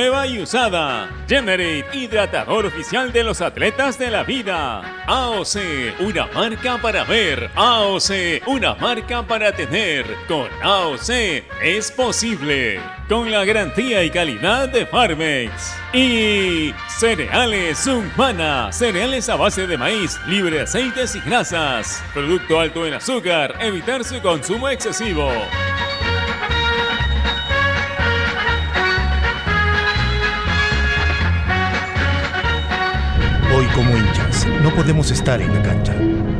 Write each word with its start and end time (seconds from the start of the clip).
Nueva 0.00 0.28
y 0.28 0.40
usada. 0.40 1.10
Generate, 1.28 1.84
hidratador 1.92 2.66
oficial 2.66 3.12
de 3.12 3.24
los 3.24 3.40
atletas 3.40 3.98
de 3.98 4.12
la 4.12 4.22
vida. 4.22 5.02
AOC, 5.08 5.56
una 5.98 6.28
marca 6.28 6.78
para 6.80 7.02
ver. 7.02 7.50
AOC, 7.56 8.46
una 8.46 8.76
marca 8.76 9.24
para 9.24 9.50
tener. 9.50 10.06
Con 10.28 10.46
AOC 10.62 11.10
es 11.64 11.90
posible. 11.90 12.80
Con 13.08 13.32
la 13.32 13.44
garantía 13.44 14.04
y 14.04 14.10
calidad 14.10 14.68
de 14.68 14.86
Farmex. 14.86 15.74
Y 15.92 16.72
cereales 16.96 17.84
Humana. 17.88 18.72
Cereales 18.72 19.28
a 19.28 19.34
base 19.34 19.66
de 19.66 19.76
maíz, 19.76 20.16
libre 20.28 20.58
de 20.58 20.62
aceites 20.62 21.16
y 21.16 21.20
grasas. 21.22 22.04
Producto 22.14 22.60
alto 22.60 22.86
en 22.86 22.94
azúcar. 22.94 23.56
Evitar 23.58 24.04
su 24.04 24.22
consumo 24.22 24.68
excesivo. 24.68 25.28
No 34.68 34.74
podemos 34.74 35.10
estar 35.10 35.40
en 35.40 35.54
la 35.54 35.62
cancha, 35.62 35.94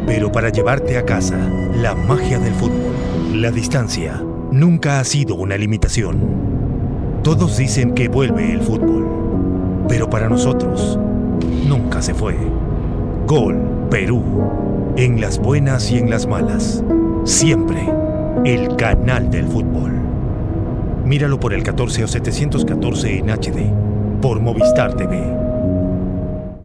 pero 0.07 0.31
para 0.31 0.51
llevarte 0.51 0.99
a 0.99 1.05
casa, 1.07 1.39
la 1.75 1.95
magia 1.95 2.39
del 2.39 2.53
fútbol, 2.53 2.93
la 3.33 3.51
distancia, 3.51 4.23
nunca 4.53 5.01
ha 5.01 5.05
sido 5.05 5.35
una 5.35 5.57
limitación. 5.57 6.19
Todos 7.23 7.57
dicen 7.57 7.95
que 7.95 8.09
vuelve 8.09 8.53
el 8.53 8.61
fútbol, 8.61 9.87
pero 9.89 10.11
para 10.11 10.29
nosotros, 10.29 10.99
nunca 11.67 12.03
se 12.03 12.13
fue. 12.13 12.37
Gol, 13.27 13.57
Perú, 13.91 14.23
en 14.97 15.23
las 15.23 15.39
buenas 15.39 15.91
y 15.91 15.97
en 15.97 16.11
las 16.11 16.27
malas, 16.27 16.85
siempre 17.25 17.81
el 18.45 18.77
canal 18.77 19.31
del 19.31 19.47
fútbol. 19.47 19.93
Míralo 21.07 21.41
por 21.41 21.55
el 21.55 21.63
14 21.63 22.05
o 22.05 22.07
714 22.07 23.21
en 23.21 23.31
HD, 23.31 24.21
por 24.21 24.39
Movistar 24.41 24.95
TV. 24.97 25.48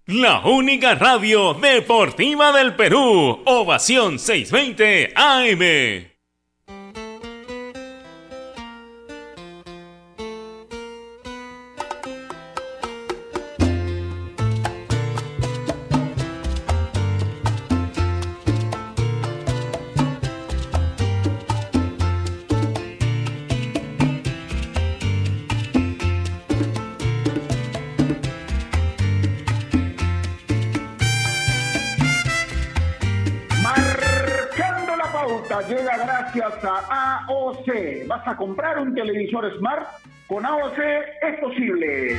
La 0.06 0.42
única 0.46 0.96
radio 0.96 1.54
deportiva 1.54 2.52
del 2.52 2.76
Perú. 2.76 3.42
Ovación 3.46 4.20
620 4.20 5.14
AM. 5.16 6.13
¿Vas 38.26 38.36
a 38.36 38.38
comprar 38.38 38.80
un 38.80 38.96
televisor 38.96 39.54
Smart? 39.58 39.86
Con 40.30 40.46
AOC 40.46 40.80
es 40.80 41.40
posible. 41.42 42.16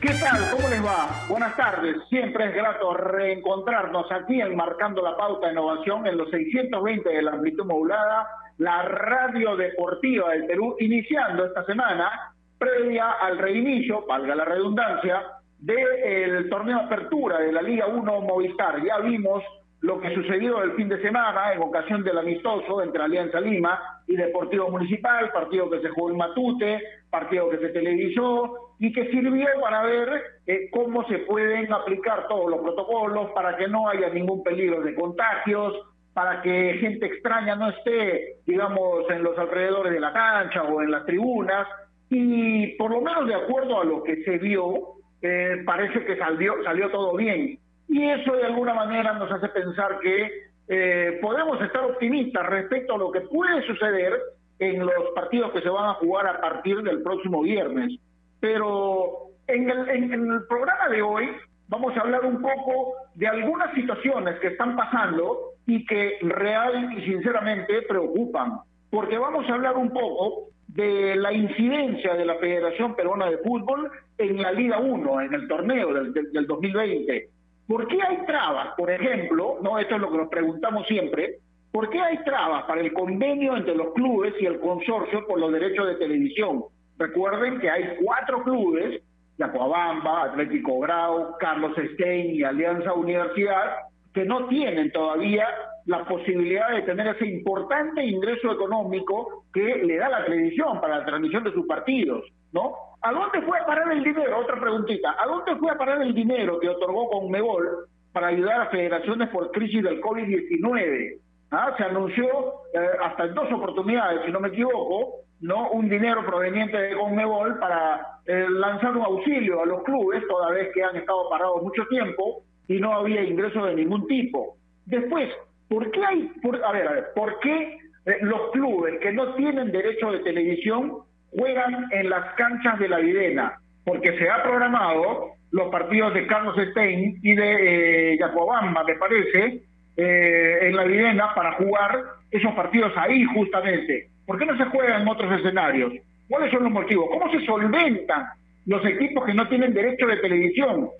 ¿Qué 0.00 0.08
tal? 0.20 0.50
¿Cómo 0.50 0.68
les 0.68 0.84
va? 0.84 1.08
Buenas 1.28 1.56
tardes. 1.56 1.96
Siempre 2.08 2.46
es 2.46 2.54
grato 2.56 2.92
reencontrarnos 2.94 4.10
aquí 4.10 4.40
en 4.40 4.56
Marcando 4.56 5.00
la 5.00 5.16
Pauta 5.16 5.52
Innovación 5.52 6.08
en 6.08 6.16
los 6.16 6.28
620 6.30 7.08
de 7.08 7.22
la 7.22 7.32
amplitud 7.34 7.66
modulada, 7.66 8.26
la 8.58 8.82
radio 8.82 9.54
deportiva 9.54 10.30
del 10.30 10.46
Perú, 10.46 10.74
iniciando 10.80 11.46
esta 11.46 11.64
semana, 11.66 12.34
previa 12.58 13.12
al 13.12 13.38
reinicio, 13.38 14.04
valga 14.08 14.34
la 14.34 14.44
redundancia, 14.44 15.22
del 15.60 16.48
torneo 16.50 16.80
Apertura 16.80 17.38
de 17.38 17.52
la 17.52 17.62
Liga 17.62 17.86
1 17.86 18.20
Movistar. 18.22 18.82
Ya 18.84 18.98
vimos 18.98 19.44
lo 19.82 20.00
que 20.00 20.14
sucedió 20.14 20.62
el 20.62 20.72
fin 20.72 20.88
de 20.88 21.00
semana 21.02 21.52
en 21.52 21.62
ocasión 21.62 22.02
del 22.02 22.18
amistoso 22.18 22.82
entre 22.82 23.02
Alianza 23.02 23.40
Lima 23.40 23.78
y 24.06 24.16
Deportivo 24.16 24.70
Municipal, 24.70 25.30
partido 25.32 25.70
que 25.70 25.80
se 25.80 25.90
jugó 25.90 26.10
en 26.10 26.16
Matute, 26.16 26.82
partido 27.10 27.50
que 27.50 27.58
se 27.58 27.68
televisó 27.68 28.74
y 28.78 28.92
que 28.92 29.10
sirvió 29.10 29.46
para 29.60 29.82
ver 29.82 30.08
eh, 30.46 30.68
cómo 30.70 31.06
se 31.08 31.18
pueden 31.20 31.72
aplicar 31.72 32.26
todos 32.28 32.50
los 32.50 32.60
protocolos 32.60 33.30
para 33.32 33.56
que 33.56 33.68
no 33.68 33.88
haya 33.88 34.08
ningún 34.08 34.42
peligro 34.42 34.80
de 34.80 34.94
contagios, 34.94 35.74
para 36.14 36.40
que 36.40 36.78
gente 36.80 37.06
extraña 37.06 37.56
no 37.56 37.68
esté, 37.68 38.36
digamos, 38.46 39.08
en 39.10 39.22
los 39.22 39.38
alrededores 39.38 39.92
de 39.92 40.00
la 40.00 40.12
cancha 40.12 40.62
o 40.62 40.82
en 40.82 40.90
las 40.90 41.04
tribunas. 41.04 41.68
Y 42.08 42.68
por 42.76 42.90
lo 42.90 43.02
menos 43.02 43.26
de 43.26 43.34
acuerdo 43.34 43.80
a 43.80 43.84
lo 43.84 44.02
que 44.02 44.22
se 44.24 44.38
vio, 44.38 44.94
eh, 45.20 45.62
parece 45.66 46.04
que 46.04 46.16
salió, 46.16 46.54
salió 46.64 46.90
todo 46.90 47.16
bien. 47.16 47.58
Y 47.88 48.08
eso 48.08 48.32
de 48.34 48.44
alguna 48.44 48.74
manera 48.74 49.14
nos 49.14 49.30
hace 49.30 49.48
pensar 49.48 49.98
que 50.00 50.46
eh, 50.68 51.18
podemos 51.22 51.60
estar 51.62 51.84
optimistas 51.84 52.46
respecto 52.46 52.94
a 52.94 52.98
lo 52.98 53.12
que 53.12 53.20
puede 53.20 53.62
suceder 53.66 54.12
en 54.58 54.84
los 54.84 55.10
partidos 55.14 55.52
que 55.52 55.60
se 55.60 55.68
van 55.68 55.90
a 55.90 55.94
jugar 55.94 56.26
a 56.26 56.40
partir 56.40 56.82
del 56.82 57.02
próximo 57.02 57.42
viernes. 57.42 57.98
Pero 58.40 59.28
en 59.46 59.70
el, 59.70 60.46
programa 60.48 60.88
de 60.88 61.02
hoy 61.02 61.28
vamos 61.68 61.96
a 61.96 62.00
hablar 62.00 62.24
un 62.24 62.40
poco 62.40 62.94
de 63.14 63.28
algunas 63.28 63.72
situaciones 63.74 64.38
que 64.40 64.48
están 64.48 64.76
pasando 64.76 65.52
y 65.66 65.84
que 65.84 66.18
real 66.22 66.92
y 66.96 67.04
sinceramente 67.04 67.82
preocupan. 67.82 68.58
Porque 68.90 69.18
vamos 69.18 69.48
a 69.48 69.54
hablar 69.54 69.76
un 69.76 69.90
poco 69.90 70.48
de 70.68 71.16
la 71.16 71.32
incidencia 71.32 72.14
de 72.14 72.24
la 72.24 72.36
Federación 72.36 72.94
Peruana 72.94 73.30
de 73.30 73.38
Fútbol 73.38 73.90
en 74.18 74.42
la 74.42 74.52
Liga 74.52 74.78
1, 74.78 75.20
en 75.22 75.34
el 75.34 75.48
torneo 75.48 75.92
del, 75.92 76.12
del 76.12 76.46
2020. 76.46 77.35
¿Por 77.66 77.88
qué 77.88 77.98
hay 78.00 78.24
trabas, 78.26 78.74
por 78.76 78.90
ejemplo? 78.90 79.58
no 79.62 79.78
Esto 79.78 79.96
es 79.96 80.00
lo 80.00 80.10
que 80.10 80.18
nos 80.18 80.28
preguntamos 80.28 80.86
siempre. 80.86 81.38
¿Por 81.72 81.90
qué 81.90 82.00
hay 82.00 82.18
trabas 82.24 82.64
para 82.64 82.80
el 82.80 82.92
convenio 82.92 83.56
entre 83.56 83.74
los 83.74 83.92
clubes 83.92 84.34
y 84.40 84.46
el 84.46 84.60
consorcio 84.60 85.26
por 85.26 85.40
los 85.40 85.52
derechos 85.52 85.86
de 85.86 85.96
televisión? 85.96 86.64
Recuerden 86.96 87.58
que 87.60 87.68
hay 87.68 87.96
cuatro 88.02 88.42
clubes, 88.44 89.02
Yacoabamba, 89.36 90.24
Atlético 90.24 90.78
Grau, 90.80 91.36
Carlos 91.38 91.72
Stein 91.92 92.34
y 92.34 92.42
Alianza 92.44 92.94
Universidad, 92.94 93.76
que 94.14 94.24
no 94.24 94.46
tienen 94.46 94.90
todavía 94.92 95.46
la 95.84 96.04
posibilidad 96.04 96.70
de 96.70 96.82
tener 96.82 97.08
ese 97.08 97.26
importante 97.26 98.04
ingreso 98.04 98.52
económico 98.52 99.44
que 99.52 99.82
le 99.84 99.96
da 99.96 100.08
la 100.08 100.24
televisión 100.24 100.80
para 100.80 100.98
la 100.98 101.04
transmisión 101.04 101.44
de 101.44 101.52
sus 101.52 101.66
partidos, 101.66 102.24
¿no? 102.52 102.74
¿A 103.06 103.12
dónde 103.12 103.40
fue 103.42 103.56
a 103.56 103.64
parar 103.64 103.92
el 103.92 104.02
dinero? 104.02 104.40
Otra 104.40 104.58
preguntita. 104.58 105.14
¿A 105.16 105.26
dónde 105.28 105.54
fue 105.60 105.70
a 105.70 105.78
parar 105.78 106.02
el 106.02 106.12
dinero 106.12 106.58
que 106.58 106.68
otorgó 106.68 107.08
Conmebol 107.08 107.86
para 108.12 108.26
ayudar 108.26 108.62
a 108.62 108.66
federaciones 108.66 109.28
por 109.28 109.52
crisis 109.52 109.80
del 109.84 110.00
COVID-19? 110.00 111.20
¿Ah? 111.52 111.72
Se 111.78 111.84
anunció 111.84 112.26
eh, 112.74 112.80
hasta 113.04 113.26
en 113.26 113.34
dos 113.34 113.52
oportunidades, 113.52 114.22
si 114.26 114.32
no 114.32 114.40
me 114.40 114.48
equivoco, 114.48 115.20
no 115.40 115.70
un 115.70 115.88
dinero 115.88 116.26
proveniente 116.26 116.76
de 116.76 116.96
Conmebol 116.96 117.60
para 117.60 118.04
eh, 118.26 118.44
lanzar 118.50 118.96
un 118.96 119.04
auxilio 119.04 119.62
a 119.62 119.66
los 119.66 119.84
clubes, 119.84 120.26
toda 120.26 120.50
vez 120.50 120.70
que 120.74 120.82
han 120.82 120.96
estado 120.96 121.30
parados 121.30 121.62
mucho 121.62 121.86
tiempo 121.86 122.42
y 122.66 122.80
no 122.80 122.92
había 122.92 123.22
ingreso 123.22 123.66
de 123.66 123.76
ningún 123.76 124.04
tipo. 124.08 124.56
Después, 124.84 125.32
¿por 125.68 125.92
qué 125.92 126.04
hay, 126.04 126.22
por, 126.42 126.56
a 126.56 126.72
ver, 126.72 126.88
a 126.88 126.92
ver, 126.92 127.06
por 127.14 127.38
qué 127.38 127.78
eh, 128.06 128.18
los 128.22 128.50
clubes 128.50 128.98
que 128.98 129.12
no 129.12 129.32
tienen 129.34 129.70
derecho 129.70 130.10
de 130.10 130.18
televisión 130.24 131.05
juegan 131.30 131.88
en 131.92 132.10
las 132.10 132.34
canchas 132.34 132.78
de 132.78 132.88
la 132.88 132.98
Videna? 132.98 133.58
Porque 133.84 134.18
se 134.18 134.28
ha 134.28 134.42
programado 134.42 135.32
los 135.52 135.70
partidos 135.70 136.14
de 136.14 136.26
Carlos 136.26 136.56
Stein 136.70 137.18
y 137.22 137.34
de 137.34 138.12
eh, 138.12 138.18
Yacobamba, 138.18 138.84
me 138.84 138.94
parece, 138.96 139.62
eh, 139.96 140.58
en 140.62 140.76
la 140.76 140.84
Videna 140.84 141.34
para 141.34 141.52
jugar 141.52 142.02
esos 142.30 142.52
partidos 142.54 142.92
ahí 142.96 143.24
justamente. 143.24 144.08
¿Por 144.26 144.38
qué 144.38 144.46
no 144.46 144.56
se 144.56 144.64
juega 144.66 145.00
en 145.00 145.08
otros 145.08 145.32
escenarios? 145.40 145.92
¿Cuáles 146.28 146.50
son 146.50 146.64
los 146.64 146.72
motivos? 146.72 147.08
¿Cómo 147.10 147.30
se 147.30 147.44
solventan 147.46 148.26
los 148.66 148.84
equipos 148.84 149.24
que 149.24 149.34
no 149.34 149.48
tienen 149.48 149.72
derecho 149.72 150.06
de 150.06 150.16
televisión? 150.16 150.90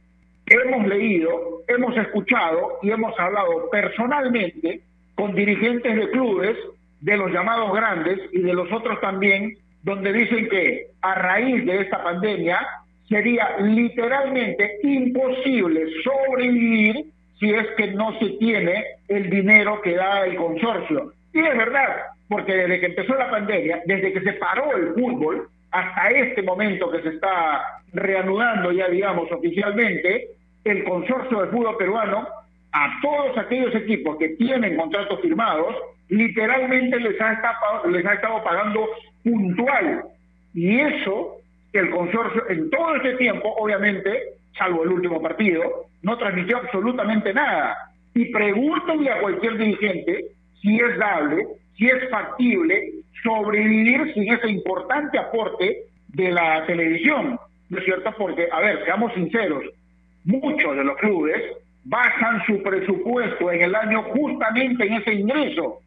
Hemos 0.46 0.86
leído, 0.86 1.62
hemos 1.66 1.96
escuchado 1.96 2.78
y 2.82 2.90
hemos 2.90 3.18
hablado 3.18 3.68
personalmente 3.70 4.80
con 5.16 5.34
dirigentes 5.34 5.96
de 5.96 6.10
clubes, 6.10 6.56
de 7.00 7.16
los 7.16 7.32
llamados 7.32 7.72
grandes 7.74 8.20
y 8.32 8.40
de 8.40 8.54
los 8.54 8.70
otros 8.72 9.00
también, 9.00 9.56
donde 9.86 10.12
dicen 10.12 10.48
que 10.48 10.88
a 11.00 11.14
raíz 11.14 11.64
de 11.64 11.82
esta 11.82 12.02
pandemia 12.02 12.58
sería 13.08 13.56
literalmente 13.60 14.80
imposible 14.82 15.86
sobrevivir 16.02 17.04
si 17.38 17.54
es 17.54 17.68
que 17.76 17.92
no 17.92 18.18
se 18.18 18.30
tiene 18.30 18.84
el 19.06 19.30
dinero 19.30 19.80
que 19.82 19.94
da 19.94 20.26
el 20.26 20.34
consorcio. 20.34 21.12
Y 21.32 21.38
es 21.38 21.56
verdad, 21.56 21.98
porque 22.28 22.52
desde 22.52 22.80
que 22.80 22.86
empezó 22.86 23.14
la 23.14 23.30
pandemia, 23.30 23.80
desde 23.86 24.12
que 24.12 24.22
se 24.22 24.32
paró 24.32 24.76
el 24.76 24.92
fútbol, 24.94 25.48
hasta 25.70 26.08
este 26.08 26.42
momento 26.42 26.90
que 26.90 27.02
se 27.02 27.10
está 27.10 27.80
reanudando 27.92 28.72
ya, 28.72 28.88
digamos, 28.88 29.30
oficialmente, 29.30 30.30
el 30.64 30.82
consorcio 30.82 31.42
de 31.42 31.50
fútbol 31.52 31.76
peruano, 31.76 32.26
a 32.72 32.98
todos 33.00 33.38
aquellos 33.38 33.72
equipos 33.76 34.16
que 34.16 34.30
tienen 34.30 34.76
contratos 34.76 35.20
firmados, 35.20 35.76
literalmente 36.08 37.00
les 37.00 37.20
ha 37.20 37.32
estado, 37.32 37.88
les 37.90 38.04
ha 38.06 38.14
estado 38.14 38.42
pagando 38.42 38.88
puntual 39.22 40.04
Y 40.54 40.80
eso, 40.80 41.36
el 41.72 41.90
consorcio 41.90 42.48
en 42.48 42.70
todo 42.70 42.96
este 42.96 43.14
tiempo, 43.16 43.54
obviamente, 43.58 44.10
salvo 44.56 44.84
el 44.84 44.92
último 44.92 45.20
partido, 45.20 45.86
no 46.02 46.16
transmitió 46.16 46.58
absolutamente 46.58 47.34
nada. 47.34 47.76
Y 48.14 48.26
pregúntenle 48.26 49.10
a 49.10 49.20
cualquier 49.20 49.58
dirigente 49.58 50.24
si 50.62 50.76
es 50.76 50.96
dable, 50.96 51.46
si 51.76 51.86
es 51.88 52.08
factible 52.08 52.92
sobrevivir 53.22 54.14
sin 54.14 54.32
ese 54.32 54.48
importante 54.48 55.18
aporte 55.18 55.82
de 56.08 56.30
la 56.30 56.64
televisión, 56.64 57.38
¿no 57.68 57.78
es 57.78 57.84
cierto? 57.84 58.14
Porque, 58.16 58.48
a 58.50 58.60
ver, 58.60 58.84
seamos 58.84 59.12
sinceros, 59.12 59.64
muchos 60.24 60.76
de 60.76 60.84
los 60.84 60.96
clubes 60.96 61.42
basan 61.84 62.44
su 62.46 62.62
presupuesto 62.62 63.52
en 63.52 63.62
el 63.62 63.74
año 63.74 64.02
justamente 64.04 64.86
en 64.86 64.94
ese 64.94 65.14
ingreso 65.14 65.80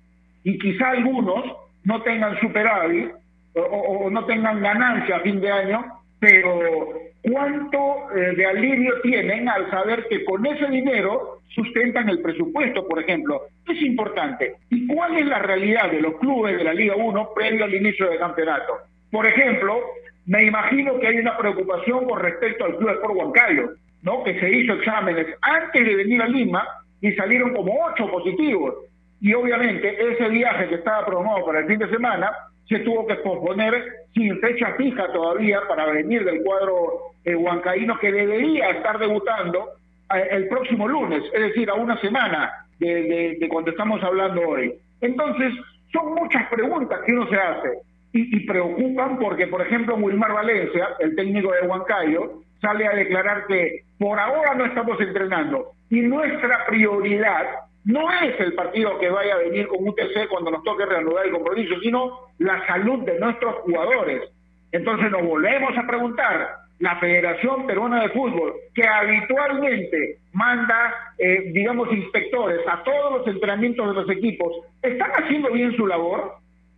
y 0.44 0.58
quizá 0.58 0.92
algunos 0.92 1.46
no 1.84 2.02
tengan 2.02 2.40
superávit 2.40 3.12
o, 3.56 4.10
no 4.10 4.26
tengan 4.26 4.62
ganancia 4.62 5.18
a 5.18 5.20
fin 5.22 5.42
de 5.42 5.52
año, 5.52 5.86
pero 6.20 6.94
¿cuánto 7.22 8.12
eh, 8.16 8.36
de 8.36 8.46
alivio 8.46 9.02
tienen 9.02 9.50
al 9.50 9.70
saber 9.70 10.06
que 10.08 10.24
con 10.24 10.46
ese 10.46 10.68
dinero 10.68 11.40
sustentan 11.50 12.10
el 12.10 12.22
presupuesto, 12.22 12.88
por 12.88 13.00
ejemplo? 13.00 13.42
Es 13.68 13.82
importante. 13.82 14.56
¿Y 14.70 14.88
cuál 14.88 15.18
es 15.18 15.26
la 15.26 15.40
realidad 15.40 15.92
de 15.92 16.02
los 16.02 16.18
clubes 16.20 16.58
de 16.58 16.64
la 16.64 16.74
Liga 16.74 16.96
1 16.96 17.30
previo 17.34 17.66
al 17.66 17.74
inicio 17.74 18.10
del 18.10 18.20
campeonato? 18.20 18.78
Por 19.12 19.26
ejemplo, 19.26 19.80
me 20.26 20.44
imagino 20.44 21.00
que 21.00 21.08
hay 21.08 21.18
una 21.18 21.38
preocupación 21.38 22.06
con 22.06 22.20
respecto 22.20 22.66
al 22.66 22.78
Club 22.78 22.92
Sport 22.92 23.16
Huancayo 23.16 23.70
¿no? 24.04 24.24
que 24.24 24.40
se 24.40 24.50
hizo 24.52 24.74
exámenes 24.74 25.28
antes 25.42 25.86
de 25.86 25.96
venir 25.96 26.22
a 26.22 26.28
Lima 26.28 26.68
y 27.02 27.12
salieron 27.14 27.54
como 27.54 27.74
ocho 27.86 28.10
positivos. 28.10 28.76
Y 29.22 29.34
obviamente 29.34 29.96
ese 30.12 30.30
viaje 30.30 30.68
que 30.68 30.76
estaba 30.76 31.06
programado 31.06 31.46
para 31.46 31.60
el 31.60 31.68
fin 31.68 31.80
de 31.80 31.90
semana 31.90 32.32
se 32.68 32.80
tuvo 32.80 33.06
que 33.08 33.16
posponer 33.16 33.84
sin 34.14 34.40
fecha 34.40 34.74
fija 34.76 35.12
todavía 35.12 35.60
para 35.68 35.88
venir 35.88 36.24
del 36.24 36.44
cuadro 36.44 37.12
eh, 37.26 37.36
huancaíno 37.36 37.98
que 38.00 38.12
debería 38.12 38.70
estar 38.70 39.00
debutando 39.00 39.72
eh, 40.14 40.28
el 40.32 40.48
próximo 40.48 40.88
lunes, 40.88 41.24
es 41.34 41.42
decir, 41.42 41.70
a 41.70 41.74
una 41.74 42.00
semana 42.00 42.66
de, 42.80 43.38
de, 43.40 43.50
cuando 43.50 43.72
estamos 43.72 44.02
hablando 44.04 44.42
hoy. 44.42 44.74
Entonces, 45.02 45.54
son 45.92 46.14
muchas 46.14 46.48
preguntas 46.50 47.00
que 47.06 47.12
uno 47.12 47.28
se 47.28 47.36
hace 47.36 47.70
y, 48.14 48.38
y 48.38 48.46
preocupan 48.46 49.18
porque, 49.18 49.48
por 49.48 49.62
ejemplo, 49.62 49.96
Wilmar 49.96 50.34
Valencia, 50.34 50.90
el 51.00 51.16
técnico 51.16 51.52
de 51.52 51.68
Huancayo, 51.68 52.42
sale 52.62 52.88
a 52.88 52.92
declarar 52.92 53.48
que 53.48 53.84
por 53.98 54.20
ahora 54.20 54.54
no 54.54 54.66
estamos 54.66 55.00
entrenando 55.02 55.72
y 55.90 56.02
nuestra 56.02 56.66
prioridad 56.68 57.48
no 57.90 58.08
es 58.22 58.40
el 58.40 58.54
partido 58.54 59.00
que 59.00 59.10
vaya 59.10 59.34
a 59.34 59.40
venir 59.40 59.68
con 59.68 59.88
UTC 59.88 60.28
cuando 60.30 60.52
nos 60.52 60.64
toque 60.64 60.86
reanudar 60.86 61.26
el 61.26 61.32
compromiso, 61.32 61.74
sino 61.82 62.20
la 62.38 62.64
salud 62.68 63.00
de 63.00 63.20
nuestros 63.20 63.56
jugadores. 63.64 64.30
Entonces 64.72 65.10
nos 65.10 65.24
volvemos 65.24 65.76
a 65.76 65.88
preguntar, 65.88 66.50
la 66.78 66.98
Federación 66.98 67.66
Peruana 67.66 68.04
de 68.04 68.10
Fútbol, 68.10 68.54
que 68.76 68.88
habitualmente 68.88 70.20
manda, 70.34 71.14
eh, 71.18 71.52
digamos, 71.52 71.92
inspectores 71.92 72.60
a 72.68 72.84
todos 72.84 73.18
los 73.18 73.28
entrenamientos 73.28 73.88
de 73.88 74.02
los 74.02 74.10
equipos, 74.12 74.54
¿están 74.84 75.10
haciendo 75.12 75.50
bien 75.50 75.76
su 75.76 75.88
labor? 75.88 76.36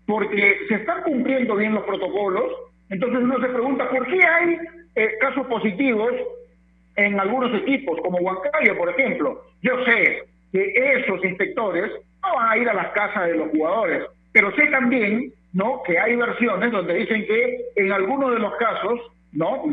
Porque 0.07 0.59
se 0.69 0.75
están 0.75 1.03
cumpliendo 1.03 1.57
bien 1.57 1.73
los 1.73 1.83
protocolos. 1.83 2.53
Entonces 2.89 3.19
uno 3.19 3.39
se 3.41 3.49
pregunta, 3.49 3.89
¿por 3.89 4.07
qué 4.07 4.25
hay 4.25 4.57
eh, 4.95 5.11
casos 5.19 5.45
positivos 5.47 6.13
en 6.95 7.19
algunos 7.19 7.53
equipos, 7.61 7.99
como 8.01 8.17
Huancayo, 8.19 8.77
por 8.77 8.89
ejemplo. 8.89 9.43
Yo 9.61 9.83
sé 9.83 10.30
que 10.51 10.73
esos 10.75 11.23
inspectores 11.23 11.91
no 12.21 12.35
van 12.35 12.49
a 12.49 12.57
ir 12.57 12.69
a 12.69 12.73
las 12.73 12.91
casas 12.91 13.27
de 13.27 13.35
los 13.35 13.49
jugadores, 13.49 14.03
pero 14.31 14.53
sé 14.55 14.67
también 14.67 15.33
no 15.53 15.81
que 15.83 15.99
hay 15.99 16.15
versiones 16.15 16.71
donde 16.71 16.93
dicen 16.93 17.25
que 17.25 17.57
en 17.75 17.91
algunos 17.91 18.33
de 18.33 18.39
los 18.39 18.55
casos, 18.55 18.99
no 19.33 19.63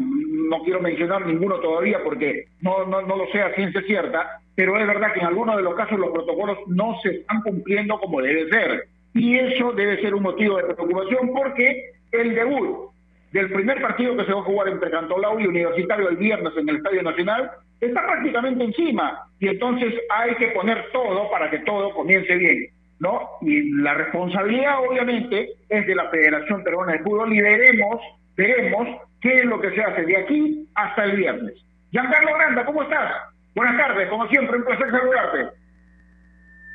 no 0.48 0.62
quiero 0.62 0.80
mencionar 0.80 1.26
ninguno 1.26 1.56
todavía 1.56 2.02
porque 2.02 2.46
no, 2.60 2.86
no, 2.86 3.02
no 3.02 3.16
lo 3.16 3.26
sé 3.28 3.42
a 3.42 3.54
ciencia 3.54 3.82
cierta, 3.82 4.40
pero 4.54 4.78
es 4.78 4.86
verdad 4.86 5.12
que 5.12 5.20
en 5.20 5.26
algunos 5.26 5.56
de 5.56 5.62
los 5.62 5.74
casos 5.74 5.98
los 5.98 6.10
protocolos 6.10 6.58
no 6.66 6.96
se 7.02 7.10
están 7.10 7.42
cumpliendo 7.42 7.98
como 8.00 8.20
debe 8.20 8.48
ser. 8.48 8.88
Y 9.14 9.36
eso 9.36 9.72
debe 9.72 10.00
ser 10.00 10.14
un 10.14 10.22
motivo 10.22 10.56
de 10.56 10.64
preocupación 10.64 11.32
porque 11.34 11.92
el 12.12 12.34
debut 12.34 12.90
del 13.32 13.52
primer 13.52 13.80
partido 13.80 14.16
que 14.16 14.24
se 14.24 14.32
va 14.32 14.40
a 14.40 14.44
jugar 14.44 14.68
entre 14.68 14.90
Cantolao 14.90 15.38
y 15.38 15.46
Universitario 15.46 16.08
el 16.08 16.16
viernes 16.16 16.52
en 16.56 16.68
el 16.68 16.76
Estadio 16.76 17.02
Nacional, 17.02 17.50
está 17.80 18.06
prácticamente 18.06 18.64
encima. 18.64 19.24
Y 19.38 19.48
entonces 19.48 19.94
hay 20.10 20.34
que 20.36 20.48
poner 20.48 20.90
todo 20.92 21.30
para 21.30 21.50
que 21.50 21.58
todo 21.60 21.92
comience 21.94 22.34
bien. 22.36 22.66
¿no? 22.98 23.30
Y 23.42 23.70
la 23.80 23.94
responsabilidad, 23.94 24.80
obviamente, 24.80 25.50
es 25.68 25.86
de 25.86 25.94
la 25.94 26.08
Federación 26.10 26.64
Peruana 26.64 26.92
de 26.92 26.98
Fútbol 27.00 27.32
y 27.32 27.40
veremos, 27.40 28.00
veremos 28.36 28.88
qué 29.20 29.36
es 29.36 29.44
lo 29.44 29.60
que 29.60 29.70
se 29.70 29.82
hace 29.82 30.02
de 30.02 30.16
aquí 30.16 30.68
hasta 30.74 31.04
el 31.04 31.16
viernes. 31.16 31.54
Giancarlo 31.90 32.34
Granda, 32.34 32.64
¿cómo 32.64 32.82
estás? 32.82 33.12
Buenas 33.54 33.76
tardes, 33.76 34.08
como 34.08 34.26
siempre, 34.28 34.56
un 34.56 34.64
placer 34.64 34.90
saludarte. 34.90 35.56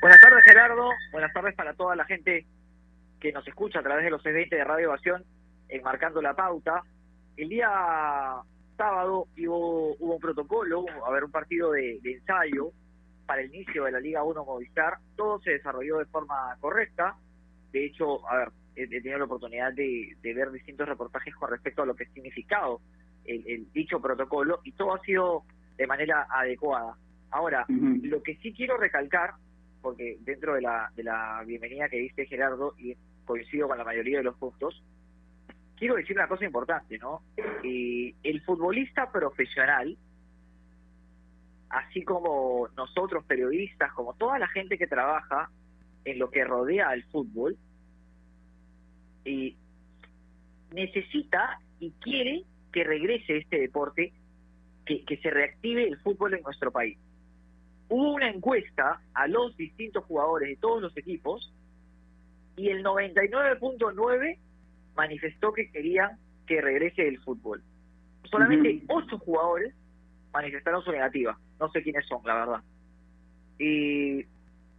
Buenas 0.02 0.22
tardes, 0.22 0.44
Gerardo. 0.46 0.90
Buenas 1.12 1.34
tardes 1.34 1.56
para 1.56 1.74
toda 1.74 1.96
la 1.96 2.06
gente 2.06 2.46
que 3.20 3.32
nos 3.32 3.48
escucha 3.48 3.80
a 3.80 3.84
través 3.84 4.04
de 4.04 4.12
los 4.12 4.22
620 4.22 4.56
de 4.56 4.64
Radio 4.64 4.90
Ovación 4.90 5.24
enmarcando 5.70 6.22
la 6.22 6.34
pauta. 6.34 6.84
El 7.38 7.50
día 7.50 7.70
sábado 8.84 9.28
hubo, 9.38 9.96
hubo 9.98 10.16
un 10.16 10.20
protocolo, 10.20 10.86
a 11.06 11.12
ver, 11.12 11.24
un 11.24 11.32
partido 11.32 11.72
de, 11.72 12.02
ensayo 12.04 12.72
para 13.26 13.42
el 13.42 13.54
inicio 13.56 13.86
de 13.86 13.92
la 13.92 14.00
Liga 14.02 14.24
1 14.24 14.44
Movistar. 14.44 14.98
Todo 15.16 15.40
se 15.40 15.52
desarrolló 15.52 16.00
de 16.00 16.06
forma 16.06 16.58
correcta. 16.60 17.16
De 17.72 17.86
hecho, 17.86 18.28
a 18.28 18.38
ver, 18.40 18.50
he, 18.76 18.88
tenido 18.88 19.20
la 19.20 19.26
oportunidad 19.26 19.72
de, 19.72 20.18
ver 20.22 20.52
distintos 20.52 20.88
reportajes 20.88 21.34
con 21.36 21.50
respecto 21.50 21.82
a 21.82 21.86
lo 21.86 21.96
que 21.96 22.04
ha 22.04 22.14
significado 22.14 22.82
el, 23.24 23.72
dicho 23.72 24.02
protocolo 24.02 24.60
y 24.66 24.74
todo 24.74 24.96
ha 24.96 25.00
sido 25.00 25.44
de 25.78 25.88
manera 25.88 26.28
adecuada. 26.30 26.98
Ahora, 27.32 27.66
lo 27.70 28.22
que 28.22 28.36
sí 28.36 28.54
quiero 28.54 28.76
recalcar, 28.76 29.36
porque 29.82 30.18
dentro 30.22 30.56
de 30.56 30.62
la, 30.62 30.92
de 30.94 31.04
la 31.04 31.42
bienvenida 31.46 31.88
que 31.88 31.98
dice 31.98 32.26
Gerardo, 32.26 32.76
y 32.78 32.96
coincido 33.24 33.70
con 33.70 33.78
la 33.78 33.86
mayoría 33.86 34.18
de 34.18 34.26
los 34.26 34.36
puntos, 34.36 34.84
quiero 35.84 35.96
decir 35.98 36.16
una 36.16 36.30
cosa 36.30 36.46
importante, 36.46 36.98
¿no? 36.98 37.24
Eh, 37.62 38.16
el 38.24 38.42
futbolista 38.44 39.12
profesional, 39.12 39.98
así 41.68 42.06
como 42.06 42.70
nosotros 42.78 43.26
periodistas, 43.26 43.92
como 43.92 44.14
toda 44.14 44.40
la 44.40 44.48
gente 44.48 44.78
que 44.78 44.88
trabaja 44.88 45.50
en 46.06 46.20
lo 46.20 46.32
que 46.32 46.46
rodea 46.46 46.88
al 46.88 47.04
fútbol, 47.12 47.58
eh, 49.26 49.56
necesita 50.72 51.60
y 51.82 51.92
quiere 52.00 52.44
que 52.72 52.86
regrese 52.86 53.40
este 53.40 53.60
deporte, 53.60 54.14
que, 54.86 55.04
que 55.04 55.18
se 55.18 55.32
reactive 55.32 55.86
el 55.86 55.98
fútbol 55.98 56.34
en 56.36 56.44
nuestro 56.44 56.72
país. 56.72 56.98
Hubo 57.90 58.14
una 58.14 58.30
encuesta 58.30 59.02
a 59.14 59.28
los 59.28 59.58
distintos 59.58 60.06
jugadores 60.06 60.48
de 60.48 60.56
todos 60.56 60.82
los 60.82 60.96
equipos 60.96 61.52
y 62.56 62.70
el 62.70 62.86
99.9 62.86 64.38
manifestó 64.96 65.54
que 65.54 65.72
querían 65.72 66.18
que 66.46 66.62
regrese 66.62 67.08
el 67.08 67.20
fútbol. 67.20 67.64
Solamente 68.30 68.84
ocho 68.88 69.18
jugadores 69.20 69.74
manifestaron 70.34 70.84
su 70.84 70.92
negativa. 70.92 71.38
No 71.60 71.70
sé 71.70 71.84
quiénes 71.84 72.06
son, 72.08 72.22
la 72.26 72.36
verdad. 72.36 72.64
Y, 73.60 74.26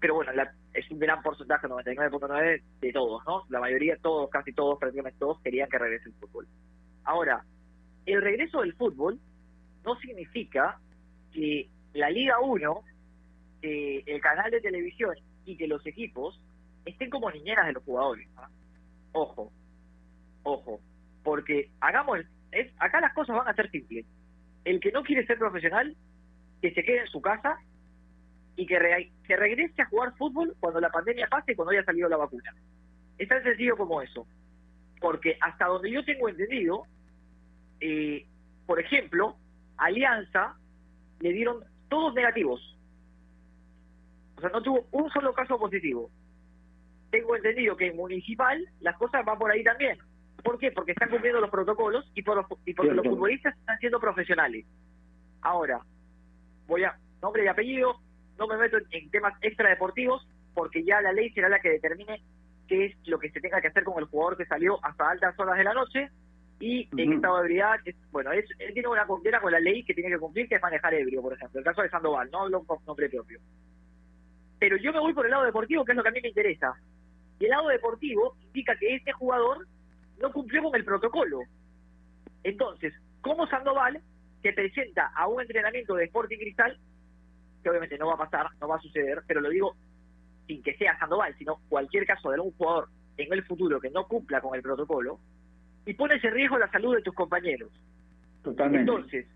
pero 0.00 0.16
bueno, 0.16 0.32
es 0.72 0.90
un 0.90 0.98
gran 0.98 1.22
porcentaje, 1.22 1.68
99.9 1.68 2.62
de 2.80 2.92
todos, 2.92 3.22
¿no? 3.26 3.44
La 3.48 3.60
mayoría, 3.60 3.96
todos, 3.96 4.28
casi 4.30 4.52
todos, 4.52 4.78
prácticamente 4.78 5.18
todos, 5.18 5.40
querían 5.40 5.68
que 5.68 5.78
regrese 5.78 6.08
el 6.08 6.14
fútbol. 6.14 6.48
Ahora, 7.04 7.44
el 8.06 8.20
regreso 8.20 8.60
del 8.60 8.74
fútbol 8.74 9.18
no 9.84 9.96
significa 10.00 10.78
que 11.32 11.68
la 11.92 12.10
Liga 12.10 12.40
1, 12.40 12.82
el 13.62 14.20
canal 14.20 14.50
de 14.50 14.60
televisión 14.60 15.14
y 15.46 15.56
que 15.56 15.68
los 15.68 15.86
equipos 15.86 16.40
estén 16.84 17.08
como 17.08 17.30
niñeras 17.30 17.66
de 17.66 17.72
los 17.72 17.84
jugadores. 17.84 18.28
Ojo, 19.12 19.52
ojo, 20.44 20.80
porque 21.22 21.70
hagamos, 21.80 22.20
es, 22.52 22.72
acá 22.78 23.00
las 23.00 23.12
cosas 23.12 23.36
van 23.36 23.48
a 23.48 23.54
ser 23.54 23.70
simples. 23.70 24.06
El 24.64 24.80
que 24.80 24.92
no 24.92 25.02
quiere 25.02 25.26
ser 25.26 25.38
profesional, 25.38 25.96
que 26.62 26.72
se 26.72 26.84
quede 26.84 27.00
en 27.00 27.08
su 27.08 27.20
casa 27.20 27.58
y 28.56 28.66
que, 28.66 29.10
que 29.26 29.36
regrese 29.36 29.82
a 29.82 29.86
jugar 29.86 30.16
fútbol 30.16 30.54
cuando 30.60 30.80
la 30.80 30.90
pandemia 30.90 31.26
pase 31.26 31.52
y 31.52 31.54
cuando 31.56 31.72
haya 31.72 31.84
salido 31.84 32.08
la 32.08 32.16
vacuna. 32.16 32.54
Es 33.18 33.28
tan 33.28 33.42
sencillo 33.42 33.76
como 33.76 34.00
eso. 34.00 34.26
Porque 35.00 35.36
hasta 35.40 35.66
donde 35.66 35.90
yo 35.90 36.04
tengo 36.04 36.28
entendido, 36.28 36.84
eh, 37.80 38.26
por 38.66 38.80
ejemplo, 38.80 39.36
Alianza 39.76 40.56
le 41.20 41.32
dieron 41.32 41.64
todos 41.88 42.14
negativos. 42.14 42.78
O 44.36 44.40
sea, 44.40 44.50
no 44.50 44.62
tuvo 44.62 44.86
un 44.92 45.10
solo 45.10 45.32
caso 45.34 45.58
positivo. 45.58 46.10
Tengo 47.10 47.36
entendido 47.36 47.76
que 47.76 47.88
en 47.88 47.96
Municipal 47.96 48.66
las 48.80 48.96
cosas 48.96 49.24
van 49.24 49.38
por 49.38 49.50
ahí 49.50 49.62
también. 49.62 49.98
¿Por 50.44 50.58
qué? 50.58 50.70
Porque 50.70 50.92
están 50.92 51.08
cumpliendo 51.08 51.40
los 51.40 51.50
protocolos 51.50 52.04
y, 52.14 52.22
por 52.22 52.46
y 52.66 52.74
porque 52.74 52.92
los 52.92 53.06
futbolistas 53.06 53.56
están 53.56 53.78
siendo 53.78 53.98
profesionales. 53.98 54.66
Ahora, 55.40 55.80
voy 56.66 56.84
a 56.84 56.96
nombre 57.22 57.44
y 57.44 57.48
apellido, 57.48 57.98
no 58.38 58.46
me 58.46 58.58
meto 58.58 58.76
en, 58.90 59.10
temas 59.10 59.32
extradeportivos 59.40 60.28
porque 60.52 60.84
ya 60.84 61.00
la 61.00 61.12
ley 61.12 61.30
será 61.30 61.48
la 61.48 61.60
que 61.60 61.70
determine 61.70 62.20
qué 62.68 62.86
es 62.86 63.08
lo 63.08 63.18
que 63.18 63.30
se 63.30 63.40
tenga 63.40 63.60
que 63.62 63.68
hacer 63.68 63.84
con 63.84 63.98
el 63.98 64.04
jugador 64.04 64.36
que 64.36 64.44
salió 64.44 64.78
hasta 64.84 65.10
altas 65.10 65.38
horas 65.38 65.56
de 65.56 65.64
la 65.64 65.72
noche 65.72 66.10
y 66.60 66.88
en 66.96 67.14
estado 67.14 67.36
de 67.36 67.42
ebriedad, 67.42 67.76
bueno, 68.12 68.30
es, 68.32 68.44
él 68.58 68.72
tiene 68.74 68.88
una 68.88 69.06
condena 69.06 69.40
con 69.40 69.50
la 69.50 69.60
ley 69.60 69.82
que 69.82 69.94
tiene 69.94 70.10
que 70.10 70.18
cumplir, 70.18 70.48
que 70.48 70.56
es 70.56 70.62
manejar 70.62 70.94
ebrio, 70.94 71.22
por 71.22 71.32
ejemplo. 71.32 71.58
El 71.58 71.64
caso 71.64 71.82
de 71.82 71.88
Sandoval, 71.88 72.30
no 72.30 72.42
hablo 72.42 72.62
con 72.64 72.78
nombre 72.86 73.08
propio. 73.08 73.40
Pero 74.58 74.76
yo 74.76 74.92
me 74.92 75.00
voy 75.00 75.14
por 75.14 75.24
el 75.24 75.32
lado 75.32 75.44
deportivo, 75.44 75.84
que 75.84 75.92
es 75.92 75.96
lo 75.96 76.02
que 76.02 76.10
a 76.10 76.12
mí 76.12 76.20
me 76.22 76.28
interesa. 76.28 76.74
Y 77.38 77.44
el 77.44 77.50
lado 77.50 77.68
deportivo 77.68 78.36
indica 78.40 78.76
que 78.76 78.94
este 78.94 79.12
jugador 79.12 79.66
no 80.20 80.32
cumplió 80.32 80.62
con 80.62 80.74
el 80.74 80.84
protocolo. 80.84 81.40
Entonces, 82.42 82.92
¿cómo 83.20 83.46
Sandoval 83.46 84.00
se 84.42 84.52
presenta 84.52 85.10
a 85.16 85.26
un 85.26 85.40
entrenamiento 85.40 85.94
de 85.94 86.04
Sporting 86.04 86.38
Cristal, 86.38 86.78
que 87.62 87.70
obviamente 87.70 87.98
no 87.98 88.08
va 88.08 88.14
a 88.14 88.28
pasar, 88.28 88.46
no 88.60 88.68
va 88.68 88.76
a 88.76 88.80
suceder, 88.80 89.22
pero 89.26 89.40
lo 89.40 89.48
digo 89.48 89.74
sin 90.46 90.62
que 90.62 90.76
sea 90.76 90.98
Sandoval, 90.98 91.34
sino 91.38 91.60
cualquier 91.68 92.06
caso 92.06 92.28
de 92.28 92.34
algún 92.34 92.52
jugador 92.52 92.88
en 93.16 93.32
el 93.32 93.44
futuro 93.44 93.80
que 93.80 93.90
no 93.90 94.06
cumpla 94.06 94.40
con 94.40 94.54
el 94.54 94.62
protocolo, 94.62 95.18
y 95.86 95.94
pones 95.94 96.22
en 96.22 96.32
riesgo 96.32 96.58
la 96.58 96.70
salud 96.70 96.94
de 96.94 97.02
tus 97.02 97.14
compañeros. 97.14 97.70
Totalmente. 98.42 98.90
Entonces, 98.90 99.26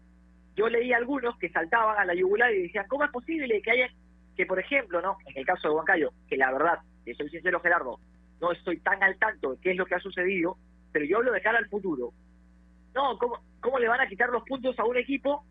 yo 0.56 0.68
leí 0.68 0.92
a 0.92 0.96
algunos 0.96 1.38
que 1.38 1.48
saltaban 1.50 1.98
a 1.98 2.04
la 2.04 2.14
yugular 2.14 2.52
y 2.52 2.62
decían, 2.62 2.86
¿cómo 2.88 3.04
es 3.04 3.10
posible 3.10 3.62
que 3.62 3.70
haya, 3.70 3.88
que 4.36 4.44
por 4.44 4.58
ejemplo, 4.58 5.00
no 5.00 5.16
en 5.26 5.38
el 5.38 5.46
caso 5.46 5.68
de 5.68 5.74
Huancayo, 5.74 6.12
que 6.28 6.36
la 6.36 6.52
verdad, 6.52 6.78
que 7.04 7.14
soy 7.14 7.30
sincero 7.30 7.60
Gerardo, 7.60 7.98
no 8.40 8.52
estoy 8.52 8.78
tan 8.80 9.02
al 9.02 9.16
tanto 9.18 9.52
de 9.52 9.60
qué 9.60 9.70
es 9.70 9.76
lo 9.76 9.86
que 9.86 9.94
ha 9.94 10.00
sucedido, 10.00 10.58
pero 10.92 11.04
yo 11.04 11.18
hablo 11.18 11.32
de 11.32 11.40
cara 11.40 11.58
al 11.58 11.68
futuro. 11.68 12.12
No, 12.94 13.18
¿cómo, 13.18 13.38
cómo 13.60 13.78
le 13.78 13.88
van 13.88 14.00
a 14.00 14.08
quitar 14.08 14.30
los 14.30 14.44
puntos 14.44 14.78
a 14.78 14.84
un 14.84 14.96
equipo 14.96 15.44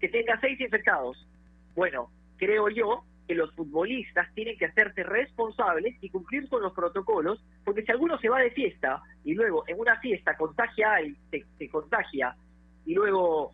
que 0.00 0.08
tenga 0.08 0.38
seis 0.40 0.60
infectados? 0.60 1.26
Bueno, 1.74 2.10
creo 2.36 2.68
yo 2.68 3.04
que 3.26 3.34
los 3.34 3.52
futbolistas 3.54 4.32
tienen 4.34 4.56
que 4.58 4.66
hacerse 4.66 5.02
responsables 5.02 5.96
y 6.00 6.10
cumplir 6.10 6.48
con 6.48 6.62
los 6.62 6.72
protocolos, 6.72 7.42
porque 7.64 7.82
si 7.82 7.90
alguno 7.90 8.18
se 8.18 8.28
va 8.28 8.40
de 8.40 8.50
fiesta 8.50 9.02
y 9.24 9.34
luego 9.34 9.64
en 9.66 9.80
una 9.80 9.98
fiesta 10.00 10.36
contagia 10.36 11.00
y 11.02 11.16
se, 11.30 11.68
contagia 11.70 12.36
y 12.84 12.94
luego 12.94 13.52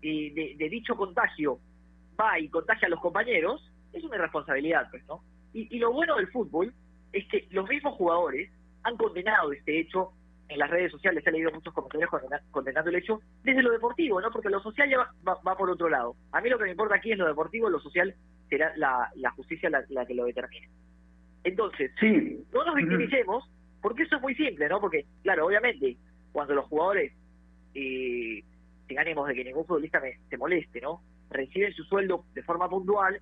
de, 0.00 0.68
dicho 0.70 0.96
contagio 0.96 1.58
va 2.18 2.38
y 2.38 2.48
contagia 2.48 2.86
a 2.86 2.90
los 2.90 3.00
compañeros, 3.00 3.70
es 3.92 4.02
una 4.04 4.16
irresponsabilidad, 4.16 4.88
pues, 4.90 5.04
¿no? 5.06 5.22
Y, 5.52 5.74
y 5.76 5.78
lo 5.78 5.92
bueno 5.92 6.16
del 6.16 6.28
fútbol 6.28 6.72
es 7.12 7.26
que 7.28 7.46
los 7.50 7.68
mismos 7.68 7.94
jugadores 7.94 8.50
han 8.82 8.96
condenado 8.96 9.52
este 9.52 9.80
hecho 9.80 10.12
en 10.48 10.58
las 10.58 10.70
redes 10.70 10.90
sociales, 10.90 11.26
he 11.26 11.30
leído 11.30 11.52
muchos 11.52 11.74
comentarios 11.74 12.10
condenando 12.50 12.90
el 12.90 12.96
hecho 12.96 13.20
desde 13.44 13.62
lo 13.62 13.70
deportivo, 13.70 14.20
¿no? 14.20 14.30
Porque 14.30 14.48
lo 14.48 14.60
social 14.60 14.88
ya 14.88 15.10
va, 15.26 15.56
por 15.56 15.70
otro 15.70 15.88
lado. 15.88 16.16
A 16.32 16.40
mí 16.40 16.48
lo 16.48 16.56
que 16.56 16.64
me 16.64 16.70
importa 16.70 16.96
aquí 16.96 17.12
es 17.12 17.18
lo 17.18 17.26
deportivo, 17.26 17.68
lo 17.68 17.80
social 17.80 18.14
será 18.48 18.72
la, 18.76 19.30
justicia 19.36 19.68
la, 19.68 20.06
que 20.06 20.14
lo 20.14 20.24
determine. 20.24 20.68
Entonces, 21.44 21.92
sí. 22.00 22.44
no 22.52 22.64
nos 22.64 22.74
victimicemos, 22.74 23.44
porque 23.82 24.04
eso 24.04 24.16
es 24.16 24.22
muy 24.22 24.34
simple, 24.34 24.68
¿no? 24.68 24.80
Porque, 24.80 25.04
claro, 25.22 25.46
obviamente, 25.46 25.96
cuando 26.32 26.54
los 26.54 26.64
jugadores, 26.66 27.12
eh, 27.74 28.42
sin 28.86 28.98
ánimos 28.98 29.28
de 29.28 29.34
que 29.34 29.44
ningún 29.44 29.66
futbolista 29.66 30.00
se 30.30 30.36
moleste, 30.38 30.80
¿no? 30.80 31.02
Reciben 31.30 31.74
su 31.74 31.84
sueldo 31.84 32.24
de 32.32 32.42
forma 32.42 32.70
puntual 32.70 33.20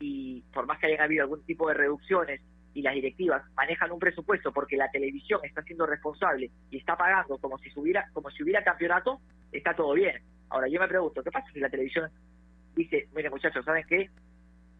y 0.00 0.42
por 0.52 0.66
más 0.66 0.80
que 0.80 0.86
hayan 0.86 1.02
habido 1.02 1.22
algún 1.22 1.44
tipo 1.44 1.68
de 1.68 1.74
reducciones 1.74 2.40
y 2.74 2.82
las 2.82 2.94
directivas 2.94 3.42
manejan 3.54 3.92
un 3.92 4.00
presupuesto 4.00 4.52
porque 4.52 4.76
la 4.76 4.90
televisión 4.90 5.40
está 5.44 5.62
siendo 5.62 5.86
responsable 5.86 6.50
y 6.70 6.76
está 6.76 6.96
pagando 6.96 7.38
como 7.38 7.56
si 7.58 7.70
hubiera 7.76 8.08
como 8.12 8.30
si 8.30 8.42
hubiera 8.42 8.64
campeonato, 8.64 9.20
está 9.52 9.74
todo 9.74 9.94
bien. 9.94 10.20
Ahora 10.50 10.68
yo 10.68 10.80
me 10.80 10.88
pregunto, 10.88 11.22
¿qué 11.22 11.30
pasa 11.30 11.46
si 11.52 11.60
la 11.60 11.70
televisión 11.70 12.10
dice, 12.74 13.08
mire 13.14 13.30
muchachos, 13.30 13.64
¿saben 13.64 13.84
qué? 13.88 14.10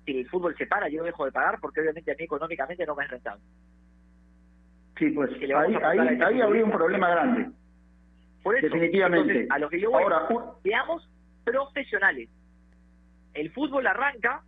Si 0.04 0.18
el 0.18 0.28
fútbol 0.28 0.56
se 0.56 0.66
para, 0.66 0.88
yo 0.88 1.04
dejo 1.04 1.24
de 1.24 1.32
pagar 1.32 1.60
porque 1.60 1.80
obviamente 1.80 2.10
a 2.10 2.16
mí 2.16 2.24
económicamente 2.24 2.84
no 2.84 2.96
me 2.96 3.04
es 3.04 3.10
rentable. 3.10 3.42
Sí, 4.98 5.10
pues 5.10 5.30
ahí, 5.32 5.74
ahí, 6.20 6.40
habría 6.40 6.64
un 6.64 6.70
problema 6.70 7.08
grande. 7.10 7.50
Por 8.42 8.56
eso, 8.56 8.66
Definitivamente. 8.66 9.46
a 9.50 9.58
lo 9.58 9.68
que 9.68 9.80
yo 9.80 9.90
voy, 9.90 10.02
Ahora, 10.02 10.28
seamos 10.62 11.08
profesionales. 11.44 12.28
El 13.32 13.50
fútbol 13.52 13.86
arranca 13.86 14.42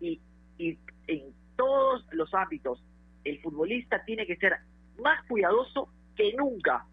y, 0.00 0.20
y 0.56 0.78
en 1.08 1.34
todos 1.64 2.04
los 2.12 2.32
ámbitos. 2.34 2.82
El 3.24 3.40
futbolista 3.40 4.04
tiene 4.04 4.26
que 4.26 4.36
ser 4.36 4.58
más 4.98 5.24
cuidadoso 5.26 5.88
que 6.14 6.34
nunca, 6.34 6.84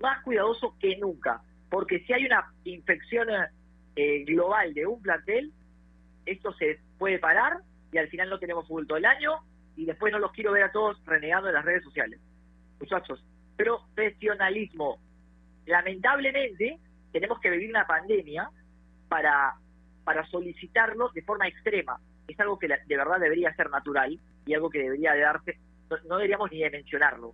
más 0.00 0.22
cuidadoso 0.24 0.76
que 0.80 0.96
nunca, 0.96 1.40
porque 1.70 2.00
si 2.00 2.12
hay 2.12 2.26
una 2.26 2.52
infección 2.64 3.28
eh, 3.94 4.24
global 4.24 4.74
de 4.74 4.86
un 4.86 5.00
plantel, 5.00 5.52
esto 6.26 6.52
se 6.54 6.80
puede 6.98 7.18
parar 7.20 7.58
y 7.92 7.98
al 7.98 8.08
final 8.08 8.28
no 8.28 8.38
tenemos 8.38 8.66
fútbol 8.66 8.86
todo 8.86 8.98
el 8.98 9.06
año 9.06 9.32
y 9.76 9.86
después 9.86 10.12
no 10.12 10.18
los 10.18 10.32
quiero 10.32 10.52
ver 10.52 10.64
a 10.64 10.72
todos 10.72 11.00
renegando 11.06 11.48
en 11.48 11.54
las 11.54 11.64
redes 11.64 11.84
sociales. 11.84 12.20
Muchachos, 12.80 13.24
profesionalismo. 13.56 14.98
Lamentablemente 15.66 16.78
tenemos 17.12 17.38
que 17.40 17.50
vivir 17.50 17.70
una 17.70 17.86
pandemia 17.86 18.50
para, 19.08 19.54
para 20.02 20.26
solicitarlo 20.26 21.10
de 21.10 21.22
forma 21.22 21.46
extrema 21.46 22.00
es 22.28 22.38
algo 22.40 22.58
que 22.58 22.68
de 22.68 22.96
verdad 22.96 23.18
debería 23.18 23.54
ser 23.54 23.70
natural 23.70 24.18
y 24.46 24.54
algo 24.54 24.70
que 24.70 24.80
debería 24.80 25.12
de 25.14 25.20
darse, 25.20 25.58
no, 26.08 26.16
deberíamos 26.16 26.50
ni 26.52 26.60
de 26.60 26.70
mencionarlo, 26.70 27.32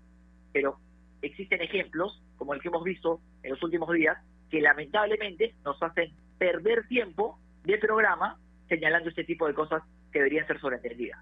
pero 0.53 0.79
existen 1.21 1.61
ejemplos, 1.61 2.23
como 2.37 2.55
el 2.55 2.61
que 2.61 2.69
hemos 2.69 2.85
visto 2.85 3.21
en 3.43 3.51
los 3.51 3.63
últimos 3.63 3.93
días, 3.93 4.17
que 4.51 4.61
lamentablemente 4.61 5.55
nos 5.65 5.83
hacen 5.83 6.13
perder 6.39 6.87
tiempo 6.87 7.39
de 7.65 7.79
programa 7.79 8.37
señalando 8.69 9.09
este 9.09 9.25
tipo 9.25 9.47
de 9.47 9.55
cosas 9.55 9.83
que 10.13 10.21
deberían 10.21 10.47
ser 10.47 10.61
sobreentendidas. 10.61 11.19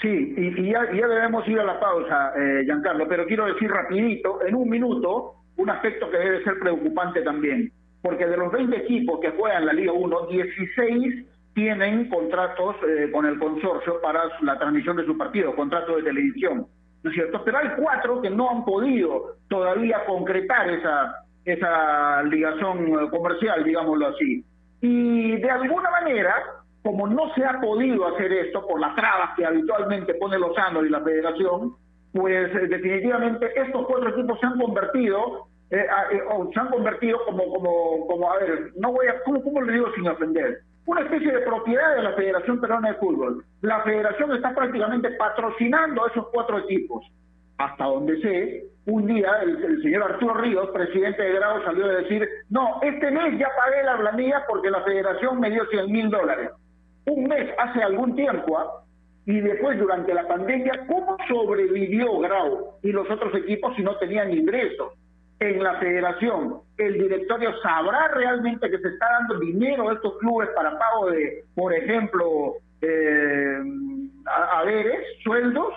Sí, 0.00 0.34
y, 0.36 0.70
ya, 0.70 0.84
debemos 0.84 1.46
ir 1.48 1.58
a 1.58 1.64
la 1.64 1.80
pausa, 1.80 2.32
eh, 2.36 2.64
Giancarlo, 2.64 3.08
pero 3.08 3.26
quiero 3.26 3.46
decir 3.46 3.70
rapidito, 3.70 4.44
en 4.44 4.54
un 4.54 4.68
minuto, 4.68 5.36
un 5.56 5.70
aspecto 5.70 6.10
que 6.10 6.18
debe 6.18 6.44
ser 6.44 6.58
preocupante 6.58 7.22
también, 7.22 7.72
porque 8.02 8.26
de 8.26 8.36
los 8.36 8.52
20 8.52 8.76
equipos 8.76 9.20
que 9.20 9.30
juegan 9.30 9.64
la 9.64 9.72
Liga 9.72 9.92
1, 9.92 10.26
16 10.26 11.26
tienen 11.56 12.10
contratos 12.10 12.76
eh, 12.86 13.10
con 13.10 13.24
el 13.24 13.38
consorcio 13.38 13.98
para 14.02 14.24
la 14.42 14.58
transmisión 14.58 14.94
de 14.98 15.06
su 15.06 15.16
partido, 15.16 15.56
contratos 15.56 15.96
de 15.96 16.02
televisión, 16.02 16.66
¿no 17.02 17.10
es 17.10 17.16
cierto? 17.16 17.42
Pero 17.46 17.56
hay 17.56 17.68
cuatro 17.78 18.20
que 18.20 18.28
no 18.28 18.50
han 18.50 18.62
podido 18.66 19.36
todavía 19.48 20.04
concretar 20.04 20.68
esa, 20.68 21.14
esa 21.46 22.22
ligación 22.24 22.88
eh, 22.88 23.08
comercial, 23.10 23.64
digámoslo 23.64 24.08
así. 24.08 24.44
Y 24.82 25.36
de 25.38 25.50
alguna 25.50 25.90
manera, 25.90 26.34
como 26.82 27.08
no 27.08 27.32
se 27.34 27.42
ha 27.42 27.58
podido 27.58 28.06
hacer 28.06 28.30
esto 28.34 28.66
por 28.66 28.78
las 28.78 28.94
trabas 28.94 29.30
que 29.34 29.46
habitualmente 29.46 30.12
pone 30.12 30.38
Lozano 30.38 30.84
y 30.84 30.90
la 30.90 31.00
federación, 31.00 31.72
pues 32.12 32.54
eh, 32.54 32.66
definitivamente 32.68 33.50
estos 33.58 33.86
cuatro 33.86 34.10
equipos 34.10 34.38
se 34.40 34.46
han 34.46 34.60
convertido 34.60 35.46
o 36.30 36.50
se 36.52 36.60
han 36.60 36.68
convertido 36.68 37.18
como, 37.24 37.50
como, 37.50 38.06
como, 38.06 38.30
a 38.30 38.38
ver, 38.40 38.72
no 38.76 38.92
voy 38.92 39.06
a, 39.06 39.22
¿cómo, 39.24 39.42
cómo 39.42 39.62
le 39.62 39.72
digo 39.72 39.86
sin 39.94 40.06
ofender? 40.06 40.60
Una 40.86 41.00
especie 41.02 41.32
de 41.32 41.40
propiedad 41.40 41.96
de 41.96 42.02
la 42.02 42.12
Federación 42.12 42.60
Peruana 42.60 42.88
de 42.88 42.94
Fútbol. 42.94 43.44
La 43.60 43.82
federación 43.82 44.32
está 44.34 44.54
prácticamente 44.54 45.10
patrocinando 45.12 46.04
a 46.04 46.08
esos 46.08 46.28
cuatro 46.32 46.58
equipos. 46.58 47.04
Hasta 47.58 47.84
donde 47.84 48.20
sé, 48.20 48.64
un 48.86 49.06
día 49.06 49.30
el, 49.42 49.82
señor 49.82 50.04
Arturo 50.04 50.34
Ríos, 50.34 50.70
presidente 50.70 51.22
de 51.22 51.32
Grado, 51.32 51.64
salió 51.64 51.86
a 51.86 51.94
decir, 51.94 52.28
no, 52.50 52.80
este 52.82 53.10
mes 53.10 53.38
ya 53.38 53.48
pagué 53.56 53.82
la 53.82 53.98
planilla 53.98 54.44
porque 54.48 54.70
la 54.70 54.82
federación 54.82 55.40
me 55.40 55.50
dio 55.50 55.66
100 55.66 55.90
mil 55.90 56.10
dólares. 56.10 56.50
Un 57.06 57.24
mes 57.24 57.50
hace 57.58 57.82
algún 57.82 58.14
tiempo, 58.14 58.58
¿ah? 58.58 58.84
y 59.26 59.40
después 59.40 59.78
durante 59.78 60.14
la 60.14 60.28
pandemia, 60.28 60.86
¿cómo 60.86 61.16
sobrevivió 61.28 62.18
Grau 62.20 62.74
y 62.82 62.92
los 62.92 63.10
otros 63.10 63.34
equipos 63.34 63.74
si 63.74 63.82
no 63.82 63.96
tenían 63.96 64.32
ingresos? 64.32 64.92
En 65.38 65.62
la 65.62 65.78
federación, 65.78 66.60
el 66.78 66.94
directorio 66.94 67.52
sabrá 67.60 68.08
realmente 68.08 68.70
que 68.70 68.78
se 68.78 68.88
está 68.88 69.06
dando 69.18 69.38
dinero 69.38 69.88
a 69.88 69.94
estos 69.94 70.16
clubes 70.18 70.48
para 70.56 70.78
pago 70.78 71.10
de, 71.10 71.44
por 71.54 71.74
ejemplo, 71.74 72.54
eh, 72.80 73.58
haberes, 74.52 75.00
sueldos, 75.22 75.74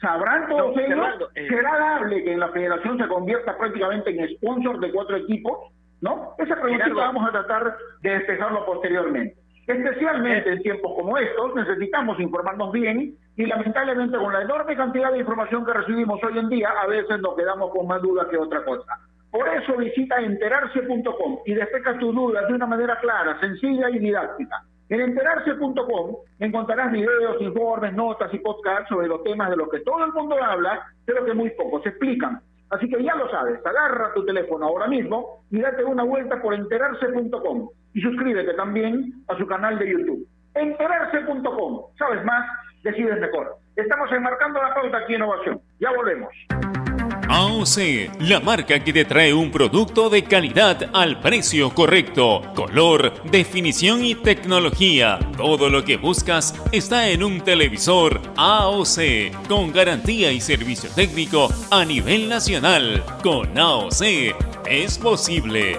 sabrán 0.00 0.48
todos 0.48 0.76
ellos, 0.78 1.30
eh, 1.34 1.48
será 1.48 1.78
dable 1.78 2.22
que 2.22 2.32
en 2.32 2.40
la 2.40 2.48
federación 2.50 2.98
se 2.98 3.08
convierta 3.08 3.58
prácticamente 3.58 4.10
en 4.10 4.36
sponsor 4.36 4.80
de 4.80 4.92
cuatro 4.92 5.16
equipos, 5.16 5.72
¿no? 6.00 6.34
Esa 6.38 6.60
pregunta 6.60 6.88
vamos 6.94 7.28
a 7.28 7.32
tratar 7.32 7.76
de 8.02 8.10
despejarlo 8.10 8.64
posteriormente. 8.64 9.39
Especialmente 9.66 10.50
en 10.50 10.62
tiempos 10.62 10.92
como 10.96 11.16
estos, 11.18 11.54
necesitamos 11.54 12.18
informarnos 12.18 12.72
bien 12.72 13.14
y 13.36 13.46
lamentablemente 13.46 14.18
con 14.18 14.32
la 14.32 14.42
enorme 14.42 14.76
cantidad 14.76 15.12
de 15.12 15.18
información 15.18 15.64
que 15.64 15.72
recibimos 15.72 16.22
hoy 16.24 16.38
en 16.38 16.48
día, 16.48 16.70
a 16.70 16.86
veces 16.86 17.20
nos 17.20 17.36
quedamos 17.36 17.70
con 17.70 17.86
más 17.86 18.02
dudas 18.02 18.26
que 18.28 18.36
otra 18.36 18.64
cosa. 18.64 18.98
Por 19.30 19.48
eso 19.48 19.76
visita 19.76 20.20
enterarse.com 20.20 21.38
y 21.46 21.54
despeja 21.54 21.96
tus 21.98 22.14
dudas 22.14 22.48
de 22.48 22.54
una 22.54 22.66
manera 22.66 22.98
clara, 23.00 23.38
sencilla 23.38 23.88
y 23.90 23.98
didáctica. 23.98 24.64
En 24.88 25.00
enterarse.com 25.00 26.16
encontrarás 26.40 26.90
videos, 26.90 27.40
informes, 27.40 27.94
notas 27.94 28.34
y 28.34 28.38
podcasts 28.38 28.88
sobre 28.88 29.06
los 29.06 29.22
temas 29.22 29.50
de 29.50 29.56
los 29.56 29.68
que 29.68 29.80
todo 29.80 30.04
el 30.04 30.12
mundo 30.12 30.36
habla, 30.42 30.84
pero 31.04 31.24
que 31.24 31.32
muy 31.32 31.50
pocos 31.50 31.86
explican. 31.86 32.40
Así 32.70 32.88
que 32.88 33.02
ya 33.02 33.14
lo 33.14 33.30
sabes, 33.30 33.64
agarra 33.64 34.12
tu 34.14 34.24
teléfono 34.24 34.66
ahora 34.66 34.88
mismo 34.88 35.44
y 35.50 35.60
date 35.60 35.84
una 35.84 36.02
vuelta 36.02 36.42
por 36.42 36.54
enterarse.com 36.54 37.68
y 37.94 38.00
suscríbete 38.00 38.54
también 38.54 39.12
a 39.28 39.36
su 39.36 39.46
canal 39.46 39.78
de 39.78 39.90
YouTube. 39.90 40.26
Enterarse.com. 40.54 41.82
¿Sabes 41.98 42.24
más? 42.24 42.46
Decides 42.82 43.20
mejor. 43.20 43.56
Estamos 43.76 44.10
enmarcando 44.12 44.60
la 44.60 44.74
pauta 44.74 44.98
aquí 44.98 45.14
en 45.14 45.22
Innovación. 45.22 45.60
Ya 45.78 45.90
volvemos. 45.92 46.32
AOC, 47.32 48.10
la 48.22 48.40
marca 48.40 48.82
que 48.82 48.92
te 48.92 49.04
trae 49.04 49.32
un 49.32 49.52
producto 49.52 50.10
de 50.10 50.24
calidad 50.24 50.90
al 50.92 51.20
precio 51.20 51.70
correcto, 51.72 52.42
color, 52.56 53.22
definición 53.30 54.04
y 54.04 54.16
tecnología. 54.16 55.20
Todo 55.36 55.68
lo 55.68 55.84
que 55.84 55.96
buscas 55.96 56.60
está 56.72 57.08
en 57.08 57.22
un 57.22 57.40
televisor 57.40 58.20
AOC, 58.36 59.46
con 59.48 59.72
garantía 59.72 60.32
y 60.32 60.40
servicio 60.40 60.90
técnico 60.92 61.48
a 61.70 61.84
nivel 61.84 62.28
nacional. 62.28 63.04
Con 63.22 63.56
AOC 63.56 64.02
es 64.66 64.98
posible. 64.98 65.78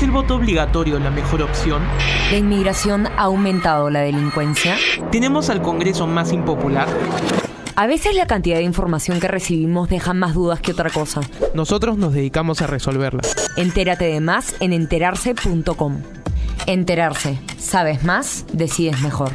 ¿Es 0.00 0.04
el 0.04 0.12
voto 0.12 0.36
obligatorio 0.36 0.98
la 0.98 1.10
mejor 1.10 1.42
opción? 1.42 1.82
¿La 2.30 2.38
inmigración 2.38 3.06
ha 3.06 3.24
aumentado 3.24 3.90
la 3.90 4.00
delincuencia? 4.00 4.78
¿Tenemos 5.12 5.50
al 5.50 5.60
Congreso 5.60 6.06
más 6.06 6.32
impopular? 6.32 6.88
A 7.76 7.86
veces 7.86 8.14
la 8.14 8.26
cantidad 8.26 8.56
de 8.56 8.62
información 8.62 9.20
que 9.20 9.28
recibimos 9.28 9.90
deja 9.90 10.14
más 10.14 10.32
dudas 10.32 10.62
que 10.62 10.72
otra 10.72 10.88
cosa. 10.88 11.20
Nosotros 11.52 11.98
nos 11.98 12.14
dedicamos 12.14 12.62
a 12.62 12.66
resolverla. 12.66 13.20
Entérate 13.58 14.06
de 14.06 14.20
más 14.20 14.54
en 14.60 14.72
enterarse.com. 14.72 15.98
Enterarse. 16.64 17.38
Sabes 17.58 18.02
más, 18.02 18.46
decides 18.54 19.02
mejor. 19.02 19.32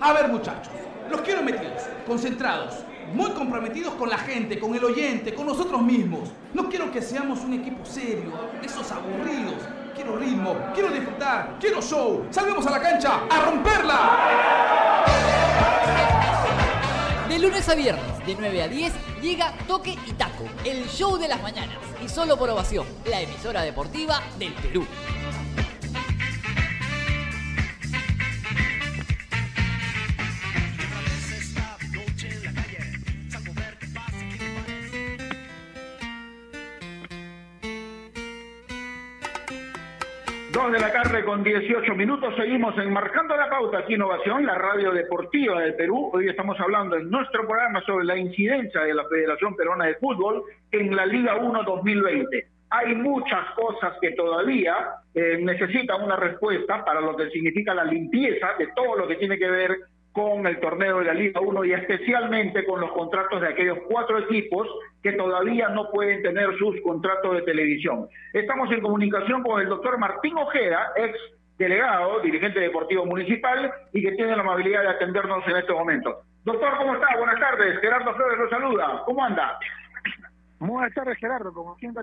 A 0.00 0.12
ver 0.12 0.28
muchachos, 0.28 0.72
los 1.08 1.20
quiero 1.20 1.44
metidos, 1.44 1.84
concentrados, 2.04 2.74
muy 3.12 3.30
comprometidos 3.30 3.94
con 3.94 4.08
la 4.08 4.18
gente, 4.18 4.58
con 4.58 4.74
el 4.74 4.84
oyente, 4.84 5.34
con 5.34 5.46
nosotros 5.46 5.82
mismos. 5.82 6.30
No 6.54 6.68
quiero 6.68 6.90
que 6.90 7.02
seamos 7.02 7.40
un 7.40 7.54
equipo 7.54 7.84
serio, 7.84 8.32
esos 8.62 8.90
aburridos. 8.90 9.62
Quiero 9.94 10.16
ritmo, 10.16 10.56
quiero 10.74 10.90
disfrutar, 10.90 11.56
quiero 11.58 11.82
show. 11.82 12.26
Salvemos 12.30 12.66
a 12.66 12.70
la 12.70 12.80
cancha 12.80 13.22
a 13.28 13.50
romperla. 13.50 15.04
De 17.28 17.38
lunes 17.38 17.68
a 17.68 17.74
viernes, 17.74 18.26
de 18.26 18.36
9 18.38 18.62
a 18.62 18.68
10, 18.68 18.92
llega 19.20 19.52
Toque 19.66 19.96
y 20.06 20.12
Taco, 20.12 20.44
el 20.64 20.86
show 20.88 21.18
de 21.18 21.28
las 21.28 21.42
mañanas. 21.42 21.76
Y 22.02 22.08
solo 22.08 22.36
por 22.36 22.48
ovación, 22.48 22.86
la 23.06 23.20
emisora 23.20 23.62
deportiva 23.62 24.22
del 24.38 24.52
Perú. 24.54 24.86
Dos 40.58 40.72
de 40.72 40.80
la 40.80 40.92
tarde 40.92 41.24
con 41.24 41.44
18 41.44 41.94
minutos, 41.94 42.34
seguimos 42.34 42.76
enmarcando 42.78 43.36
la 43.36 43.48
pauta 43.48 43.78
aquí 43.78 43.94
Innovación, 43.94 44.44
la 44.44 44.56
radio 44.56 44.90
deportiva 44.90 45.60
del 45.60 45.76
Perú. 45.76 46.10
Hoy 46.12 46.28
estamos 46.28 46.58
hablando 46.58 46.96
en 46.96 47.08
nuestro 47.08 47.46
programa 47.46 47.80
sobre 47.82 48.04
la 48.04 48.16
incidencia 48.16 48.80
de 48.80 48.92
la 48.92 49.04
Federación 49.04 49.54
Peruana 49.54 49.84
de 49.84 49.94
Fútbol 49.94 50.42
en 50.72 50.96
la 50.96 51.06
Liga 51.06 51.36
1 51.36 51.62
2020. 51.62 52.48
Hay 52.70 52.92
muchas 52.96 53.52
cosas 53.54 53.98
que 54.00 54.10
todavía 54.16 54.74
eh, 55.14 55.38
necesitan 55.40 56.02
una 56.02 56.16
respuesta 56.16 56.84
para 56.84 57.00
lo 57.02 57.14
que 57.14 57.30
significa 57.30 57.72
la 57.72 57.84
limpieza 57.84 58.48
de 58.58 58.66
todo 58.74 58.96
lo 58.96 59.06
que 59.06 59.14
tiene 59.14 59.38
que 59.38 59.48
ver 59.48 59.76
con 60.18 60.44
el 60.48 60.58
torneo 60.58 60.98
de 60.98 61.04
la 61.04 61.14
Liga 61.14 61.40
1 61.40 61.64
y 61.64 61.72
especialmente 61.72 62.66
con 62.66 62.80
los 62.80 62.90
contratos 62.90 63.40
de 63.40 63.48
aquellos 63.50 63.78
cuatro 63.88 64.18
equipos 64.18 64.66
que 65.00 65.12
todavía 65.12 65.68
no 65.68 65.90
pueden 65.92 66.22
tener 66.24 66.48
sus 66.58 66.74
contratos 66.82 67.36
de 67.36 67.42
televisión. 67.42 68.08
Estamos 68.32 68.68
en 68.72 68.80
comunicación 68.80 69.44
con 69.44 69.60
el 69.60 69.68
doctor 69.68 69.96
Martín 69.96 70.36
Ojeda, 70.36 70.92
ex 70.96 71.16
delegado, 71.56 72.18
dirigente 72.20 72.58
deportivo 72.58 73.06
municipal 73.06 73.72
y 73.92 74.02
que 74.02 74.10
tiene 74.12 74.34
la 74.34 74.42
amabilidad 74.42 74.82
de 74.82 74.88
atendernos 74.88 75.46
en 75.46 75.56
este 75.56 75.72
momento. 75.72 76.22
Doctor, 76.44 76.76
¿cómo 76.78 76.94
está? 76.94 77.16
Buenas 77.16 77.38
tardes. 77.38 77.80
Gerardo 77.80 78.12
Flores 78.14 78.38
lo 78.38 78.50
saluda. 78.50 79.02
¿Cómo 79.06 79.24
anda? 79.24 79.56
Buenas 80.58 80.92
tardes, 80.94 81.16
Gerardo. 81.18 81.52
Como 81.52 81.76
siempre, 81.76 82.02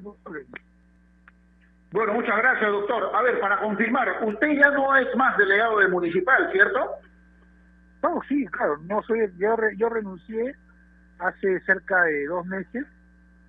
Bueno, 1.92 2.14
muchas 2.14 2.38
gracias, 2.38 2.72
doctor. 2.72 3.12
A 3.14 3.22
ver, 3.24 3.42
para 3.42 3.60
confirmar, 3.60 4.20
usted 4.24 4.48
ya 4.54 4.70
no 4.70 4.96
es 4.96 5.14
más 5.18 5.38
delegado 5.38 5.80
de 5.80 5.90
municipal, 5.90 6.50
¿cierto? 6.54 6.92
No, 8.06 8.22
sí, 8.28 8.46
claro. 8.48 8.78
No 8.84 9.02
soy, 9.04 9.20
yo, 9.38 9.56
re- 9.56 9.76
yo 9.78 9.90
renuncié 9.90 10.56
hace 11.20 11.60
cerca 11.62 12.04
de 12.04 12.26
dos 12.28 12.46
meses 12.46 12.86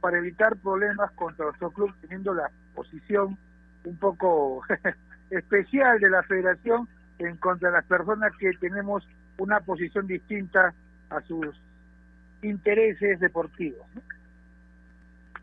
para 0.01 0.17
evitar 0.19 0.57
problemas 0.57 1.11
contra 1.13 1.45
nuestro 1.47 1.71
club, 1.71 1.93
teniendo 2.01 2.33
la 2.33 2.51
posición 2.75 3.37
un 3.85 3.99
poco 3.99 4.63
especial 5.31 5.99
de 6.01 6.09
la 6.11 6.23
federación 6.23 6.89
en 7.19 7.37
contra 7.37 7.69
de 7.71 7.77
las 7.77 7.85
personas 7.85 8.33
que 8.39 8.51
tenemos 8.61 9.07
una 9.39 9.61
posición 9.61 10.07
distinta 10.07 10.73
a 11.11 11.21
sus 11.23 11.55
intereses 12.43 13.21
deportivos. 13.21 13.87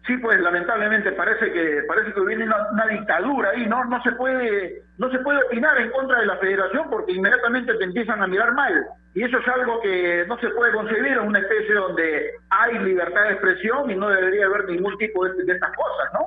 Sí, 0.08 0.18
pues 0.18 0.40
lamentablemente 0.42 1.12
parece 1.14 1.52
que 1.52 1.84
parece 1.88 2.14
que 2.14 2.26
viene 2.26 2.46
una, 2.46 2.70
una 2.72 2.88
dictadura 2.88 3.52
ahí, 3.52 3.66
no 3.68 3.86
no 3.86 4.02
se 4.04 4.12
puede 4.14 4.82
no 4.98 5.10
se 5.10 5.20
puede 5.20 5.40
opinar 5.46 5.78
en 5.80 5.92
contra 5.92 6.20
de 6.20 6.26
la 6.26 6.38
Federación 6.38 6.90
porque 6.90 7.14
inmediatamente 7.14 7.74
te 7.76 7.86
empiezan 7.86 8.22
a 8.22 8.28
mirar 8.28 8.54
mal 8.54 8.86
y 9.16 9.24
eso 9.24 9.38
es 9.38 9.48
algo 9.48 9.80
que 9.82 10.26
no 10.28 10.38
se 10.40 10.50
puede 10.50 10.74
concebir 10.74 11.14
en 11.14 11.28
una 11.28 11.40
especie 11.40 11.76
donde 11.76 12.32
hay 12.50 12.80
libertad 12.80 13.24
de 13.26 13.34
expresión 13.34 13.92
y 13.92 13.96
no 13.96 14.10
debería 14.10 14.48
haber 14.48 14.70
ningún 14.70 14.98
tipo 14.98 15.26
de, 15.26 15.44
de 15.44 15.54
estas 15.54 15.72
cosas, 15.76 16.14
¿no? 16.14 16.26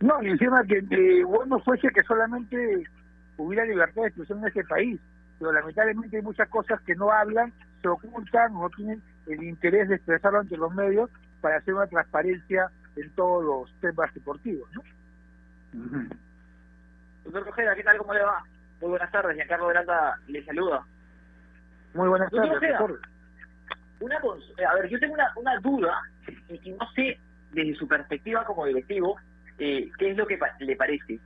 No, 0.00 0.22
y 0.22 0.30
encima 0.30 0.62
que 0.64 1.24
bueno 1.24 1.58
fuese 1.60 1.88
que 1.90 2.02
solamente 2.02 2.84
hubiera 3.38 3.64
libertad 3.64 4.02
de 4.02 4.08
expresión 4.08 4.40
en 4.40 4.48
este 4.48 4.64
país, 4.64 5.00
pero 5.38 5.52
lamentablemente 5.52 6.18
hay 6.18 6.22
muchas 6.22 6.48
cosas 6.48 6.80
que 6.82 6.94
no 6.94 7.10
hablan, 7.10 7.52
se 7.80 7.88
ocultan, 7.88 8.52
no 8.52 8.68
tienen 8.70 9.02
el 9.26 9.42
interés 9.42 9.88
de 9.88 9.96
expresarlo 9.96 10.40
ante 10.40 10.56
los 10.56 10.74
medios 10.74 11.10
para 11.40 11.56
hacer 11.56 11.74
una 11.74 11.86
transparencia 11.86 12.70
en 12.96 13.10
todos 13.14 13.42
los 13.44 13.80
temas 13.80 14.12
deportivos, 14.12 14.68
¿no? 14.74 14.82
Doctor 17.24 17.48
Ojeda, 17.48 17.74
¿qué 17.74 17.84
tal? 17.84 17.96
¿Cómo 17.98 18.12
le 18.12 18.22
va? 18.22 18.44
Muy 18.80 18.90
buenas 18.90 19.10
tardes, 19.10 19.36
Giancarlo 19.36 19.68
Verata 19.68 20.16
le 20.26 20.44
saluda. 20.44 20.84
Muy 21.94 22.08
buenas 22.08 22.30
tardes. 22.30 22.50
Una 24.00 24.16
eh, 24.16 24.64
a 24.64 24.74
ver, 24.74 24.88
yo 24.88 24.98
tengo 24.98 25.14
una, 25.14 25.32
una 25.36 25.58
duda 25.58 26.00
y, 26.48 26.70
no 26.70 26.90
sé 26.94 27.18
desde 27.52 27.74
su 27.74 27.86
perspectiva 27.86 28.44
como 28.44 28.64
directivo 28.64 29.16
eh, 29.58 29.90
qué 29.98 30.10
es 30.10 30.16
lo 30.16 30.26
que 30.26 30.38
pa- 30.38 30.54
le 30.60 30.76
parece. 30.76 31.18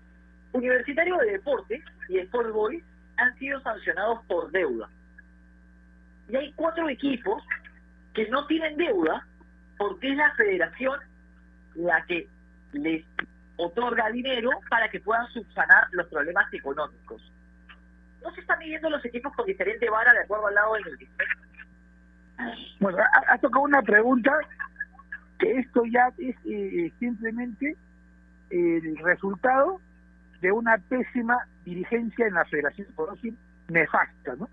Universitario 0.52 1.16
de 1.18 1.32
Deportes 1.32 1.82
y 2.08 2.18
Sport 2.18 2.50
Boys 2.50 2.82
han 3.16 3.36
sido 3.38 3.60
sancionados 3.60 4.24
por 4.26 4.50
deuda. 4.50 4.88
Y 6.28 6.36
hay 6.36 6.52
cuatro 6.54 6.88
equipos 6.88 7.42
que 8.14 8.28
no 8.28 8.46
tienen 8.46 8.76
deuda 8.76 9.24
porque 9.76 10.10
es 10.10 10.16
la 10.16 10.34
federación 10.34 10.98
la 11.74 12.04
que 12.06 12.28
les 12.72 13.04
otorga 13.56 14.10
dinero 14.10 14.50
para 14.68 14.88
que 14.88 15.00
puedan 15.00 15.26
subsanar 15.28 15.86
los 15.92 16.06
problemas 16.08 16.52
económicos. 16.52 17.22
¿No 18.24 18.34
se 18.34 18.40
están 18.40 18.58
midiendo 18.58 18.88
los 18.88 19.04
equipos 19.04 19.32
con 19.34 19.44
diferente 19.44 19.88
vara 19.90 20.12
de 20.12 20.20
acuerdo 20.20 20.46
al 20.46 20.54
lado 20.54 20.74
del? 20.74 21.08
Bueno, 22.80 22.98
ha, 23.28 23.38
tocado 23.38 23.64
una 23.64 23.82
pregunta 23.82 24.32
que 25.38 25.58
esto 25.58 25.84
ya 25.84 26.10
es 26.18 26.34
eh, 26.46 26.90
simplemente 26.98 27.76
el 28.50 28.96
resultado 28.98 29.80
de 30.40 30.52
una 30.52 30.78
pésima 30.78 31.36
dirigencia 31.64 32.26
en 32.26 32.34
la 32.34 32.44
federación, 32.46 32.88
decir 33.14 33.34
nefasta, 33.68 34.34
¿no? 34.36 34.48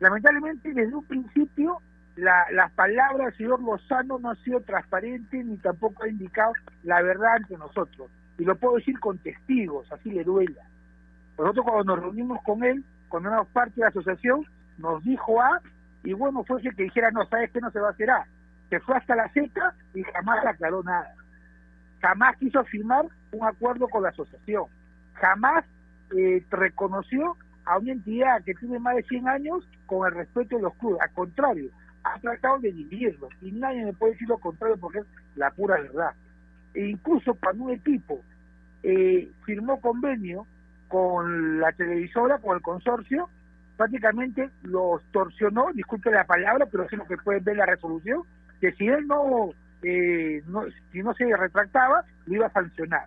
Lamentablemente, 0.00 0.72
desde 0.72 0.94
un 0.94 1.04
principio, 1.04 1.78
la, 2.16 2.46
las 2.52 2.72
palabras 2.72 3.26
del 3.26 3.36
señor 3.36 3.62
Lozano 3.62 4.18
no 4.18 4.30
han 4.30 4.42
sido 4.42 4.60
transparentes 4.62 5.44
ni 5.44 5.56
tampoco 5.58 6.04
ha 6.04 6.08
indicado 6.08 6.52
la 6.82 7.02
verdad 7.02 7.34
ante 7.36 7.56
nosotros. 7.58 8.10
Y 8.38 8.44
lo 8.44 8.56
puedo 8.56 8.76
decir 8.76 8.98
con 8.98 9.18
testigos, 9.18 9.90
así 9.92 10.10
le 10.10 10.24
duela. 10.24 10.69
Nosotros 11.40 11.64
cuando 11.64 11.96
nos 11.96 12.04
reunimos 12.04 12.42
con 12.42 12.62
él, 12.62 12.84
cuando 13.08 13.30
éramos 13.30 13.48
parte 13.48 13.76
de 13.76 13.80
la 13.80 13.88
asociación, 13.88 14.44
nos 14.76 15.02
dijo 15.02 15.40
A 15.40 15.62
y 16.04 16.12
bueno, 16.12 16.44
fuese 16.44 16.70
que 16.76 16.82
dijera, 16.82 17.10
no, 17.10 17.24
sabes 17.26 17.50
que 17.50 17.62
no 17.62 17.70
se 17.70 17.80
va 17.80 17.88
a 17.88 17.92
hacer 17.92 18.10
A. 18.10 18.26
Se 18.68 18.78
fue 18.80 18.94
hasta 18.96 19.16
la 19.16 19.26
Z 19.30 19.50
y 19.94 20.02
jamás 20.02 20.44
aclaró 20.44 20.82
nada. 20.82 21.14
Jamás 22.02 22.36
quiso 22.36 22.62
firmar 22.64 23.06
un 23.32 23.46
acuerdo 23.46 23.88
con 23.88 24.02
la 24.02 24.10
asociación. 24.10 24.64
Jamás 25.14 25.64
eh, 26.14 26.44
reconoció 26.50 27.36
a 27.64 27.78
una 27.78 27.92
entidad 27.92 28.44
que 28.44 28.54
tiene 28.54 28.78
más 28.78 28.96
de 28.96 29.02
100 29.04 29.28
años 29.28 29.66
con 29.86 30.06
el 30.06 30.14
respeto 30.14 30.56
de 30.56 30.62
los 30.62 30.74
clubes. 30.74 31.00
Al 31.00 31.12
contrario, 31.12 31.70
ha 32.04 32.18
tratado 32.20 32.58
de 32.58 32.70
dividirlos 32.70 33.30
y 33.40 33.50
nadie 33.52 33.86
me 33.86 33.94
puede 33.94 34.12
decir 34.12 34.28
lo 34.28 34.36
contrario 34.36 34.76
porque 34.76 34.98
es 34.98 35.06
la 35.36 35.50
pura 35.52 35.80
verdad. 35.80 36.12
E 36.74 36.86
incluso 36.86 37.32
cuando 37.34 37.64
un 37.64 37.70
equipo 37.70 38.20
eh, 38.82 39.30
firmó 39.46 39.80
convenio 39.80 40.46
con 40.90 41.60
la 41.60 41.70
televisora, 41.72 42.38
con 42.38 42.56
el 42.56 42.62
consorcio, 42.62 43.28
prácticamente 43.76 44.50
los 44.62 45.00
torsionó, 45.12 45.68
disculpe 45.72 46.10
la 46.10 46.24
palabra, 46.24 46.66
pero 46.70 46.82
es 46.82 46.90
que 46.90 47.16
pueden 47.18 47.44
ver 47.44 47.56
la 47.56 47.66
resolución, 47.66 48.22
que 48.60 48.72
si 48.72 48.88
él 48.88 49.06
no, 49.06 49.50
eh, 49.84 50.42
no 50.48 50.64
si 50.90 51.02
no 51.02 51.14
se 51.14 51.34
retractaba, 51.36 52.04
lo 52.26 52.34
iba 52.34 52.46
a 52.46 52.52
sancionar. 52.52 53.06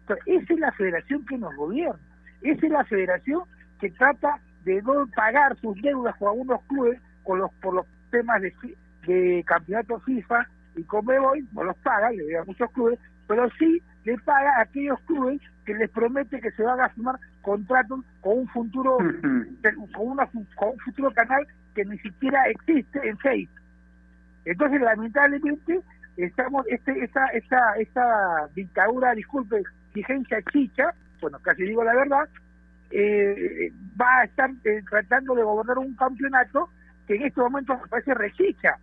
Entonces, 0.00 0.24
esa 0.26 0.54
es 0.54 0.60
la 0.60 0.72
federación 0.72 1.24
que 1.24 1.38
nos 1.38 1.54
gobierna, 1.54 2.00
esa 2.42 2.66
es 2.66 2.72
la 2.72 2.84
federación 2.84 3.42
que 3.80 3.90
trata 3.92 4.40
de 4.64 4.82
no 4.82 5.06
pagar 5.14 5.56
sus 5.58 5.80
deudas 5.80 6.16
con 6.16 6.30
algunos 6.30 6.60
clubes 6.64 7.00
con 7.22 7.38
los, 7.38 7.52
por 7.62 7.74
los 7.74 7.86
temas 8.10 8.42
de, 8.42 8.52
de 9.06 9.44
campeonatos 9.46 10.04
FIFA 10.04 10.48
y 10.74 10.82
Comebol 10.82 11.46
no 11.52 11.62
los 11.62 11.76
paga, 11.78 12.10
le 12.10 12.36
a 12.36 12.44
muchos 12.44 12.70
clubes, 12.72 12.98
pero 13.28 13.48
sí 13.56 13.80
le 14.04 14.16
paga 14.18 14.50
a 14.58 14.62
aquellos 14.62 14.98
clubes 15.00 15.40
que 15.64 15.74
les 15.74 15.90
promete 15.90 16.40
que 16.40 16.50
se 16.52 16.62
van 16.62 16.80
a 16.80 16.88
firmar 16.90 17.16
contratos 17.42 18.00
con 18.20 18.38
un 18.38 18.48
futuro 18.48 18.96
con, 18.96 20.08
una, 20.08 20.26
con 20.26 20.68
un 20.70 20.78
futuro 20.78 21.10
canal 21.12 21.46
que 21.74 21.84
ni 21.84 21.98
siquiera 21.98 22.44
existe 22.48 23.06
en 23.06 23.16
Facebook. 23.18 23.60
Entonces, 24.44 24.80
lamentablemente, 24.80 25.80
estamos 26.16 26.66
este 26.68 26.92
esta 27.04 27.26
esta 27.28 27.74
esta 27.78 28.48
dictadura, 28.54 29.14
disculpe, 29.14 29.62
vigencia 29.94 30.42
chicha, 30.52 30.94
bueno, 31.20 31.38
casi 31.40 31.62
digo 31.62 31.84
la 31.84 31.94
verdad, 31.94 32.28
eh, 32.90 33.72
va 34.00 34.20
a 34.20 34.24
estar 34.24 34.50
eh, 34.64 34.82
tratando 34.88 35.34
de 35.34 35.42
gobernar 35.42 35.78
un 35.78 35.94
campeonato 35.94 36.70
que 37.06 37.16
en 37.16 37.22
estos 37.22 37.44
momentos 37.44 37.80
me 37.80 37.88
parece 37.88 38.14
rechicha, 38.14 38.76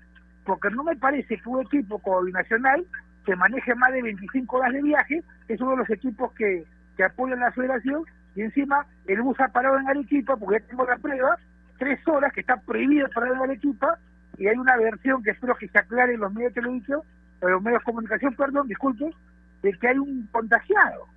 porque 0.46 0.70
no 0.70 0.84
me 0.84 0.96
parece 0.96 1.38
que 1.38 1.50
un 1.50 1.62
equipo 1.62 2.00
coordinacional 2.00 2.86
que 3.28 3.36
maneje 3.36 3.76
más 3.76 3.92
de 3.92 4.02
25 4.02 4.56
horas 4.56 4.72
de 4.72 4.82
viaje 4.82 5.22
es 5.50 5.60
uno 5.60 5.72
de 5.72 5.78
los 5.78 5.90
equipos 5.90 6.32
que, 6.32 6.64
que 6.96 7.04
apoyan 7.04 7.42
la 7.42 7.52
federación 7.52 8.06
y 8.38 8.42
encima 8.42 8.86
el 9.06 9.22
bus 9.22 9.38
ha 9.42 9.50
parado 9.50 9.78
en 9.78 9.90
Arequipa, 9.90 10.38
porque 10.38 10.62
ya 10.62 10.68
tengo 10.68 10.86
la 10.86 10.96
prueba, 10.96 11.38
tres 11.78 12.00
horas 12.08 12.32
que 12.32 12.40
está 12.40 12.56
prohibido 12.56 13.10
parar 13.14 13.34
en 13.34 13.42
Arequipa 13.42 14.00
y 14.38 14.48
hay 14.48 14.56
una 14.56 14.78
versión 14.78 15.22
que 15.24 15.32
espero 15.32 15.56
que 15.56 15.68
se 15.68 15.78
aclare 15.78 16.14
en 16.14 16.22
los 16.22 16.34
medios 16.34 16.54
de 16.54 16.62
televisión, 16.62 17.02
en 17.42 17.52
los 17.52 17.62
medios 17.62 17.82
de 17.82 17.84
comunicación, 17.84 18.34
perdón, 18.34 18.66
disculpe, 18.66 19.14
de 19.62 19.74
que 19.74 19.88
hay 19.90 19.98
un 19.98 20.26
contagiado. 20.32 21.08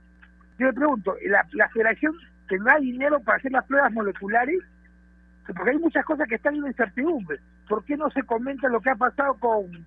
Yo 0.59 0.67
le 0.67 0.73
pregunto, 0.73 1.15
¿la, 1.29 1.47
la 1.53 1.69
federación 1.69 2.13
tendrá 2.49 2.77
dinero 2.81 3.21
para 3.21 3.39
hacer 3.39 3.53
las 3.53 3.65
pruebas 3.67 3.93
moleculares? 3.93 4.59
Porque 5.47 5.71
hay 5.71 5.79
muchas 5.79 6.05
cosas 6.05 6.27
que 6.27 6.35
están 6.35 6.57
en 6.57 6.67
incertidumbre. 6.67 7.39
¿Por 7.69 7.85
qué 7.85 7.97
no 7.97 8.11
se 8.11 8.25
comenta 8.25 8.69
lo 8.69 8.81
que 8.81 8.91
ha 8.91 8.97
pasado 8.97 9.35
con, 9.35 9.87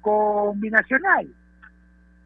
con 0.00 0.58
Binacional? 0.60 1.28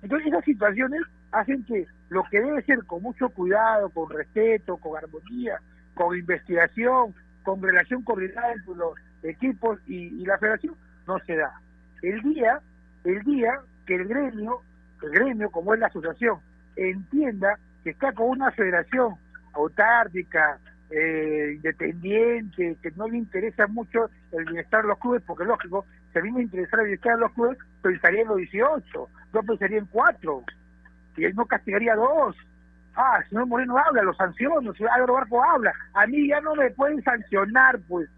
Entonces 0.03 0.29
esas 0.29 0.45
situaciones 0.45 1.01
hacen 1.31 1.65
que 1.65 1.87
lo 2.09 2.25
que 2.25 2.41
debe 2.41 2.63
ser 2.63 2.85
con 2.85 3.03
mucho 3.03 3.29
cuidado, 3.31 3.89
con 3.91 4.11
respeto, 4.11 4.77
con 4.77 4.97
armonía, 4.97 5.59
con 5.95 6.17
investigación, 6.17 7.15
con 7.43 7.63
relación 7.63 8.03
coordinada 8.03 8.53
entre 8.53 8.75
los 8.75 8.95
equipos 9.23 9.79
y, 9.87 10.25
la 10.27 10.39
federación, 10.39 10.75
no 11.07 11.19
se 11.21 11.37
da. 11.37 11.53
El 12.03 12.21
día, 12.23 12.61
el 13.05 13.23
día 13.23 13.61
que 13.87 13.95
el 13.95 14.09
gremio, 14.09 14.61
el 15.03 15.11
gremio 15.11 15.51
como 15.51 15.75
es 15.75 15.81
la 15.81 15.87
asociación, 15.87 16.39
entienda 16.77 17.59
que 17.85 17.91
está 17.91 18.13
con 18.13 18.29
una 18.29 18.51
federación 18.53 19.15
autárquica, 19.55 20.59
eh, 20.91 21.53
independiente, 21.57 22.77
que 22.83 22.91
no 22.97 23.09
le 23.09 23.19
interesa 23.19 23.67
mucho 23.67 24.11
el 24.33 24.45
bienestar 24.45 24.83
de 24.83 24.89
los 24.89 24.99
clubes, 24.99 25.23
porque 25.27 25.45
lógico, 25.45 25.87
si 26.13 26.19
a 26.19 26.23
mí 26.23 26.31
me 26.31 26.43
interesara 26.43 26.83
el 26.83 26.89
bienestar 26.89 27.15
de 27.15 27.21
los 27.21 27.33
clubes, 27.33 27.59
pensaría 27.81 28.23
en 28.23 28.29
los 28.29 28.37
18, 28.37 29.09
yo 29.33 29.43
pensaría 29.43 29.79
en 29.79 29.87
4, 29.87 30.43
y 31.17 31.25
él 31.25 31.35
no 31.35 31.47
castigaría 31.47 31.93
a 31.93 31.97
dos. 31.97 32.37
Ah, 32.95 33.19
el 33.23 33.29
señor 33.29 33.47
Moreno 33.47 33.79
habla, 33.79 34.03
lo 34.03 34.15
sanciono, 34.15 34.75
si 34.75 34.85
Álvaro 34.85 35.15
Barco 35.15 35.43
habla, 35.43 35.73
a 35.95 36.07
mí 36.07 36.29
ya 36.29 36.41
no 36.41 36.55
me 36.55 36.71
pueden 36.71 37.03
sancionar, 37.03 37.81
pues, 37.89 38.09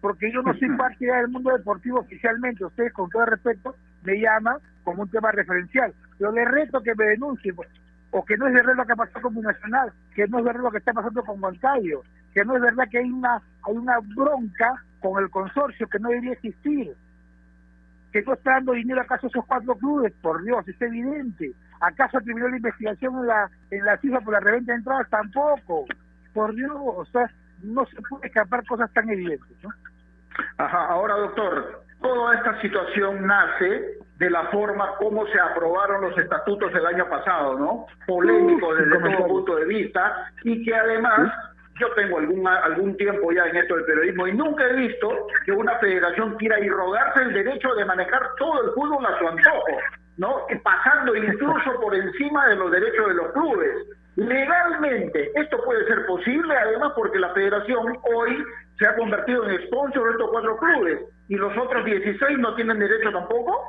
porque 0.00 0.32
yo 0.32 0.42
no 0.42 0.54
soy 0.54 0.68
parte 0.76 1.04
del 1.04 1.28
mundo 1.28 1.50
deportivo 1.50 1.98
oficialmente, 2.00 2.64
ustedes 2.64 2.92
con 2.92 3.10
todo 3.10 3.26
respeto 3.26 3.74
me 4.04 4.20
llaman 4.20 4.58
como 4.84 5.02
un 5.02 5.10
tema 5.10 5.32
referencial, 5.32 5.92
yo 6.20 6.30
le 6.30 6.44
reto 6.44 6.80
que 6.80 6.94
me 6.94 7.06
denuncien, 7.06 7.56
pues, 7.56 7.68
o 8.10 8.24
que 8.24 8.36
no 8.36 8.46
es 8.46 8.54
verdad 8.54 8.76
lo 8.76 8.86
que 8.86 8.92
ha 8.92 8.96
pasado 8.96 9.22
con 9.22 9.42
Nacional, 9.42 9.92
que 10.14 10.26
no 10.28 10.38
es 10.38 10.44
verdad 10.44 10.62
lo 10.62 10.70
que 10.70 10.78
está 10.78 10.92
pasando 10.92 11.22
con 11.24 11.40
Moncayo, 11.40 12.02
que 12.32 12.44
no 12.44 12.54
es 12.56 12.62
verdad 12.62 12.88
que 12.90 12.98
hay 12.98 13.10
una 13.10 13.42
hay 13.62 13.76
una 13.76 13.98
bronca 14.14 14.82
con 15.00 15.22
el 15.22 15.28
consorcio 15.30 15.88
que 15.88 15.98
no 15.98 16.08
debería 16.08 16.32
existir, 16.32 16.94
que 18.12 18.20
está 18.20 18.52
dando 18.52 18.72
dinero 18.72 19.00
acaso 19.00 19.26
a 19.26 19.30
esos 19.30 19.44
cuatro 19.46 19.74
clubes, 19.76 20.12
por 20.22 20.42
Dios, 20.42 20.66
es 20.66 20.80
evidente. 20.80 21.52
¿Acaso 21.80 22.18
terminó 22.20 22.48
la 22.48 22.56
investigación 22.56 23.16
en 23.18 23.26
la 23.26 23.50
en 23.70 23.84
la 23.84 23.98
FIFA 23.98 24.20
por 24.20 24.32
la 24.34 24.40
reventa 24.40 24.72
de 24.72 24.78
entradas? 24.78 25.08
Tampoco. 25.10 25.84
Por 26.32 26.54
Dios, 26.54 26.72
o 26.74 27.04
sea, 27.06 27.30
no 27.62 27.84
se 27.86 27.96
puede 28.08 28.28
escapar 28.28 28.64
cosas 28.66 28.92
tan 28.92 29.08
evidentes, 29.08 29.56
¿no? 29.62 29.70
Ajá, 30.58 30.86
ahora 30.86 31.14
doctor, 31.14 31.82
toda 32.00 32.34
esta 32.34 32.60
situación 32.60 33.26
nace 33.26 33.98
de 34.18 34.30
la 34.30 34.44
forma 34.50 34.96
como 34.96 35.26
se 35.26 35.38
aprobaron 35.40 36.00
los 36.02 36.18
estatutos 36.18 36.72
el 36.74 36.86
año 36.86 37.08
pasado, 37.08 37.58
¿no? 37.58 37.86
Polémico 38.06 38.74
desde 38.74 38.98
todo 38.98 39.26
punto 39.28 39.56
de 39.56 39.66
vista 39.66 40.30
y 40.44 40.64
que 40.64 40.74
además 40.74 41.32
yo 41.78 41.92
tengo 41.94 42.18
algún 42.18 42.46
algún 42.46 42.96
tiempo 42.96 43.32
ya 43.32 43.46
en 43.46 43.56
esto 43.56 43.76
del 43.76 43.84
periodismo 43.84 44.26
y 44.26 44.32
nunca 44.32 44.64
he 44.66 44.74
visto 44.74 45.26
que 45.44 45.52
una 45.52 45.78
federación 45.78 46.36
quiera 46.36 46.58
irrogarse 46.60 47.22
el 47.22 47.32
derecho 47.32 47.74
de 47.74 47.84
manejar 47.84 48.22
todo 48.38 48.64
el 48.64 48.70
fútbol 48.72 49.06
a 49.06 49.18
su 49.18 49.28
antojo, 49.28 49.78
¿no? 50.16 50.46
Pasando 50.62 51.14
incluso 51.14 51.80
por 51.80 51.94
encima 51.94 52.48
de 52.48 52.56
los 52.56 52.70
derechos 52.70 53.08
de 53.08 53.14
los 53.14 53.32
clubes. 53.32 53.70
Legalmente, 54.16 55.30
esto 55.36 55.62
puede 55.64 55.86
ser 55.86 56.04
posible, 56.06 56.56
además 56.56 56.92
porque 56.96 57.20
la 57.20 57.32
federación 57.34 57.96
hoy 58.02 58.44
se 58.78 58.86
ha 58.86 58.96
convertido 58.96 59.48
en 59.48 59.62
sponsor 59.66 60.04
de 60.04 60.10
estos 60.10 60.30
cuatro 60.30 60.56
clubes 60.56 61.00
y 61.28 61.36
los 61.36 61.56
otros 61.56 61.84
16 61.84 62.38
no 62.38 62.54
tienen 62.56 62.78
derecho 62.78 63.12
tampoco. 63.12 63.68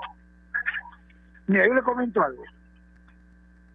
Mira, 1.48 1.68
yo 1.68 1.74
le 1.74 1.82
comento 1.84 2.22
algo. 2.24 2.44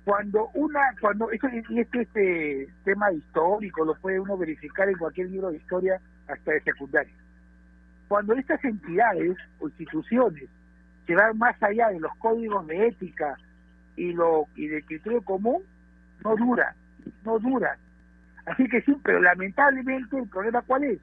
Cuando 0.05 0.51
una, 0.53 0.81
cuando 1.01 1.31
esto, 1.31 1.49
y 1.71 1.81
este, 1.81 2.03
este 2.03 2.69
tema 2.85 3.11
histórico 3.13 3.85
lo 3.85 3.95
puede 3.95 4.21
uno 4.21 4.37
verificar 4.37 4.89
en 4.89 4.99
cualquier 4.99 5.31
libro 5.31 5.51
de 5.51 5.57
historia 5.57 5.99
hasta 6.29 6.53
de 6.53 6.61
secundaria. 6.61 7.15
Cuando 8.09 8.35
estas 8.35 8.63
entidades 8.65 9.37
o 9.61 9.69
instituciones 9.69 10.49
se 11.07 11.15
van 11.15 11.39
más 11.39 11.61
allá 11.63 11.89
de 11.89 12.01
los 12.01 12.15
códigos 12.17 12.67
de 12.67 12.89
ética 12.89 13.37
y 13.97 14.13
lo 14.13 14.47
y 14.57 14.67
de 14.69 14.83
criterio 14.83 15.23
común, 15.23 15.63
no 16.23 16.37
duran, 16.37 16.75
no 17.25 17.39
duran. 17.39 17.79
Así 18.47 18.69
que 18.69 18.83
sí, 18.83 18.95
pero 19.03 19.23
lamentablemente 19.23 20.19
el 20.19 20.29
problema 20.29 20.63
cuál 20.63 20.85
es, 20.85 21.01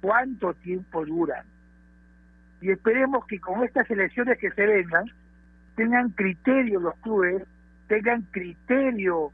cuánto 0.00 0.54
tiempo 0.54 1.04
duran. 1.04 1.44
Y 2.60 2.70
esperemos 2.70 3.26
que 3.26 3.40
con 3.40 3.62
estas 3.62 3.88
elecciones 3.90 4.38
que 4.38 4.50
se 4.50 4.66
vengan, 4.66 5.04
tengan 5.76 6.10
criterio 6.10 6.80
los 6.80 6.94
clubes, 6.96 7.44
tengan 7.90 8.22
criterio. 8.30 9.32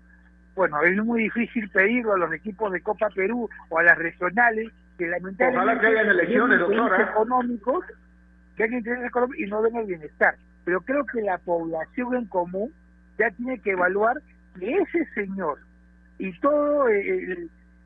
Bueno, 0.54 0.80
es 0.82 0.96
muy 1.04 1.24
difícil 1.24 1.68
pedirlo 1.68 2.14
a 2.14 2.18
los 2.18 2.32
equipos 2.32 2.72
de 2.72 2.80
Copa 2.80 3.10
Perú 3.14 3.48
o 3.68 3.78
a 3.78 3.82
las 3.82 3.98
regionales, 3.98 4.72
que 4.96 5.06
lamentablemente 5.06 5.58
Ojalá 5.58 5.78
que 5.78 5.86
hayan 5.86 6.08
elecciones, 6.08 6.58
tienen 6.58 6.72
intereses 6.72 6.88
doctora. 6.88 7.10
económicos, 7.10 7.84
que 8.56 8.64
hayan 8.64 8.78
intereses 8.78 9.06
económicos 9.08 9.40
y 9.46 9.50
no 9.50 9.60
ven 9.60 9.76
el 9.76 9.86
bienestar. 9.86 10.36
Pero 10.64 10.80
creo 10.80 11.04
que 11.04 11.20
la 11.20 11.36
población 11.36 12.14
en 12.14 12.24
común 12.26 12.72
ya 13.18 13.30
tiene 13.32 13.58
que 13.58 13.72
evaluar 13.72 14.16
que 14.58 14.78
ese 14.78 15.04
señor 15.14 15.58
y 16.18 16.32
todos 16.40 16.88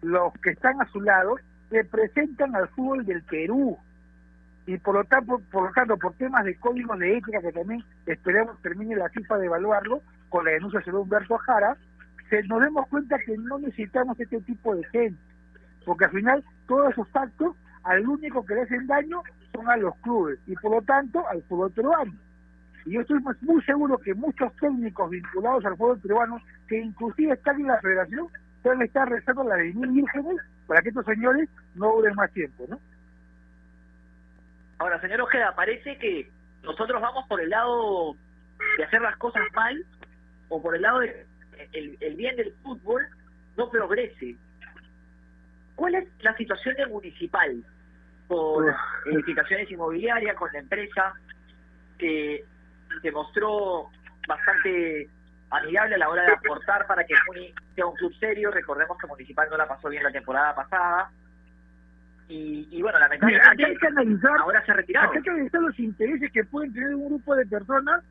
los 0.03 0.33
que 0.35 0.51
están 0.51 0.81
a 0.81 0.87
su 0.87 1.01
lado 1.01 1.35
representan 1.73 2.55
al 2.55 2.69
fútbol 2.69 3.05
del 3.05 3.25
Perú 3.25 3.77
y 4.67 4.79
por 4.79 4.95
lo 4.95 5.05
tanto 5.05 5.41
por 5.51 5.65
lo 5.65 5.73
tanto 5.73 5.97
por 5.97 6.15
temas 6.15 6.45
de 6.45 6.55
código 6.55 6.97
de 6.97 7.17
ética 7.17 7.41
que 7.41 7.53
también 7.53 7.83
esperemos 8.07 8.61
termine 8.63 8.95
la 8.95 9.09
FIFA 9.09 9.39
de 9.39 9.47
evaluarlo 9.47 10.03
con 10.31 10.45
la 10.45 10.53
denuncia 10.53 10.81
de 10.81 10.93
Humberto 10.93 11.37
Jara 11.39 11.77
se, 12.31 12.43
nos 12.45 12.63
demos 12.63 12.89
cuenta 12.89 13.19
que 13.19 13.37
no 13.37 13.59
necesitamos 13.59 14.19
este 14.19 14.41
tipo 14.41 14.75
de 14.75 14.85
gente 14.85 15.21
porque 15.85 16.07
al 16.07 16.13
final 16.13 16.45
todos 16.67 16.93
esos 16.93 17.09
actos 17.15 17.57
al 17.83 18.09
único 18.09 18.45
que 18.45 18.55
le 18.55 18.63
hacen 18.63 18.87
daño 18.87 19.23
son 19.53 19.69
a 19.69 19.77
los 19.77 19.95
clubes 19.97 20.39
y 20.47 20.55
por 20.55 20.73
lo 20.73 20.83
tanto 20.83 21.27
al 21.29 21.43
fútbol 21.43 21.73
peruano 21.73 22.13
y 22.87 22.93
yo 22.93 23.03
estoy 23.03 23.19
muy 23.43 23.63
seguro 23.65 23.99
que 23.99 24.15
muchos 24.15 24.55
técnicos 24.57 25.11
vinculados 25.11 25.65
al 25.67 25.77
fútbol 25.77 26.01
peruano 26.01 26.41
que 26.69 26.81
inclusive 26.81 27.35
están 27.35 27.61
en 27.61 27.67
la 27.67 27.81
federación 27.81 28.29
deben 28.63 28.83
estar 28.83 29.09
rezando 29.09 29.45
la 29.45 29.57
de 29.57 29.75
mil 29.75 29.91
vírgenes 29.91 30.37
para 30.67 30.81
que 30.81 30.91
estos 30.91 31.05
señores 31.05 31.49
no 31.75 31.93
duren 31.93 32.15
más 32.15 32.31
tiempo 32.33 32.65
¿no? 32.69 32.79
Ahora, 34.81 34.99
señor 35.03 35.21
Ojeda, 35.21 35.55
parece 35.55 35.99
que 35.99 36.31
nosotros 36.63 37.03
vamos 37.03 37.27
por 37.29 37.39
el 37.39 37.51
lado 37.51 38.17
de 38.79 38.85
hacer 38.85 39.03
las 39.03 39.15
cosas 39.19 39.43
mal 39.55 39.85
o 40.51 40.61
por 40.61 40.77
el 40.77 40.83
lado 40.83 40.99
de 40.99 41.27
el, 41.73 42.17
bien 42.17 42.37
del 42.37 42.53
fútbol 42.63 43.07
no 43.57 43.71
progrese. 43.71 44.37
¿Cuál 45.75 45.95
es 45.95 46.09
la 46.21 46.37
situación 46.37 46.75
del 46.77 46.91
municipal 46.91 47.65
con 48.29 48.69
Uf. 48.69 48.77
edificaciones 49.07 49.71
inmobiliarias, 49.71 50.37
con 50.37 50.51
la 50.53 50.59
empresa 50.59 51.15
que 51.99 52.45
se 53.01 53.11
mostró 53.13 53.89
bastante 54.29 55.09
amigable 55.51 55.95
a 55.95 55.99
la 55.99 56.09
hora 56.09 56.23
de 56.25 56.33
aportar 56.33 56.87
para 56.87 57.05
que 57.05 57.15
Muni 57.27 57.53
sea 57.75 57.87
un 57.87 57.97
club 57.97 58.13
serio? 58.19 58.51
Recordemos 58.51 58.99
que 58.99 59.07
Municipal 59.07 59.49
no 59.51 59.57
la 59.57 59.69
pasó 59.69 59.89
bien 59.89 60.03
la 60.03 60.13
temporada 60.13 60.55
pasada. 60.55 61.11
Y, 62.29 62.69
y 62.71 62.83
bueno, 62.83 62.99
Mira, 62.99 63.09
lamentablemente 63.09 63.65
hay 63.65 63.77
que 63.77 63.87
analizar 63.87 64.39
ahora 64.39 64.65
se 64.65 64.71
ha 64.71 64.75
retirado. 64.75 65.13
Hay 65.13 65.23
que 65.23 65.31
analizar 65.31 65.61
los 65.63 65.79
intereses 65.79 66.31
que 66.31 66.45
pueden 66.45 66.73
tener 66.73 66.95
un 66.95 67.07
grupo 67.07 67.35
de 67.35 67.47
personas. 67.47 68.05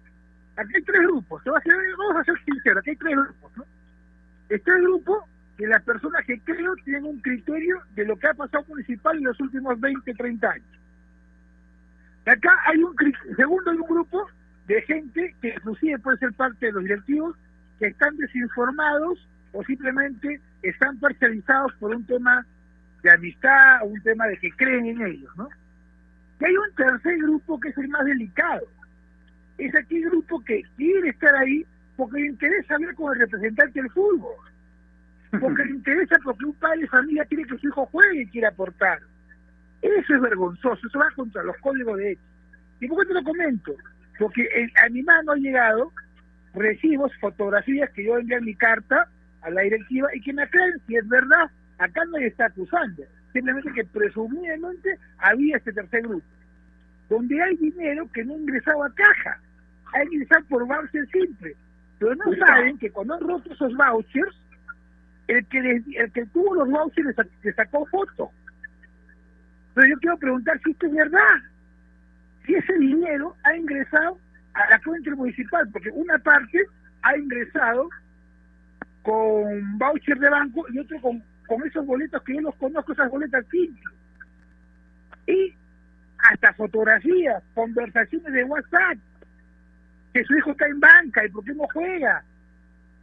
Aquí 0.59 0.75
hay 0.75 0.81
tres 0.83 1.01
grupos. 1.03 1.41
Se 1.43 1.49
va 1.49 1.57
a 1.57 1.59
hacer, 1.59 1.73
vamos 1.97 2.17
a 2.17 2.23
ser 2.25 2.35
sinceros. 2.43 2.81
Aquí 2.81 2.89
hay 2.89 2.95
tres 2.97 3.15
grupos. 3.15 3.57
¿no? 3.57 3.65
Está 4.49 4.75
el 4.75 4.81
grupo 4.83 5.25
de 5.57 5.67
las 5.67 5.81
personas 5.83 6.25
que 6.25 6.39
creo 6.41 6.75
tienen 6.83 7.05
un 7.05 7.21
criterio 7.21 7.81
de 7.95 8.05
lo 8.05 8.17
que 8.17 8.27
ha 8.27 8.33
pasado 8.33 8.65
municipal 8.67 9.17
en 9.17 9.23
los 9.23 9.39
últimos 9.39 9.79
20, 9.79 10.13
30 10.13 10.49
años. 10.49 10.79
Acá 12.25 12.51
hay 12.65 12.83
un, 12.83 12.93
segundo, 13.35 13.71
hay 13.71 13.77
un 13.77 13.87
grupo 13.87 14.27
de 14.67 14.81
gente 14.83 15.35
que 15.41 15.49
inclusive 15.49 15.97
puede 15.99 16.17
ser 16.17 16.33
parte 16.33 16.65
de 16.65 16.71
los 16.73 16.83
directivos 16.83 17.35
que 17.79 17.87
están 17.87 18.15
desinformados 18.17 19.27
o 19.53 19.63
simplemente 19.63 20.39
están 20.61 20.99
parcializados 20.99 21.73
por 21.79 21.95
un 21.95 22.05
tema 22.05 22.45
de 23.01 23.11
amistad 23.11 23.81
o 23.83 23.85
un 23.85 24.01
tema 24.01 24.27
de 24.27 24.37
que 24.37 24.51
creen 24.51 24.85
en 24.87 25.01
ellos, 25.07 25.31
¿no? 25.37 25.49
Y 26.39 26.45
hay 26.45 26.55
un 26.55 26.73
tercer 26.75 27.17
grupo 27.17 27.59
que 27.59 27.69
es 27.69 27.77
el 27.77 27.87
más 27.89 28.05
delicado. 28.05 28.65
Es 29.59 29.75
aquel 29.75 30.03
grupo 30.09 30.43
que 30.43 30.63
quiere 30.77 31.09
estar 31.09 31.35
ahí 31.35 31.65
porque 31.95 32.21
le 32.21 32.27
interesa 32.27 32.75
hablar 32.75 32.95
con 32.95 33.13
el 33.13 33.19
representante 33.19 33.81
del 33.81 33.91
fútbol. 33.91 34.35
Porque 35.39 35.65
le 35.65 35.71
interesa 35.75 36.17
porque 36.23 36.45
un 36.45 36.53
padre 36.53 36.81
de 36.81 36.87
familia 36.87 37.25
quiere 37.25 37.43
que 37.43 37.57
su 37.57 37.67
hijo 37.67 37.85
juegue 37.87 38.21
y 38.21 38.27
quiere 38.27 38.47
aportar. 38.47 38.99
Eso 39.81 40.15
es 40.15 40.21
vergonzoso, 40.21 40.87
eso 40.87 40.99
va 40.99 41.11
contra 41.15 41.43
los 41.43 41.57
códigos 41.57 41.97
de 41.97 42.13
ética. 42.13 42.27
¿Y 42.79 42.87
por 42.87 42.99
qué 42.99 43.07
te 43.09 43.13
lo 43.13 43.23
comento? 43.23 43.75
Porque 44.17 44.47
a 44.83 44.89
mi 44.89 45.03
mano 45.03 45.33
ha 45.33 45.35
llegado 45.35 45.91
recibos, 46.53 47.11
fotografías 47.19 47.89
que 47.91 48.05
yo 48.05 48.17
envié 48.17 48.37
en 48.37 48.45
mi 48.45 48.55
carta 48.55 49.07
a 49.41 49.49
la 49.49 49.61
directiva 49.61 50.09
y 50.13 50.21
que 50.21 50.33
me 50.33 50.43
aclaren 50.43 50.81
si 50.87 50.95
es 50.95 51.07
verdad. 51.07 51.49
Acá 51.77 52.01
nadie 52.11 52.27
está 52.27 52.45
acusando, 52.45 53.03
simplemente 53.31 53.71
que 53.73 53.85
presumiblemente 53.85 54.97
había 55.17 55.57
este 55.57 55.71
tercer 55.71 56.01
grupo, 56.01 56.25
donde 57.09 57.41
hay 57.41 57.55
dinero 57.55 58.09
que 58.13 58.25
no 58.25 58.37
ingresaba 58.37 58.87
a 58.87 58.93
caja, 58.93 59.39
hay 59.93 60.07
que 60.07 60.15
ingresar 60.15 60.43
por 60.45 60.65
voucher 60.65 61.07
simple, 61.09 61.55
pero 61.97 62.15
no 62.15 62.33
saben 62.35 62.77
que 62.77 62.91
cuando 62.91 63.15
han 63.15 63.21
roto 63.21 63.51
esos 63.51 63.75
vouchers, 63.75 64.35
el 65.27 65.45
que, 65.47 65.83
el 65.95 66.11
que 66.11 66.25
tuvo 66.27 66.55
los 66.55 66.69
vouchers 66.69 67.15
le 67.43 67.53
sacó 67.53 67.85
foto. 67.87 68.31
Pero 69.73 69.87
yo 69.87 69.99
quiero 69.99 70.17
preguntar 70.17 70.59
si 70.63 70.71
esto 70.71 70.87
es 70.87 70.93
verdad, 70.93 71.35
si 72.45 72.55
ese 72.55 72.73
dinero 72.77 73.35
ha 73.43 73.55
ingresado 73.55 74.17
a 74.53 74.69
la 74.69 74.81
cuenta 74.81 75.15
municipal, 75.15 75.69
porque 75.71 75.89
una 75.91 76.17
parte 76.19 76.65
ha 77.03 77.17
ingresado 77.17 77.89
con 79.03 79.77
voucher 79.77 80.19
de 80.19 80.29
banco 80.29 80.65
y 80.71 80.79
otro 80.79 80.99
con, 81.01 81.23
con 81.47 81.65
esos 81.65 81.85
boletos 81.85 82.21
que 82.23 82.35
yo 82.35 82.41
los 82.41 82.55
conozco, 82.55 82.93
esas 82.93 83.09
boletas 83.09 83.45
simples. 83.49 83.93
Y 85.27 85.53
hasta 86.17 86.53
fotografías, 86.53 87.43
conversaciones 87.53 88.33
de 88.33 88.43
WhatsApp, 88.43 88.97
que 90.13 90.23
su 90.23 90.35
hijo 90.35 90.51
está 90.51 90.67
en 90.67 90.79
banca 90.79 91.25
y 91.25 91.29
por 91.29 91.43
qué 91.43 91.53
no 91.53 91.65
juega. 91.73 92.23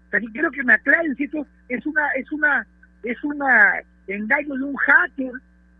O 0.09 0.33
quiero 0.33 0.51
que 0.51 0.64
me 0.64 0.75
aclaren 0.75 1.14
si 1.16 1.25
esto 1.25 1.47
es 1.69 1.85
una, 1.85 2.09
es 2.12 2.31
una, 2.33 2.66
es 3.03 3.25
una 3.25 3.81
engaño 4.07 4.55
de 4.55 4.64
un 4.64 4.77
hacker, 4.77 5.33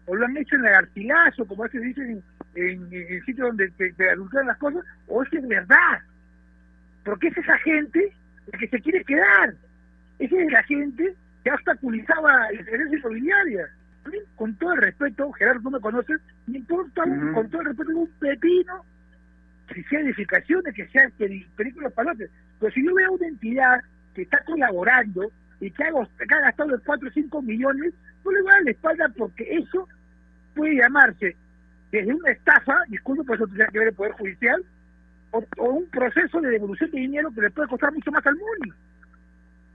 o 0.07 0.15
lo 0.15 0.27
han 0.27 0.37
hecho 0.37 0.57
en 0.57 0.67
el 0.67 0.73
garcilaso, 0.73 1.47
como 1.47 1.63
a 1.63 1.67
veces 1.67 1.83
dicen 1.83 2.23
en, 2.55 2.89
el 2.93 3.25
sitio 3.25 3.47
donde 3.47 3.71
te, 3.71 3.93
te 3.93 4.17
las 4.17 4.59
cosas, 4.59 4.85
o 5.07 5.23
es 5.23 5.33
es 5.33 5.49
verdad. 5.49 6.01
Porque 7.05 7.29
es 7.29 7.39
esa 7.39 7.57
gente 7.59 8.13
la 8.53 8.59
que 8.59 8.69
se 8.69 8.81
quiere 8.81 9.05
quedar. 9.05 9.55
Esa 10.19 10.41
es 10.41 10.53
la 10.53 10.63
gente 10.65 11.15
que 11.45 11.53
obstaculizaba 11.53 12.41
la 12.41 12.49
diferencia 12.51 12.99
inmobiliaria. 12.99 13.69
Con 14.37 14.55
todo 14.57 14.73
el 14.75 14.83
respeto, 14.83 15.33
Gerardo, 15.33 15.63
no 15.63 15.71
me 15.71 15.81
conoces, 15.81 16.21
me 16.47 16.59
importa 16.59 17.03
con 17.35 17.51
todo 17.51 17.63
el 17.63 17.69
respeto 17.69 17.91
un 17.91 18.11
pepino 18.21 18.85
que 19.67 19.83
sea 19.85 20.01
edificaciones, 20.01 20.75
que 20.75 20.87
sean 20.89 21.13
películas 21.57 21.93
palotes. 21.93 22.31
Pero 22.61 22.73
si 22.73 22.85
yo 22.85 22.95
veo 22.95 23.13
una 23.13 23.27
entidad 23.27 23.81
que 24.15 24.23
está 24.23 24.43
colaborando 24.45 25.31
y 25.61 25.71
que 25.71 25.85
ha, 25.85 26.41
gastado 26.41 26.77
de 26.77 26.83
4 26.85 27.09
o 27.09 27.13
5 27.13 27.43
millones, 27.43 27.95
no 28.25 28.31
le 28.31 28.43
voy 28.43 28.51
a 28.51 28.55
dar 28.55 28.63
la 28.65 28.71
espalda 28.71 29.09
porque 29.17 29.57
eso 29.57 29.89
puede 30.55 30.77
llamarse 30.77 31.37
desde 31.93 32.15
una 32.15 32.31
estafa, 32.31 32.77
disculpe, 32.89 33.25
por 33.25 33.37
eso 33.37 33.47
tendría 33.47 33.69
que 33.69 33.79
ver 33.79 33.89
el 33.89 33.95
Poder 33.95 34.13
Judicial, 34.13 34.65
o, 35.31 35.45
un 35.59 35.87
proceso 35.87 36.41
de 36.41 36.51
devolución 36.51 36.91
de 36.91 37.01
dinero 37.01 37.31
que 37.33 37.43
le 37.43 37.51
puede 37.51 37.69
costar 37.69 37.93
mucho 37.93 38.11
más 38.11 38.27
al 38.27 38.35
MUNI. 38.35 38.73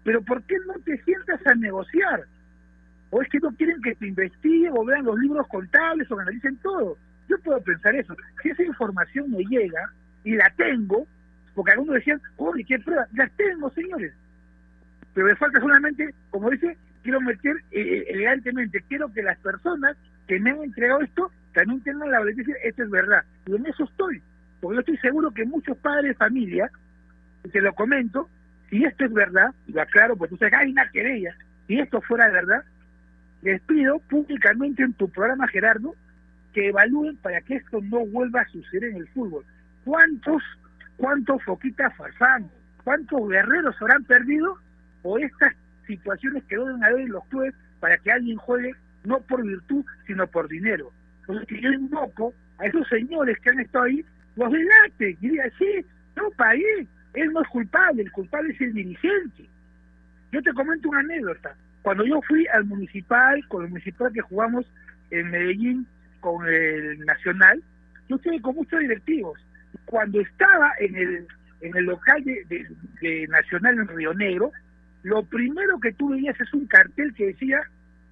Pero 0.04 0.22
¿por 0.22 0.42
qué 0.44 0.56
no 0.66 0.74
te 0.84 0.98
sientas 1.04 1.46
a 1.46 1.54
negociar? 1.56 2.26
¿O 3.12 3.22
es 3.22 3.30
que 3.30 3.40
no 3.40 3.52
quieren 3.52 3.82
que 3.82 3.96
te 3.96 4.08
investiguen 4.08 4.74
o 4.76 4.86
vean 4.86 5.06
los 5.06 5.18
libros 5.20 5.48
contables 5.48 6.10
o 6.10 6.20
analicen 6.20 6.58
todo? 6.58 6.98
Yo 7.32 7.38
puedo 7.40 7.62
pensar 7.62 7.96
eso. 7.96 8.14
Si 8.44 8.50
esa 8.50 8.64
información 8.64 9.32
me 9.32 9.46
llega 9.46 9.90
y 10.26 10.36
la 10.36 10.50
tengo, 10.58 11.08
porque 11.56 11.72
algunos 11.72 11.96
decían, 11.96 12.22
oh, 12.36 12.54
¿y 12.58 12.66
qué 12.66 12.78
pruebas? 12.78 13.08
Las 13.14 13.32
tengo, 13.38 13.70
señores. 13.72 14.14
Pero 15.14 15.28
me 15.28 15.36
falta 15.38 15.62
solamente, 15.62 16.14
como 16.30 16.50
dice, 16.50 16.78
quiero 17.04 17.22
meter 17.22 17.56
eh, 17.72 17.80
eh, 17.80 18.06
elegantemente, 18.10 18.84
quiero 18.90 19.12
que 19.14 19.24
las 19.24 19.38
personas 19.40 19.96
que 20.28 20.42
me 20.42 20.52
han 20.52 20.62
entregado 20.62 21.02
esto 21.02 21.32
también 21.54 21.82
tengan 21.84 22.12
la 22.12 22.20
valentía 22.20 22.44
de 22.44 22.52
decir, 22.52 22.68
esto 22.68 22.84
es 22.84 22.90
verdad. 22.90 23.24
Y 23.46 23.56
en 23.56 23.66
eso 23.66 23.86
estoy. 23.86 24.22
Porque 24.60 24.76
yo 24.76 24.80
estoy 24.82 24.98
seguro 24.98 25.32
que 25.32 25.46
muchos 25.46 25.78
padres 25.78 26.10
de 26.10 26.16
familia, 26.16 26.70
te 27.50 27.62
lo 27.62 27.74
comento, 27.74 28.28
si 28.70 28.84
esto 28.84 29.06
es 29.06 29.14
verdad, 29.14 29.54
y 29.68 29.72
lo 29.72 29.82
aclaro, 29.82 30.18
porque 30.18 30.32
tú 30.32 30.38
sabes, 30.38 30.54
hay 30.54 30.72
una 30.72 30.90
querella, 30.92 31.34
si 31.68 31.80
esto 31.80 32.02
fuera 32.02 32.30
verdad, 32.30 32.66
les 33.42 33.62
pido 33.62 34.00
públicamente 34.00 34.84
en 34.84 34.94
tu 34.94 35.10
programa, 35.10 35.48
Gerardo, 35.48 35.96
que 36.54 36.68
evalúen 36.68 37.18
para 37.18 37.42
que 37.42 37.56
esto 37.56 37.80
no 37.82 38.06
vuelva 38.06 38.42
a 38.42 38.48
suceder 38.48 38.92
en 38.92 38.98
el 38.98 39.08
fútbol. 39.10 39.46
¿Cuántos, 39.84 40.44
cuántos 40.98 41.44
foquitas 41.44 41.96
farfán, 41.96 42.50
cuántos 42.84 43.28
guerreros 43.30 43.76
habrán 43.82 44.04
perdido 44.04 44.58
o 45.04 45.18
estas 45.18 45.56
situaciones 45.88 46.44
que 46.46 46.58
deben 46.58 46.84
haber 46.84 47.02
en 47.02 47.12
los 47.12 47.26
clubes 47.26 47.54
para 47.80 47.98
que 47.98 48.12
alguien 48.12 48.38
juegue 48.38 48.74
no 49.04 49.20
por 49.22 49.44
virtud, 49.44 49.86
sino 50.06 50.28
por 50.28 50.48
dinero? 50.48 50.92
Entonces 51.22 51.48
que 51.48 51.62
yo 51.62 51.72
invoco 51.72 52.34
a 52.60 52.66
esos 52.66 52.88
señores 52.88 53.40
que 53.40 53.50
han 53.50 53.60
estado 53.60 53.86
ahí, 53.86 54.06
los 54.36 54.52
delate, 54.52 55.18
y 55.22 55.30
diga, 55.30 55.46
sí, 55.58 55.86
no 56.16 56.30
pagué, 56.32 56.88
él 57.14 57.34
no 57.34 57.42
es 57.42 57.48
culpable, 57.50 58.04
el 58.04 58.12
culpable 58.12 58.54
es 58.54 58.62
el 58.62 58.74
dirigente. 58.74 59.50
Yo 60.32 60.42
te 60.42 60.54
comento 60.54 60.90
una 60.90 61.00
anécdota. 61.00 61.56
Cuando 61.82 62.06
yo 62.06 62.22
fui 62.22 62.46
al 62.48 62.66
municipal, 62.66 63.46
con 63.48 63.66
el 63.66 63.70
municipal 63.70 64.14
que 64.14 64.22
jugamos 64.22 64.66
en 65.10 65.30
Medellín 65.30 65.88
con 66.22 66.48
el 66.48 67.00
Nacional, 67.06 67.62
yo 68.08 68.16
estuve 68.16 68.42
con 68.42 68.56
muchos 68.56 68.80
directivos. 68.80 69.40
Cuando 69.86 70.22
estaba 70.22 70.72
en 70.80 70.96
el, 70.96 71.28
en 71.62 71.76
el 71.76 71.86
local 71.86 72.24
de, 72.24 72.68
de, 73.02 73.28
Nacional 73.28 73.80
en 73.80 73.88
Río 73.90 74.14
Negro, 74.14 74.52
lo 75.04 75.24
primero 75.24 75.80
que 75.80 75.92
tú 75.94 76.10
veías 76.10 76.40
es 76.40 76.54
un 76.54 76.68
cartel 76.68 77.14
que 77.14 77.28
decía 77.28 77.62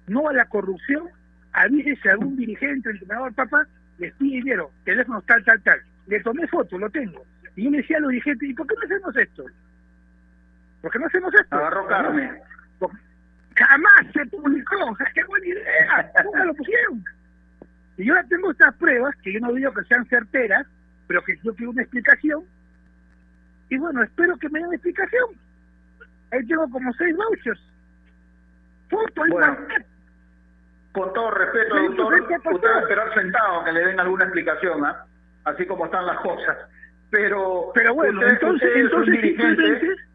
no 0.06 0.28
a 0.28 0.32
la 0.32 0.44
corrupción, 0.46 1.08
avísese 1.52 2.08
a 2.08 2.12
algún 2.12 2.36
dirigente, 2.36 2.90
entrenador, 2.90 3.32
papá, 3.34 3.66
les 3.98 4.12
pide 4.14 4.36
dinero, 4.36 4.70
teléfono 4.84 5.22
tal, 5.22 5.44
tal, 5.44 5.62
tal. 5.62 5.80
Le 6.06 6.20
tomé 6.20 6.46
foto, 6.48 6.78
lo 6.78 6.90
tengo. 6.90 7.24
Y 7.54 7.64
yo 7.64 7.70
le 7.70 7.78
decía 7.78 7.98
a 7.98 8.00
los 8.00 8.10
dirigentes, 8.10 8.48
¿y 8.48 8.54
por 8.54 8.66
qué 8.66 8.74
no 8.74 8.82
hacemos 8.82 9.16
esto? 9.16 9.44
¿Por 10.80 10.90
qué 10.90 10.98
no 10.98 11.06
hacemos 11.06 11.34
esto? 11.34 11.56
Agarró. 11.56 11.86
Jamás 13.54 14.12
se 14.14 14.24
publicó, 14.26 14.76
o 14.86 14.96
sea, 14.96 15.06
qué 15.14 15.22
buena 15.24 15.46
idea, 15.46 16.12
nunca 16.24 16.44
lo 16.46 16.54
pusieron. 16.54 17.04
Y 18.00 18.06
yo 18.06 18.14
ahora 18.14 18.26
tengo 18.28 18.50
estas 18.50 18.74
pruebas, 18.76 19.14
que 19.22 19.30
yo 19.30 19.40
no 19.40 19.52
digo 19.52 19.74
que 19.74 19.84
sean 19.84 20.06
certeras, 20.06 20.66
pero 21.06 21.22
que 21.22 21.36
yo 21.42 21.54
quiero 21.54 21.72
una 21.72 21.82
explicación. 21.82 22.42
Y 23.68 23.76
bueno, 23.76 24.02
espero 24.02 24.38
que 24.38 24.48
me 24.48 24.58
den 24.58 24.72
explicación. 24.72 25.28
Ahí 26.30 26.46
tengo 26.46 26.66
como 26.70 26.90
seis 26.94 27.14
vouchers. 27.14 27.60
Foto 28.88 29.26
y 29.26 29.30
bueno, 29.30 29.54
Con 30.92 31.12
todo 31.12 31.30
respeto, 31.32 31.76
doctor, 31.76 32.20
usted 32.54 32.68
va 32.68 32.78
a 32.78 32.80
esperar 32.80 33.14
sentado 33.14 33.64
que 33.64 33.72
le 33.72 33.84
den 33.84 34.00
alguna 34.00 34.24
explicación, 34.24 34.82
¿ah? 34.82 35.04
así 35.44 35.66
como 35.66 35.84
están 35.84 36.06
las 36.06 36.20
cosas. 36.20 36.56
Pero, 37.10 37.70
pero 37.74 37.94
bueno, 37.94 38.26
entonces, 38.26 38.70
entonces 38.76 39.36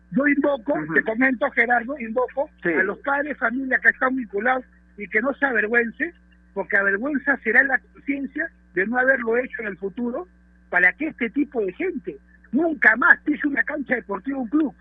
yo 0.10 0.28
invoco, 0.28 0.74
te 0.92 1.04
comento 1.04 1.52
Gerardo, 1.52 2.00
invoco 2.00 2.50
a 2.64 2.84
los 2.84 2.98
padres 3.00 3.30
de 3.30 3.36
familia 3.36 3.78
que 3.78 3.90
están 3.90 4.16
vinculados 4.16 4.66
y 4.98 5.08
que 5.08 5.22
no 5.22 5.36
se 5.36 5.46
avergüence, 5.46 6.16
porque 6.56 6.78
avergüenza 6.78 7.38
será 7.44 7.62
la 7.64 7.78
conciencia 7.78 8.50
de 8.74 8.88
no 8.88 8.98
haberlo 8.98 9.38
hecho 9.38 9.62
en 9.62 9.68
el 9.68 9.78
futuro 9.78 10.28
para 10.72 10.92
que 10.94 11.10
este 11.10 11.30
tipo 11.30 11.62
de 11.62 11.72
gente 11.74 12.18
nunca 12.52 12.96
más 12.96 13.20
pise 13.20 13.48
una 13.48 13.64
cancha 13.64 13.96
deportiva 13.96 14.40
un 14.40 14.48
club, 14.48 14.74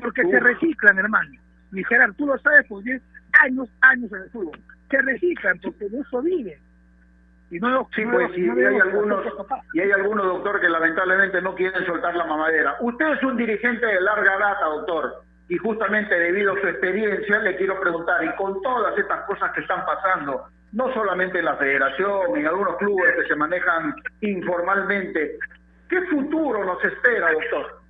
porque 0.00 0.22
se 0.22 0.40
reciclan, 0.40 0.98
hermano. 0.98 1.34
Y 1.72 1.82
tú 2.16 2.26
lo 2.26 2.38
sabes, 2.38 2.66
por 2.66 2.82
10 2.82 3.02
años, 3.42 3.68
años 3.82 4.10
en 4.12 4.22
el 4.22 4.30
fútbol. 4.30 4.58
Se 4.88 5.02
reciclan 5.02 5.58
porque 5.58 5.88
de 5.90 6.00
eso 6.00 6.22
viven 6.22 6.58
y 7.50 7.58
no 7.60 7.88
sí, 7.94 8.04
pues, 8.04 8.36
y, 8.36 8.48
hay 8.48 8.80
algunos, 8.80 9.24
y 9.72 9.80
hay 9.80 9.92
algunos, 9.92 10.26
doctor, 10.26 10.60
que 10.60 10.68
lamentablemente 10.68 11.40
no 11.40 11.54
quieren 11.54 11.86
soltar 11.86 12.16
la 12.16 12.24
mamadera. 12.24 12.76
Usted 12.80 13.06
es 13.12 13.22
un 13.22 13.36
dirigente 13.36 13.86
de 13.86 14.00
larga 14.00 14.36
data, 14.36 14.64
doctor, 14.64 15.22
y 15.48 15.56
justamente 15.58 16.12
debido 16.18 16.54
a 16.54 16.60
su 16.60 16.66
experiencia 16.66 17.38
le 17.38 17.56
quiero 17.56 17.78
preguntar, 17.80 18.24
y 18.24 18.34
con 18.34 18.60
todas 18.62 18.98
estas 18.98 19.24
cosas 19.26 19.52
que 19.52 19.60
están 19.60 19.84
pasando, 19.86 20.48
no 20.76 20.92
solamente 20.92 21.38
en 21.38 21.46
la 21.46 21.56
federación, 21.56 22.36
en 22.36 22.46
algunos 22.46 22.76
clubes 22.76 23.14
que 23.16 23.28
se 23.28 23.34
manejan 23.34 23.94
informalmente, 24.20 25.38
¿qué 25.88 26.02
futuro 26.02 26.62
nos 26.66 26.84
espera, 26.84 27.32
doctor? 27.32 27.80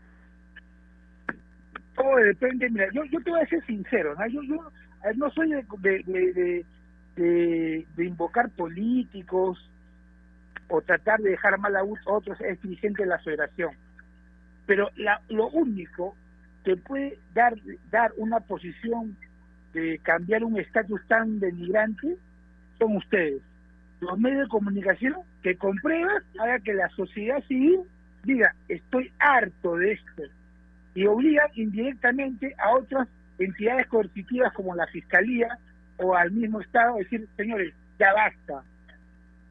Todo 1.96 2.16
depende, 2.16 2.70
mira, 2.70 2.86
yo, 2.92 3.02
te 3.24 3.30
voy 3.30 3.40
a 3.40 3.46
ser 3.46 3.64
sincero, 3.66 4.14
¿no? 4.16 4.24
yo, 4.28 4.40
yo 4.44 4.70
eh, 5.04 5.12
no 5.16 5.28
soy 5.30 5.50
de, 5.50 5.64
de 5.80 6.64
de, 7.16 7.86
de, 7.96 8.04
invocar 8.04 8.50
políticos, 8.50 9.58
o 10.68 10.80
tratar 10.82 11.18
de 11.20 11.30
dejar 11.30 11.58
mal 11.58 11.74
a 11.74 11.82
otros 11.82 12.40
es 12.40 12.60
dirigente 12.62 13.02
de 13.02 13.08
la 13.08 13.18
federación. 13.18 13.70
Pero 14.66 14.90
la, 14.96 15.20
lo 15.28 15.48
único 15.48 16.14
que 16.64 16.76
puede 16.76 17.18
dar 17.32 18.12
una 18.16 18.40
posición 18.40 19.16
de 19.72 19.98
cambiar 20.02 20.44
un 20.44 20.60
estatus 20.60 21.00
tan 21.08 21.40
denigrante 21.40 22.16
son 22.78 22.96
ustedes, 22.96 23.42
los 24.00 24.18
medios 24.18 24.42
de 24.42 24.48
comunicación 24.48 25.14
que 25.42 25.56
con 25.56 25.76
pruebas 25.76 26.22
haga 26.38 26.58
que 26.60 26.74
la 26.74 26.88
sociedad 26.90 27.42
civil 27.44 27.80
diga 28.24 28.54
estoy 28.68 29.10
harto 29.18 29.76
de 29.76 29.92
esto 29.92 30.22
y 30.94 31.06
obligan 31.06 31.48
indirectamente 31.54 32.54
a 32.58 32.74
otras 32.74 33.08
entidades 33.38 33.86
coercitivas 33.86 34.52
como 34.52 34.74
la 34.74 34.86
Fiscalía 34.86 35.58
o 35.98 36.14
al 36.14 36.30
mismo 36.30 36.60
Estado 36.60 36.94
a 36.94 36.98
decir, 36.98 37.26
señores, 37.36 37.74
ya 37.98 38.12
basta. 38.12 38.62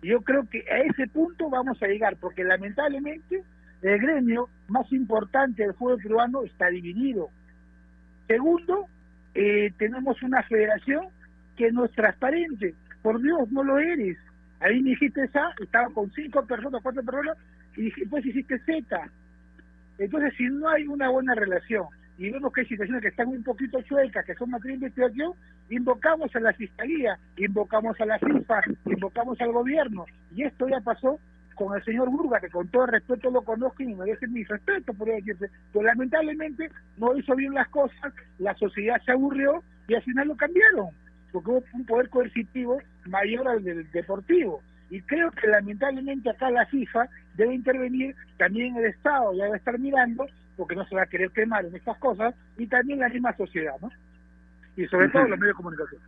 Yo 0.02 0.22
creo 0.22 0.48
que 0.50 0.64
a 0.72 0.80
ese 0.80 1.08
punto 1.08 1.50
vamos 1.50 1.82
a 1.82 1.88
llegar, 1.88 2.16
porque 2.18 2.44
lamentablemente 2.44 3.44
el 3.82 4.00
gremio 4.00 4.50
más 4.68 4.92
importante 4.92 5.64
del 5.64 5.74
fútbol 5.74 6.02
peruano 6.02 6.44
está 6.44 6.68
dividido. 6.70 7.30
Segundo, 8.28 8.88
eh, 9.34 9.72
tenemos 9.78 10.22
una 10.24 10.44
federación 10.44 11.08
que 11.56 11.72
no 11.72 11.86
es 11.86 11.92
transparente. 11.92 12.74
Por 13.06 13.22
Dios, 13.22 13.52
no 13.52 13.64
lo 13.64 13.78
eres. 13.78 14.18
Ahí 14.62 14.82
me 14.82 14.90
dijiste 14.90 15.24
esa, 15.26 15.54
estaba 15.62 15.88
con 15.94 16.12
cinco 16.14 16.44
personas, 16.44 16.82
cuatro 16.82 17.04
personas, 17.04 17.38
y 17.78 17.92
después 17.92 18.26
hiciste 18.26 18.58
Z. 18.58 19.10
Entonces, 20.00 20.34
si 20.36 20.46
no 20.46 20.68
hay 20.70 20.88
una 20.88 21.10
buena 21.10 21.36
relación 21.36 21.86
y 22.18 22.32
vemos 22.32 22.52
que 22.52 22.62
hay 22.62 22.68
situaciones 22.68 23.04
que 23.04 23.10
están 23.10 23.28
un 23.28 23.44
poquito 23.44 23.80
chuecas, 23.84 24.26
que 24.26 24.34
son 24.34 24.50
materia 24.50 24.80
de 24.80 24.86
investigación, 24.86 25.34
invocamos 25.70 26.36
a 26.36 26.40
la 26.40 26.54
Fiscalía, 26.54 27.20
invocamos 27.38 28.02
a 28.02 28.08
la 28.08 28.18
FIFA, 28.18 28.62
invocamos 28.86 29.40
al 29.40 29.52
gobierno. 29.52 30.06
Y 30.36 30.42
esto 30.42 30.68
ya 30.68 30.80
pasó 30.80 31.20
con 31.54 31.78
el 31.78 31.84
señor 31.84 32.10
Burga, 32.10 32.40
que 32.40 32.50
con 32.50 32.68
todo 32.70 32.88
respeto 32.88 33.30
lo 33.30 33.44
conozco 33.44 33.84
y 33.84 33.86
me 33.86 33.98
merece 33.98 34.28
mi 34.28 34.44
respeto, 34.46 34.96
por 34.96 35.10
decirse, 35.10 35.52
pero 35.72 35.86
lamentablemente 35.86 36.72
no 36.98 37.16
hizo 37.16 37.36
bien 37.36 37.54
las 37.54 37.68
cosas, 37.68 38.16
la 38.40 38.56
sociedad 38.56 39.00
se 39.06 39.12
aburrió 39.12 39.62
y 39.88 39.94
al 39.94 40.02
final 40.02 40.30
lo 40.30 40.36
cambiaron, 40.36 40.88
porque 41.32 41.52
hubo 41.52 41.64
un 41.74 41.86
poder 41.86 42.10
coercitivo 42.10 42.80
mayor 43.06 43.48
al 43.48 43.64
del 43.64 43.90
deportivo. 43.92 44.62
Y 44.90 45.02
creo 45.02 45.32
que 45.32 45.48
lamentablemente 45.48 46.30
acá 46.30 46.50
la 46.50 46.66
FIFA 46.68 47.08
debe 47.36 47.56
intervenir, 47.56 48.16
también 48.38 48.76
el 48.78 48.86
Estado 48.86 49.34
ya 49.34 49.46
debe 49.46 49.58
estar 49.58 49.80
mirando, 49.80 50.28
porque 50.56 50.76
no 50.76 50.86
se 50.86 50.96
va 50.96 51.04
a 51.04 51.08
querer 51.08 51.32
quemar 51.32 51.66
en 51.66 51.76
estas 51.76 51.98
cosas, 51.98 52.36
y 52.58 52.68
también 52.68 53.00
la 53.00 53.10
misma 53.10 53.36
sociedad, 53.36 53.76
¿no? 53.82 53.90
Y 54.78 54.86
sobre 54.88 55.10
todo 55.10 55.24
los 55.24 55.40
medios 55.40 55.56
de 55.56 55.64
comunicación. 55.64 56.02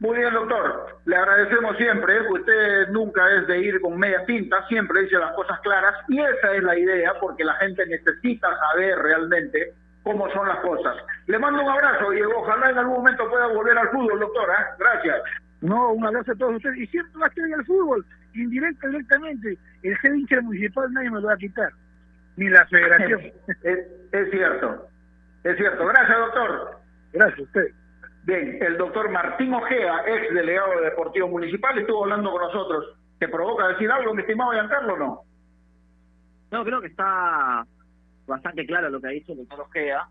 Muy 0.00 0.18
bien, 0.18 0.34
doctor. 0.34 1.00
Le 1.06 1.16
agradecemos 1.16 1.76
siempre. 1.76 2.30
Usted 2.30 2.88
nunca 2.90 3.22
es 3.36 3.46
de 3.46 3.58
ir 3.60 3.80
con 3.80 3.98
media 3.98 4.24
tinta, 4.26 4.66
siempre 4.68 5.02
dice 5.02 5.16
las 5.16 5.32
cosas 5.32 5.58
claras 5.60 5.94
y 6.08 6.20
esa 6.20 6.54
es 6.54 6.62
la 6.62 6.78
idea 6.78 7.14
porque 7.20 7.44
la 7.44 7.54
gente 7.54 7.86
necesita 7.86 8.48
saber 8.58 8.98
realmente 8.98 9.72
cómo 10.04 10.30
son 10.30 10.46
las 10.46 10.58
cosas. 10.60 10.96
Le 11.26 11.38
mando 11.38 11.62
un 11.62 11.70
abrazo 11.70 12.12
y 12.12 12.22
ojalá 12.22 12.70
en 12.70 12.78
algún 12.78 12.96
momento 12.98 13.28
pueda 13.28 13.48
volver 13.48 13.76
al 13.76 13.88
fútbol, 13.88 14.20
doctora. 14.20 14.54
¿eh? 14.54 14.74
Gracias. 14.78 15.22
No, 15.62 15.92
un 15.92 16.06
abrazo 16.06 16.32
a 16.32 16.36
todos 16.36 16.56
ustedes. 16.56 16.78
Y 16.78 16.86
siempre 16.88 17.18
va 17.18 17.26
a 17.26 17.28
estar 17.28 17.44
en 17.44 17.54
el 17.54 17.64
fútbol, 17.64 18.06
indirecta, 18.34 18.86
directamente. 18.86 19.58
El 19.82 19.98
ser 20.00 20.14
hincha 20.14 20.40
municipal 20.42 20.92
nadie 20.92 21.10
me 21.10 21.20
lo 21.20 21.26
va 21.26 21.34
a 21.34 21.38
quitar, 21.38 21.72
ni 22.36 22.48
la 22.48 22.66
federación. 22.66 23.20
es, 23.62 23.78
es 24.12 24.30
cierto, 24.30 24.86
es 25.42 25.56
cierto. 25.56 25.86
Gracias, 25.86 26.18
doctor. 26.18 26.78
Gracias 27.12 27.38
a 27.38 27.42
usted. 27.42 27.66
Bien, 28.24 28.58
el 28.62 28.78
doctor 28.78 29.10
Martín 29.10 29.52
Ojea, 29.52 30.02
ex 30.06 30.34
delegado 30.34 30.70
de 30.76 30.84
Deportivo 30.86 31.28
Municipal, 31.28 31.78
estuvo 31.78 32.04
hablando 32.04 32.30
con 32.30 32.40
nosotros. 32.40 32.96
¿Te 33.18 33.28
provoca 33.28 33.68
decir 33.68 33.90
algo, 33.90 34.14
mi 34.14 34.22
estimado 34.22 34.52
Giancarlo, 34.52 34.94
o 34.94 34.96
no? 34.96 35.20
No, 36.50 36.64
creo 36.64 36.80
que 36.80 36.86
está 36.88 37.66
bastante 38.26 38.66
claro 38.66 38.90
lo 38.90 39.00
que 39.00 39.08
ha 39.08 39.10
dicho 39.10 39.32
el 39.32 39.38
doctor 39.38 39.60
Ojea. 39.60 40.08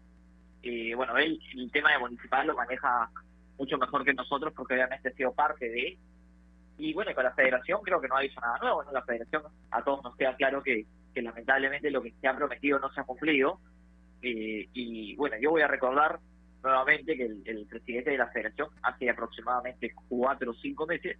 Y 0.61 0.93
bueno, 0.93 1.17
él 1.17 1.39
el 1.55 1.71
tema 1.71 1.91
de 1.91 1.99
municipal 1.99 2.47
lo 2.47 2.55
maneja 2.55 3.09
mucho 3.57 3.77
mejor 3.77 4.03
que 4.03 4.13
nosotros 4.13 4.53
porque 4.55 4.75
obviamente 4.75 5.09
ha 5.09 5.13
sido 5.13 5.33
parte 5.33 5.69
de 5.69 5.97
y 6.77 6.93
bueno, 6.93 7.13
con 7.13 7.23
la 7.23 7.33
federación 7.33 7.81
creo 7.83 8.01
que 8.01 8.07
no 8.07 8.17
ha 8.17 8.21
dicho 8.21 8.39
nada 8.41 8.57
nuevo, 8.59 8.83
¿no? 8.83 8.91
La 8.91 9.03
federación 9.03 9.43
a 9.71 9.83
todos 9.83 10.03
nos 10.03 10.15
queda 10.15 10.35
claro 10.35 10.63
que, 10.63 10.85
que 11.13 11.21
lamentablemente 11.21 11.91
lo 11.91 12.01
que 12.01 12.13
se 12.19 12.27
ha 12.27 12.35
prometido 12.35 12.79
no 12.79 12.91
se 12.91 12.99
ha 12.99 13.03
cumplido. 13.03 13.59
Eh, 14.21 14.67
y 14.73 15.15
bueno, 15.15 15.35
yo 15.39 15.51
voy 15.51 15.61
a 15.61 15.67
recordar 15.67 16.19
nuevamente 16.63 17.15
que 17.15 17.25
el, 17.25 17.67
presidente 17.69 18.11
de 18.11 18.17
la 18.17 18.29
federación 18.29 18.69
hace 18.81 19.09
aproximadamente 19.09 19.93
cuatro 20.07 20.51
o 20.51 20.55
cinco 20.55 20.87
meses, 20.87 21.17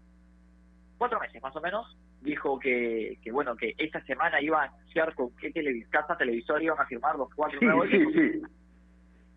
cuatro 0.98 1.20
meses 1.20 1.42
más 1.42 1.56
o 1.56 1.62
menos, 1.62 1.98
dijo 2.24 2.58
que, 2.58 3.20
que 3.22 3.32
bueno, 3.32 3.56
que 3.56 3.76
esta 3.78 4.02
semana 4.06 4.42
iba 4.42 4.62
a 4.62 4.66
anunciar 4.66 5.14
con 5.14 5.36
qué 5.36 5.52
televis 5.52 5.88
casa 5.90 6.18
televisor 6.18 6.64
iban 6.64 6.80
a 6.80 6.86
firmar 6.86 7.18
los 7.18 7.30
cuatro 7.34 7.60
nuevos 7.62 7.90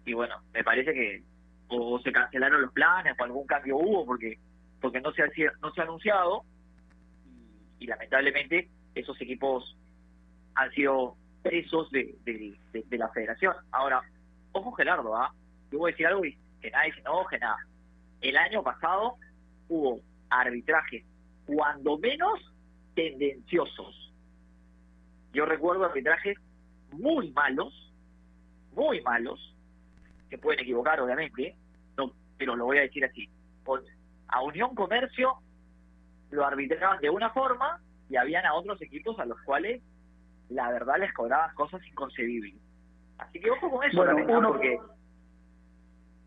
Y 0.05 0.12
bueno, 0.12 0.37
me 0.55 0.62
parece 0.62 0.94
que 0.94 1.22
o 1.68 1.99
se 1.99 2.12
cancelaron 2.12 2.62
los 2.62 2.72
planes 2.72 3.14
o 3.18 3.25
algún 3.25 3.44
cambio 3.44 3.77
hubo 3.77 4.07
porque 4.07 4.38
porque 4.81 5.01
no 5.01 5.11
se 5.12 5.22
ha, 5.22 5.27
no 5.61 5.72
se 5.72 5.81
ha 5.81 5.85
anunciado 5.85 6.44
y, 7.81 7.87
lamentablemente 7.87 8.68
esos 8.94 9.20
equipos 9.20 9.77
han 10.55 10.70
sido 10.72 11.16
presos 11.42 11.90
de, 11.90 12.14
de, 12.25 12.99
la 12.99 13.09
federación. 13.11 13.55
Ahora, 13.72 14.03
ojo 14.53 14.72
Gerardo, 14.72 15.14
¿ah? 15.16 15.35
yo 15.70 15.79
voy 15.79 15.90
a 15.90 15.92
decir 15.92 16.07
algo 16.07 16.25
y 16.25 16.38
que 16.61 16.70
nadie 16.70 16.94
se 16.94 17.01
enoje, 17.01 17.38
nada. 17.38 17.59
El 18.20 18.37
año 18.37 18.62
pasado 18.62 19.16
hubo 19.68 20.01
arbitrajes, 20.31 21.05
cuando 21.46 21.99
menos 21.99 22.40
tendenciosos. 22.97 24.13
Yo 25.33 25.45
recuerdo 25.45 25.85
arbitrajes 25.85 26.37
muy 26.91 27.31
malos, 27.31 27.73
muy 28.73 29.01
malos, 29.03 29.55
que 30.29 30.39
pueden 30.39 30.61
equivocar 30.61 31.01
obviamente, 31.01 31.55
no, 31.97 32.11
pero 32.37 32.57
lo 32.57 32.65
voy 32.65 32.79
a 32.79 32.83
decir 32.83 33.05
así. 33.05 33.29
a 34.29 34.43
Unión 34.43 34.75
Comercio 34.75 35.35
lo 36.31 36.45
arbitraban 36.45 37.01
de 37.01 37.11
una 37.11 37.31
forma 37.31 37.81
y 38.09 38.17
habían 38.17 38.47
a 38.47 38.55
otros 38.55 38.81
equipos 38.83 39.19
a 39.21 39.27
los 39.27 39.41
cuales 39.43 39.83
la 40.49 40.71
verdad 40.71 40.99
les 40.99 41.13
cobraban 41.13 41.55
cosas 41.55 41.87
inconcebibles. 41.87 42.55
Así 43.19 43.39
que 43.39 43.51
ojo 43.51 43.71
con 43.71 43.85
eso, 43.85 44.03
uno, 44.03 44.49
porque 44.49 44.79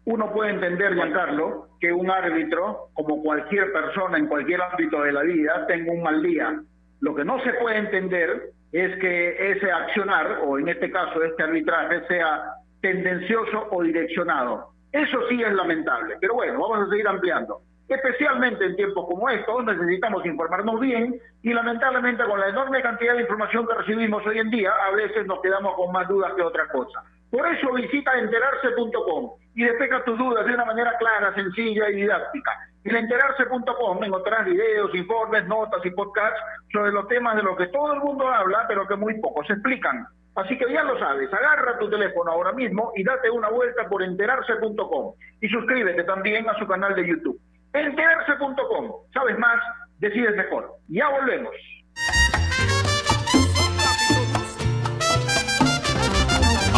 uno 0.09 0.33
puede 0.33 0.49
entender, 0.49 0.95
Giancarlo, 0.95 1.67
que 1.79 1.93
un 1.93 2.09
árbitro, 2.09 2.89
como 2.93 3.21
cualquier 3.21 3.71
persona 3.71 4.17
en 4.17 4.25
cualquier 4.25 4.59
ámbito 4.59 5.03
de 5.03 5.11
la 5.11 5.21
vida, 5.21 5.67
tenga 5.67 5.91
un 5.93 6.01
mal 6.01 6.23
día. 6.23 6.59
Lo 7.01 7.13
que 7.13 7.23
no 7.23 7.39
se 7.41 7.53
puede 7.53 7.77
entender 7.77 8.49
es 8.71 8.99
que 8.99 9.51
ese 9.51 9.71
accionar, 9.71 10.39
o 10.45 10.57
en 10.57 10.67
este 10.67 10.91
caso 10.91 11.23
este 11.23 11.43
arbitraje, 11.43 12.07
sea 12.07 12.41
tendencioso 12.81 13.67
o 13.69 13.83
direccionado. 13.83 14.69
Eso 14.91 15.19
sí 15.29 15.43
es 15.43 15.53
lamentable, 15.53 16.17
pero 16.19 16.33
bueno, 16.33 16.59
vamos 16.59 16.87
a 16.87 16.89
seguir 16.89 17.07
ampliando. 17.07 17.61
Especialmente 17.87 18.65
en 18.65 18.75
tiempos 18.75 19.05
como 19.07 19.29
estos, 19.29 19.63
necesitamos 19.63 20.25
informarnos 20.25 20.79
bien 20.79 21.21
y 21.43 21.53
lamentablemente 21.53 22.23
con 22.23 22.39
la 22.39 22.49
enorme 22.49 22.81
cantidad 22.81 23.13
de 23.13 23.21
información 23.21 23.67
que 23.67 23.75
recibimos 23.75 24.25
hoy 24.25 24.39
en 24.39 24.49
día, 24.49 24.71
a 24.87 24.91
veces 24.95 25.27
nos 25.27 25.39
quedamos 25.41 25.75
con 25.75 25.91
más 25.91 26.07
dudas 26.07 26.33
que 26.33 26.41
otra 26.41 26.67
cosa. 26.69 27.03
Por 27.31 27.47
eso 27.47 27.73
visita 27.73 28.17
enterarse.com 28.17 29.31
y 29.55 29.63
despeja 29.63 30.03
tus 30.03 30.17
dudas 30.17 30.45
de 30.45 30.53
una 30.53 30.65
manera 30.65 30.97
clara, 30.97 31.33
sencilla 31.35 31.89
y 31.89 31.95
didáctica. 31.95 32.51
En 32.83 32.95
enterarse.com 32.95 34.03
encontrarás 34.03 34.45
videos, 34.45 34.93
informes, 34.95 35.45
notas 35.47 35.85
y 35.85 35.91
podcasts 35.91 36.39
sobre 36.71 36.91
los 36.91 37.07
temas 37.07 37.35
de 37.35 37.43
los 37.43 37.57
que 37.57 37.67
todo 37.67 37.93
el 37.93 37.99
mundo 37.99 38.27
habla, 38.27 38.65
pero 38.67 38.87
que 38.87 38.95
muy 38.95 39.19
pocos 39.19 39.49
explican. 39.49 40.07
Así 40.35 40.57
que 40.57 40.71
ya 40.71 40.83
lo 40.83 40.97
sabes, 40.97 41.31
agarra 41.33 41.77
tu 41.77 41.89
teléfono 41.89 42.31
ahora 42.31 42.53
mismo 42.53 42.93
y 42.95 43.03
date 43.03 43.29
una 43.29 43.49
vuelta 43.49 43.89
por 43.89 44.01
enterarse.com 44.01 45.13
y 45.41 45.49
suscríbete 45.49 46.03
también 46.05 46.47
a 46.49 46.57
su 46.57 46.65
canal 46.65 46.95
de 46.95 47.07
YouTube. 47.07 47.39
Enterarse.com, 47.73 48.91
sabes 49.13 49.37
más, 49.37 49.61
decides 49.97 50.35
mejor. 50.35 50.75
Ya 50.87 51.09
volvemos. 51.09 51.53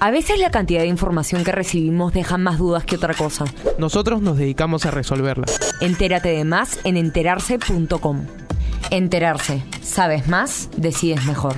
A 0.00 0.12
veces 0.12 0.38
la 0.38 0.52
cantidad 0.52 0.82
de 0.82 0.86
información 0.86 1.42
que 1.42 1.50
recibimos 1.50 2.12
deja 2.12 2.38
más 2.38 2.58
dudas 2.58 2.84
que 2.84 2.94
otra 2.94 3.14
cosa. 3.14 3.46
Nosotros 3.78 4.22
nos 4.22 4.38
dedicamos 4.38 4.86
a 4.86 4.92
resolverla. 4.92 5.46
Entérate 5.80 6.28
de 6.28 6.44
más 6.44 6.78
en 6.84 6.96
enterarse.com. 6.96 8.26
Enterarse. 8.90 9.64
Sabes 9.82 10.28
más, 10.28 10.70
decides 10.76 11.26
mejor. 11.26 11.56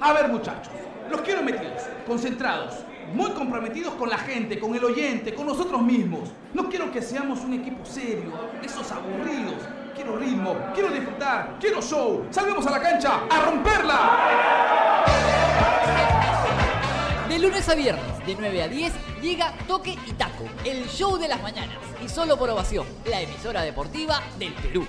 A 0.00 0.14
ver, 0.14 0.28
muchachos, 0.28 0.72
los 1.10 1.20
quiero 1.20 1.42
metidos, 1.42 1.82
concentrados, 2.06 2.76
muy 3.14 3.30
comprometidos 3.32 3.92
con 3.94 4.08
la 4.08 4.16
gente, 4.16 4.58
con 4.58 4.74
el 4.74 4.82
oyente, 4.82 5.34
con 5.34 5.46
nosotros 5.46 5.82
mismos. 5.82 6.30
No 6.54 6.70
quiero 6.70 6.90
que 6.90 7.02
seamos 7.02 7.40
un 7.40 7.52
equipo 7.52 7.84
serio, 7.84 8.32
esos 8.64 8.90
aburridos. 8.90 9.56
Quiero 9.94 10.16
ritmo, 10.16 10.56
quiero 10.72 10.88
disfrutar, 10.88 11.56
quiero 11.60 11.82
show. 11.82 12.24
Salvemos 12.30 12.66
a 12.66 12.70
la 12.70 12.80
cancha 12.80 13.20
a 13.30 13.44
romperla. 13.44 15.02
De 17.32 17.38
lunes 17.38 17.66
a 17.70 17.74
viernes, 17.74 18.26
de 18.26 18.36
9 18.38 18.62
a 18.62 18.68
10, 18.68 18.92
llega 19.22 19.56
Toque 19.66 19.96
y 20.06 20.12
Taco, 20.12 20.44
el 20.66 20.86
show 20.86 21.16
de 21.16 21.28
las 21.28 21.40
mañanas. 21.40 21.78
Y 22.04 22.08
solo 22.10 22.36
por 22.36 22.50
ovación, 22.50 22.86
la 23.06 23.22
emisora 23.22 23.62
deportiva 23.62 24.20
del 24.38 24.52
Perú. 24.52 24.86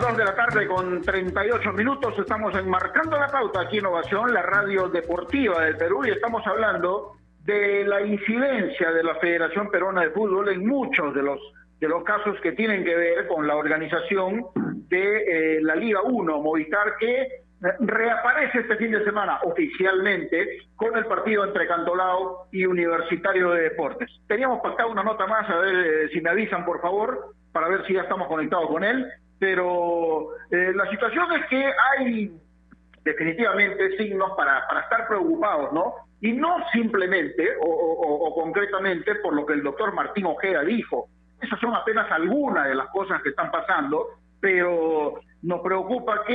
Las 0.00 0.08
2 0.08 0.16
de 0.16 0.24
la 0.24 0.34
tarde 0.34 0.66
con 0.66 1.02
38 1.02 1.72
minutos. 1.72 2.18
Estamos 2.18 2.54
enmarcando 2.54 3.18
la 3.18 3.26
pauta 3.26 3.60
aquí 3.60 3.78
en 3.78 3.86
Ovación, 3.86 4.32
la 4.32 4.42
radio 4.42 4.88
deportiva 4.88 5.64
del 5.64 5.76
Perú, 5.76 6.06
y 6.06 6.10
estamos 6.10 6.46
hablando 6.46 7.16
de 7.44 7.84
la 7.84 8.00
incidencia 8.00 8.92
de 8.92 9.02
la 9.02 9.16
Federación 9.16 9.68
Peruana 9.70 10.02
de 10.02 10.10
Fútbol 10.10 10.48
en 10.48 10.66
muchos 10.66 11.14
de 11.14 11.22
los 11.22 11.38
de 11.80 11.88
los 11.88 12.04
casos 12.04 12.38
que 12.42 12.52
tienen 12.52 12.84
que 12.84 12.94
ver 12.94 13.26
con 13.26 13.46
la 13.46 13.56
organización 13.56 14.46
de 14.88 15.56
eh, 15.56 15.60
la 15.62 15.74
Liga 15.74 16.02
1, 16.02 16.40
Movistar, 16.40 16.96
que 16.98 17.26
reaparece 17.80 18.60
este 18.60 18.76
fin 18.76 18.92
de 18.92 19.02
semana 19.02 19.40
oficialmente 19.44 20.60
con 20.76 20.96
el 20.96 21.06
partido 21.06 21.44
entre 21.44 21.66
Cantolao 21.66 22.48
y 22.52 22.66
Universitario 22.66 23.50
de 23.52 23.62
Deportes. 23.62 24.10
Teníamos 24.28 24.60
pactado 24.60 24.90
una 24.90 25.02
nota 25.02 25.26
más, 25.26 25.48
a 25.48 25.58
ver 25.58 25.74
eh, 25.74 26.08
si 26.12 26.20
me 26.20 26.30
avisan 26.30 26.66
por 26.66 26.82
favor, 26.82 27.34
para 27.52 27.68
ver 27.68 27.86
si 27.86 27.94
ya 27.94 28.02
estamos 28.02 28.28
conectados 28.28 28.68
con 28.68 28.84
él 28.84 29.06
pero 29.40 30.34
eh, 30.50 30.72
la 30.74 30.88
situación 30.90 31.32
es 31.32 31.46
que 31.46 31.72
hay 31.98 32.30
definitivamente 33.02 33.96
signos 33.96 34.32
para, 34.36 34.68
para 34.68 34.82
estar 34.82 35.08
preocupados, 35.08 35.72
¿no? 35.72 35.94
Y 36.20 36.32
no 36.32 36.58
simplemente 36.70 37.56
o, 37.62 37.66
o, 37.66 38.28
o, 38.28 38.34
concretamente 38.34 39.14
por 39.16 39.34
lo 39.34 39.46
que 39.46 39.54
el 39.54 39.62
doctor 39.62 39.94
Martín 39.94 40.26
Ojeda 40.26 40.62
dijo. 40.62 41.08
Esas 41.40 41.58
son 41.58 41.74
apenas 41.74 42.12
algunas 42.12 42.68
de 42.68 42.74
las 42.74 42.88
cosas 42.88 43.22
que 43.22 43.30
están 43.30 43.50
pasando, 43.50 44.06
pero 44.38 45.20
nos 45.42 45.60
preocupa 45.62 46.22
que, 46.26 46.34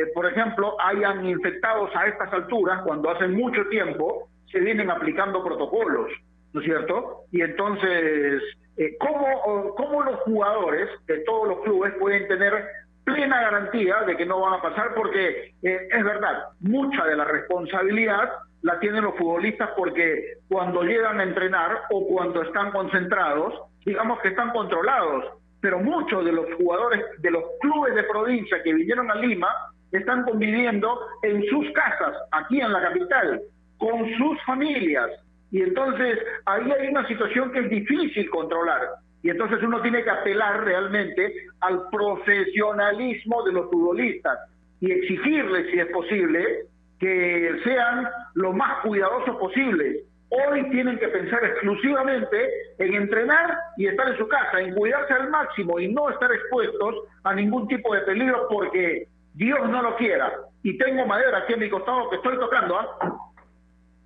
eh, 0.00 0.06
por 0.12 0.26
ejemplo, 0.26 0.76
hayan 0.80 1.24
infectados 1.24 1.90
a 1.94 2.08
estas 2.08 2.32
alturas 2.32 2.82
cuando 2.82 3.10
hace 3.10 3.28
mucho 3.28 3.68
tiempo 3.68 4.28
se 4.50 4.58
vienen 4.58 4.90
aplicando 4.90 5.44
protocolos, 5.44 6.10
¿no 6.52 6.60
es 6.60 6.66
cierto? 6.66 7.26
Y 7.30 7.42
entonces 7.42 8.42
eh, 8.76 8.96
¿cómo, 8.98 9.74
¿cómo, 9.76 10.02
los 10.02 10.20
jugadores 10.20 10.88
de 11.06 11.18
todos 11.20 11.48
los 11.48 11.60
clubes 11.60 11.94
pueden 11.98 12.26
tener 12.28 12.66
plena 13.04 13.40
garantía 13.40 14.02
de 14.06 14.16
que 14.16 14.26
no 14.26 14.40
van 14.40 14.54
a 14.54 14.62
pasar? 14.62 14.94
Porque 14.94 15.54
eh, 15.62 15.88
es 15.90 16.04
verdad, 16.04 16.44
mucha 16.60 17.04
de 17.04 17.16
la 17.16 17.24
responsabilidad 17.24 18.32
la 18.62 18.80
tienen 18.80 19.04
los 19.04 19.16
futbolistas 19.16 19.70
porque 19.76 20.38
cuando 20.48 20.82
llegan 20.82 21.20
a 21.20 21.22
entrenar 21.22 21.82
o 21.90 22.06
cuando 22.06 22.42
están 22.42 22.72
concentrados, 22.72 23.54
digamos 23.84 24.20
que 24.20 24.28
están 24.28 24.50
controlados, 24.50 25.24
pero 25.60 25.78
muchos 25.78 26.24
de 26.24 26.32
los 26.32 26.46
jugadores 26.54 27.04
de 27.18 27.30
los 27.30 27.44
clubes 27.60 27.94
de 27.94 28.02
provincia 28.04 28.62
que 28.62 28.72
vinieron 28.72 29.10
a 29.10 29.14
Lima 29.16 29.48
están 29.92 30.24
conviviendo 30.24 30.98
en 31.22 31.44
sus 31.44 31.70
casas, 31.72 32.16
aquí 32.32 32.60
en 32.60 32.72
la 32.72 32.82
capital, 32.82 33.42
con 33.78 34.08
sus 34.16 34.42
familias, 34.44 35.10
y 35.54 35.62
entonces 35.62 36.18
ahí 36.46 36.68
hay 36.68 36.88
una 36.88 37.06
situación 37.06 37.52
que 37.52 37.60
es 37.60 37.70
difícil 37.70 38.28
controlar. 38.28 38.80
Y 39.22 39.30
entonces 39.30 39.62
uno 39.62 39.80
tiene 39.82 40.02
que 40.02 40.10
apelar 40.10 40.64
realmente 40.64 41.32
al 41.60 41.80
profesionalismo 41.92 43.44
de 43.44 43.52
los 43.52 43.70
futbolistas 43.70 44.36
y 44.80 44.90
exigirles, 44.90 45.70
si 45.70 45.78
es 45.78 45.86
posible, 45.92 46.66
que 46.98 47.60
sean 47.62 48.08
lo 48.34 48.52
más 48.52 48.80
cuidadosos 48.80 49.36
posible. 49.36 50.00
Hoy 50.28 50.68
tienen 50.70 50.98
que 50.98 51.06
pensar 51.06 51.44
exclusivamente 51.44 52.50
en 52.78 52.94
entrenar 52.94 53.56
y 53.76 53.86
estar 53.86 54.08
en 54.08 54.18
su 54.18 54.26
casa, 54.26 54.60
en 54.60 54.74
cuidarse 54.74 55.14
al 55.14 55.30
máximo 55.30 55.78
y 55.78 55.86
no 55.86 56.10
estar 56.10 56.32
expuestos 56.32 56.96
a 57.22 57.32
ningún 57.32 57.68
tipo 57.68 57.94
de 57.94 58.00
peligro 58.00 58.48
porque 58.50 59.06
Dios 59.34 59.70
no 59.70 59.82
lo 59.82 59.94
quiera. 59.98 60.32
Y 60.64 60.76
tengo 60.78 61.06
madera 61.06 61.38
aquí 61.38 61.52
en 61.52 61.60
mi 61.60 61.70
costado 61.70 62.10
que 62.10 62.16
estoy 62.16 62.40
tocando, 62.40 62.76
¿ah? 62.76 63.23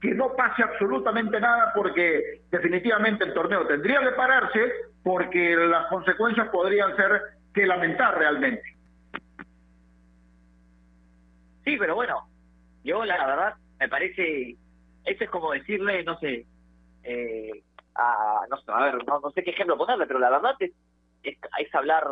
Que 0.00 0.14
no 0.14 0.34
pase 0.36 0.62
absolutamente 0.62 1.40
nada 1.40 1.72
porque 1.74 2.42
definitivamente 2.50 3.24
el 3.24 3.34
torneo 3.34 3.66
tendría 3.66 4.00
que 4.00 4.12
pararse 4.12 4.72
porque 5.02 5.56
las 5.56 5.86
consecuencias 5.86 6.48
podrían 6.48 6.94
ser 6.96 7.20
que 7.52 7.66
lamentar 7.66 8.16
realmente. 8.16 8.62
Sí, 11.64 11.76
pero 11.78 11.96
bueno, 11.96 12.28
yo 12.84 13.04
la 13.04 13.26
verdad 13.26 13.54
me 13.80 13.88
parece, 13.88 14.56
eso 15.04 15.24
es 15.24 15.30
como 15.30 15.52
decirle, 15.52 16.02
no 16.04 16.18
sé, 16.18 16.46
eh, 17.02 17.62
a, 17.94 18.46
no 18.48 18.56
sé, 18.58 18.70
a 18.72 18.84
ver, 18.84 19.06
no, 19.06 19.30
sé 19.32 19.42
qué 19.42 19.50
ejemplo 19.50 19.76
ponerle, 19.76 20.06
pero 20.06 20.18
la 20.18 20.30
verdad 20.30 20.54
es, 20.60 20.72
es, 21.22 21.74
hablar 21.74 22.06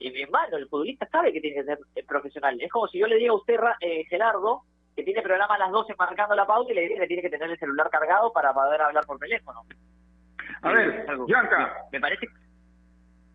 en 0.00 0.12
mi 0.12 0.26
mano, 0.26 0.56
el 0.56 0.68
futbolista 0.68 1.06
sabe 1.08 1.32
que 1.32 1.40
tiene 1.40 1.56
que 1.56 1.64
ser 1.64 1.78
profesional. 2.06 2.60
Es 2.60 2.70
como 2.70 2.88
si 2.88 2.98
yo 2.98 3.06
le 3.06 3.16
diga 3.16 3.32
a 3.32 3.36
usted, 3.36 3.56
eh, 3.80 4.04
Gerardo, 4.08 4.62
que 4.96 5.02
tiene 5.02 5.20
programa 5.20 5.54
a 5.54 5.58
las 5.58 5.70
12 5.70 5.94
marcando 5.98 6.34
la 6.34 6.46
pauta 6.46 6.72
y 6.72 6.74
le 6.74 6.80
dice 6.82 6.94
que 6.94 7.06
tiene 7.06 7.22
que 7.22 7.30
tener 7.30 7.50
el 7.50 7.58
celular 7.58 7.90
cargado 7.90 8.32
para 8.32 8.54
poder 8.54 8.80
hablar 8.80 9.04
por 9.04 9.18
teléfono. 9.18 9.62
A 10.62 10.72
ver, 10.72 11.06
Yanka. 11.28 11.76
Me 11.92 12.00
parece. 12.00 12.26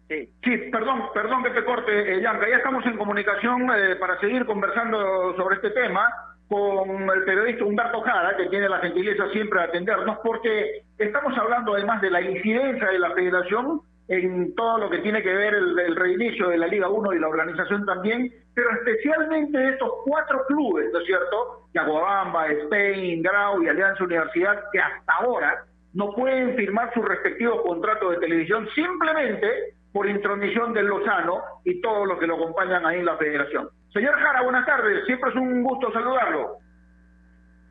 Sí. 0.10 0.28
sí, 0.44 0.58
perdón, 0.72 1.04
perdón 1.14 1.44
que 1.44 1.52
te 1.52 1.64
corte, 1.64 2.16
eh, 2.16 2.22
Yanka. 2.22 2.50
Ya 2.50 2.58
estamos 2.58 2.86
en 2.86 2.98
comunicación 2.98 3.70
eh, 3.76 3.96
para 3.96 4.20
seguir 4.20 4.46
conversando 4.46 5.36
sobre 5.38 5.56
este 5.56 5.70
tema 5.70 6.10
con 6.50 7.10
el 7.10 7.24
periodista 7.24 7.64
Humberto 7.64 8.02
Jara, 8.02 8.36
que 8.36 8.50
tiene 8.50 8.68
la 8.68 8.80
gentileza 8.80 9.30
siempre 9.30 9.60
de 9.60 9.66
atendernos, 9.68 10.18
porque 10.22 10.82
estamos 10.98 11.38
hablando 11.38 11.76
además 11.76 12.02
de 12.02 12.10
la 12.10 12.22
incidencia 12.22 12.88
de 12.88 13.00
la 13.00 13.12
federación 13.12 13.82
en 14.12 14.54
todo 14.56 14.78
lo 14.78 14.90
que 14.90 14.98
tiene 15.00 15.24
que 15.24 15.34
ver 15.34 15.54
el, 15.54 15.80
el 15.80 15.96
reinicio 15.96 16.50
de 16.50 16.58
la 16.58 16.68
Liga 16.68 16.90
1 16.90 17.14
y 17.14 17.20
la 17.20 17.30
organización 17.30 17.86
también, 17.86 18.30
pero 18.54 18.70
especialmente 18.72 19.70
estos 19.70 19.90
cuatro 20.06 20.46
clubes, 20.48 20.92
¿no 20.92 21.00
es 21.00 21.06
cierto? 21.06 21.68
Yaguabamba, 21.74 22.48
Spain, 22.48 23.24
Grau 23.24 23.64
y 23.64 23.70
Alianza 23.70 24.04
Universidad, 24.04 24.64
que 24.74 24.82
hasta 24.82 25.14
ahora 25.14 25.64
no 25.94 26.12
pueden 26.12 26.58
firmar 26.58 26.94
sus 26.94 27.06
respectivos 27.06 27.62
contratos 27.62 28.12
de 28.12 28.18
televisión 28.18 28.68
simplemente 28.76 29.76
por 29.94 30.10
intromisión 30.10 30.74
del 30.74 30.88
Lozano 30.88 31.42
y 31.64 31.80
todos 31.80 32.06
los 32.06 32.20
que 32.20 32.28
lo 32.28 32.36
acompañan 32.36 32.86
ahí 32.86 33.00
en 33.00 33.06
la 33.06 33.16
federación. 33.16 33.70
Señor 33.94 34.16
Jara, 34.16 34.42
buenas 34.42 34.66
tardes, 34.66 35.06
siempre 35.06 35.30
es 35.30 35.36
un 35.38 35.64
gusto 35.64 35.90
saludarlo. 35.94 36.58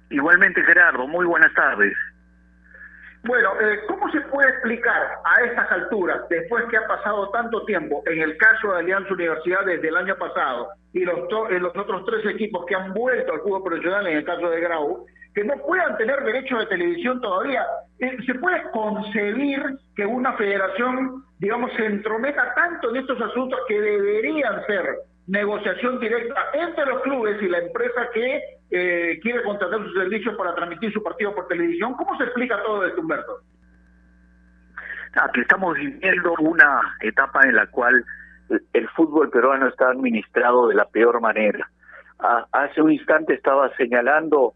Igualmente 0.08 0.62
Gerardo, 0.62 1.06
muy 1.06 1.26
buenas 1.26 1.52
tardes. 1.52 1.92
Bueno, 3.24 3.52
eh, 3.60 3.80
¿cómo 3.86 4.10
se 4.10 4.20
puede 4.22 4.48
explicar 4.48 5.18
a 5.24 5.44
estas 5.44 5.70
alturas, 5.70 6.26
después 6.30 6.64
que 6.70 6.78
ha 6.78 6.86
pasado 6.86 7.28
tanto 7.30 7.64
tiempo, 7.66 8.02
en 8.06 8.20
el 8.20 8.36
caso 8.38 8.72
de 8.72 8.78
Alianza 8.78 9.12
Universidad 9.12 9.64
desde 9.66 9.88
el 9.88 9.96
año 9.96 10.16
pasado, 10.16 10.68
y 10.92 11.00
los, 11.00 11.18
los 11.28 11.76
otros 11.76 12.04
tres 12.06 12.24
equipos 12.34 12.64
que 12.66 12.74
han 12.74 12.94
vuelto 12.94 13.32
al 13.32 13.40
fútbol 13.40 13.62
profesional, 13.62 14.06
en 14.06 14.18
el 14.18 14.24
caso 14.24 14.48
de 14.48 14.60
Grau, 14.60 15.06
que 15.34 15.44
no 15.44 15.54
puedan 15.58 15.96
tener 15.98 16.24
derecho 16.24 16.58
de 16.58 16.66
televisión 16.66 17.20
todavía? 17.20 17.64
Eh, 17.98 18.16
¿Se 18.24 18.34
puede 18.34 18.62
concebir 18.70 19.62
que 19.94 20.06
una 20.06 20.32
federación, 20.34 21.22
digamos, 21.38 21.70
se 21.76 21.84
entrometa 21.84 22.54
tanto 22.54 22.88
en 22.90 22.96
estos 22.96 23.20
asuntos 23.20 23.60
que 23.68 23.80
deberían 23.80 24.64
ser 24.66 24.96
negociación 25.30 26.00
directa 26.00 26.40
entre 26.52 26.86
los 26.86 27.02
clubes 27.02 27.40
y 27.40 27.48
la 27.48 27.58
empresa 27.58 28.08
que 28.12 28.42
eh, 28.72 29.20
quiere 29.22 29.42
contratar 29.44 29.80
sus 29.84 29.94
servicios 29.94 30.34
para 30.36 30.54
transmitir 30.56 30.92
su 30.92 31.02
partido 31.02 31.32
por 31.34 31.46
televisión. 31.46 31.94
¿Cómo 31.94 32.16
se 32.18 32.24
explica 32.24 32.60
todo 32.64 32.84
esto, 32.84 33.00
Humberto? 33.00 33.38
Ah, 35.14 35.30
que 35.32 35.42
estamos 35.42 35.74
viviendo 35.74 36.34
una 36.40 36.80
etapa 37.00 37.42
en 37.44 37.54
la 37.54 37.66
cual 37.68 38.04
el 38.72 38.88
fútbol 38.90 39.30
peruano 39.30 39.68
está 39.68 39.90
administrado 39.90 40.66
de 40.66 40.74
la 40.74 40.86
peor 40.86 41.20
manera. 41.20 41.70
Ah, 42.18 42.46
hace 42.50 42.82
un 42.82 42.90
instante 42.90 43.34
estaba 43.34 43.74
señalando 43.76 44.54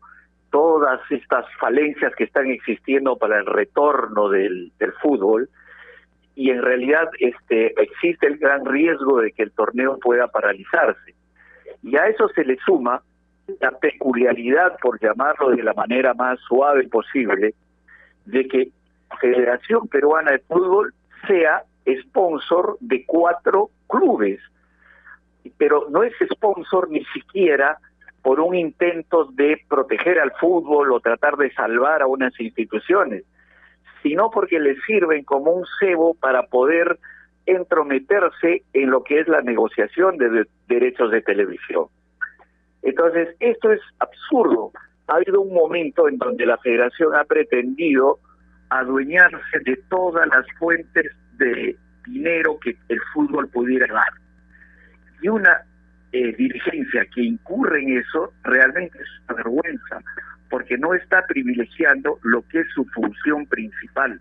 todas 0.50 1.00
estas 1.10 1.46
falencias 1.60 2.12
que 2.16 2.24
están 2.24 2.50
existiendo 2.50 3.16
para 3.16 3.38
el 3.38 3.46
retorno 3.46 4.28
del 4.28 4.72
fútbol 5.00 5.48
y 6.34 6.50
en 6.50 6.62
realidad 6.62 7.08
este 7.18 7.80
existe 7.80 8.26
el 8.26 8.38
gran 8.38 8.64
riesgo 8.64 9.20
de 9.20 9.32
que 9.32 9.44
el 9.44 9.52
torneo 9.52 9.98
pueda 9.98 10.26
paralizarse. 10.28 11.14
Y 11.82 11.96
a 11.96 12.06
eso 12.06 12.28
se 12.28 12.44
le 12.44 12.56
suma 12.64 13.02
la 13.60 13.72
peculiaridad, 13.72 14.78
por 14.80 15.00
llamarlo 15.00 15.50
de 15.50 15.62
la 15.62 15.74
manera 15.74 16.14
más 16.14 16.40
suave 16.40 16.88
posible, 16.88 17.54
de 18.24 18.48
que 18.48 18.68
Federación 19.20 19.86
Peruana 19.88 20.32
de 20.32 20.38
Fútbol 20.40 20.94
sea 21.26 21.62
sponsor 22.02 22.78
de 22.80 23.04
cuatro 23.04 23.70
clubes, 23.86 24.40
pero 25.58 25.86
no 25.90 26.02
es 26.02 26.14
sponsor 26.32 26.90
ni 26.90 27.04
siquiera 27.06 27.78
por 28.22 28.40
un 28.40 28.54
intento 28.54 29.26
de 29.26 29.60
proteger 29.68 30.18
al 30.18 30.32
fútbol 30.40 30.92
o 30.92 31.00
tratar 31.00 31.36
de 31.36 31.52
salvar 31.52 32.00
a 32.00 32.06
unas 32.06 32.38
instituciones, 32.40 33.24
sino 34.04 34.30
porque 34.30 34.60
le 34.60 34.76
sirven 34.82 35.24
como 35.24 35.50
un 35.50 35.64
cebo 35.80 36.14
para 36.14 36.42
poder 36.42 36.98
entrometerse 37.46 38.62
en 38.74 38.90
lo 38.90 39.02
que 39.02 39.20
es 39.20 39.28
la 39.28 39.40
negociación 39.40 40.18
de, 40.18 40.46
derechos 40.68 41.10
de 41.10 41.22
televisión. 41.22 41.86
Entonces, 42.82 43.34
esto 43.40 43.72
es 43.72 43.80
absurdo. 44.00 44.72
Ha 45.08 45.16
habido 45.16 45.40
un 45.40 45.54
momento 45.54 46.06
en 46.06 46.18
donde 46.18 46.44
la 46.44 46.58
federación 46.58 47.14
ha 47.14 47.24
pretendido 47.24 48.18
adueñarse 48.68 49.58
de 49.64 49.76
todas 49.88 50.28
las 50.28 50.46
fuentes 50.58 51.10
de 51.38 51.74
dinero 52.06 52.58
que 52.62 52.76
el 52.90 53.00
fútbol 53.14 53.48
pudiera 53.48 53.86
dar. 53.92 54.12
Y 55.22 55.28
una 55.28 55.62
eh, 56.12 56.34
dirigencia 56.36 57.06
que 57.14 57.22
incurre 57.22 57.82
en 57.82 57.98
eso 57.98 58.34
realmente 58.42 58.98
es 58.98 59.08
una 59.28 59.36
vergüenza, 59.36 60.02
porque 60.54 60.78
no 60.78 60.94
está 60.94 61.26
privilegiando 61.26 62.20
lo 62.22 62.46
que 62.46 62.60
es 62.60 62.68
su 62.72 62.84
función 62.84 63.44
principal, 63.46 64.20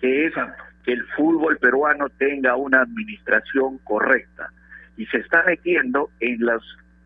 que 0.00 0.26
es 0.26 0.34
que 0.82 0.92
el 0.92 1.06
fútbol 1.16 1.56
peruano 1.58 2.08
tenga 2.08 2.56
una 2.56 2.80
administración 2.80 3.78
correcta. 3.84 4.50
Y 4.96 5.06
se 5.06 5.18
está 5.18 5.44
metiendo 5.44 6.10
en 6.18 6.44
las 6.44 6.60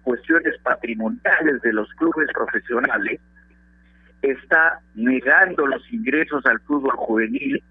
cuestiones 0.04 0.54
patrimoniales 0.62 1.60
de 1.60 1.70
los 1.74 1.86
clubes 1.96 2.30
profesionales, 2.32 3.20
está 4.22 4.80
negando 4.94 5.66
los 5.66 5.92
ingresos 5.92 6.46
al 6.46 6.58
fútbol 6.60 6.96
juvenil 6.96 7.62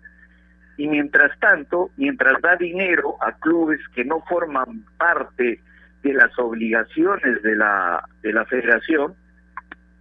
y 0.77 0.87
mientras 0.87 1.35
tanto, 1.39 1.89
mientras 1.97 2.39
da 2.43 2.57
dinero 2.57 3.17
a 3.23 3.31
clubes 3.31 3.79
que 3.95 4.05
no 4.05 4.21
forman 4.29 4.85
parte 4.99 5.59
de 6.03 6.13
las 6.13 6.37
obligaciones 6.37 7.41
de 7.41 7.55
la, 7.55 8.07
de 8.21 8.33
la 8.33 8.45
federación, 8.45 9.15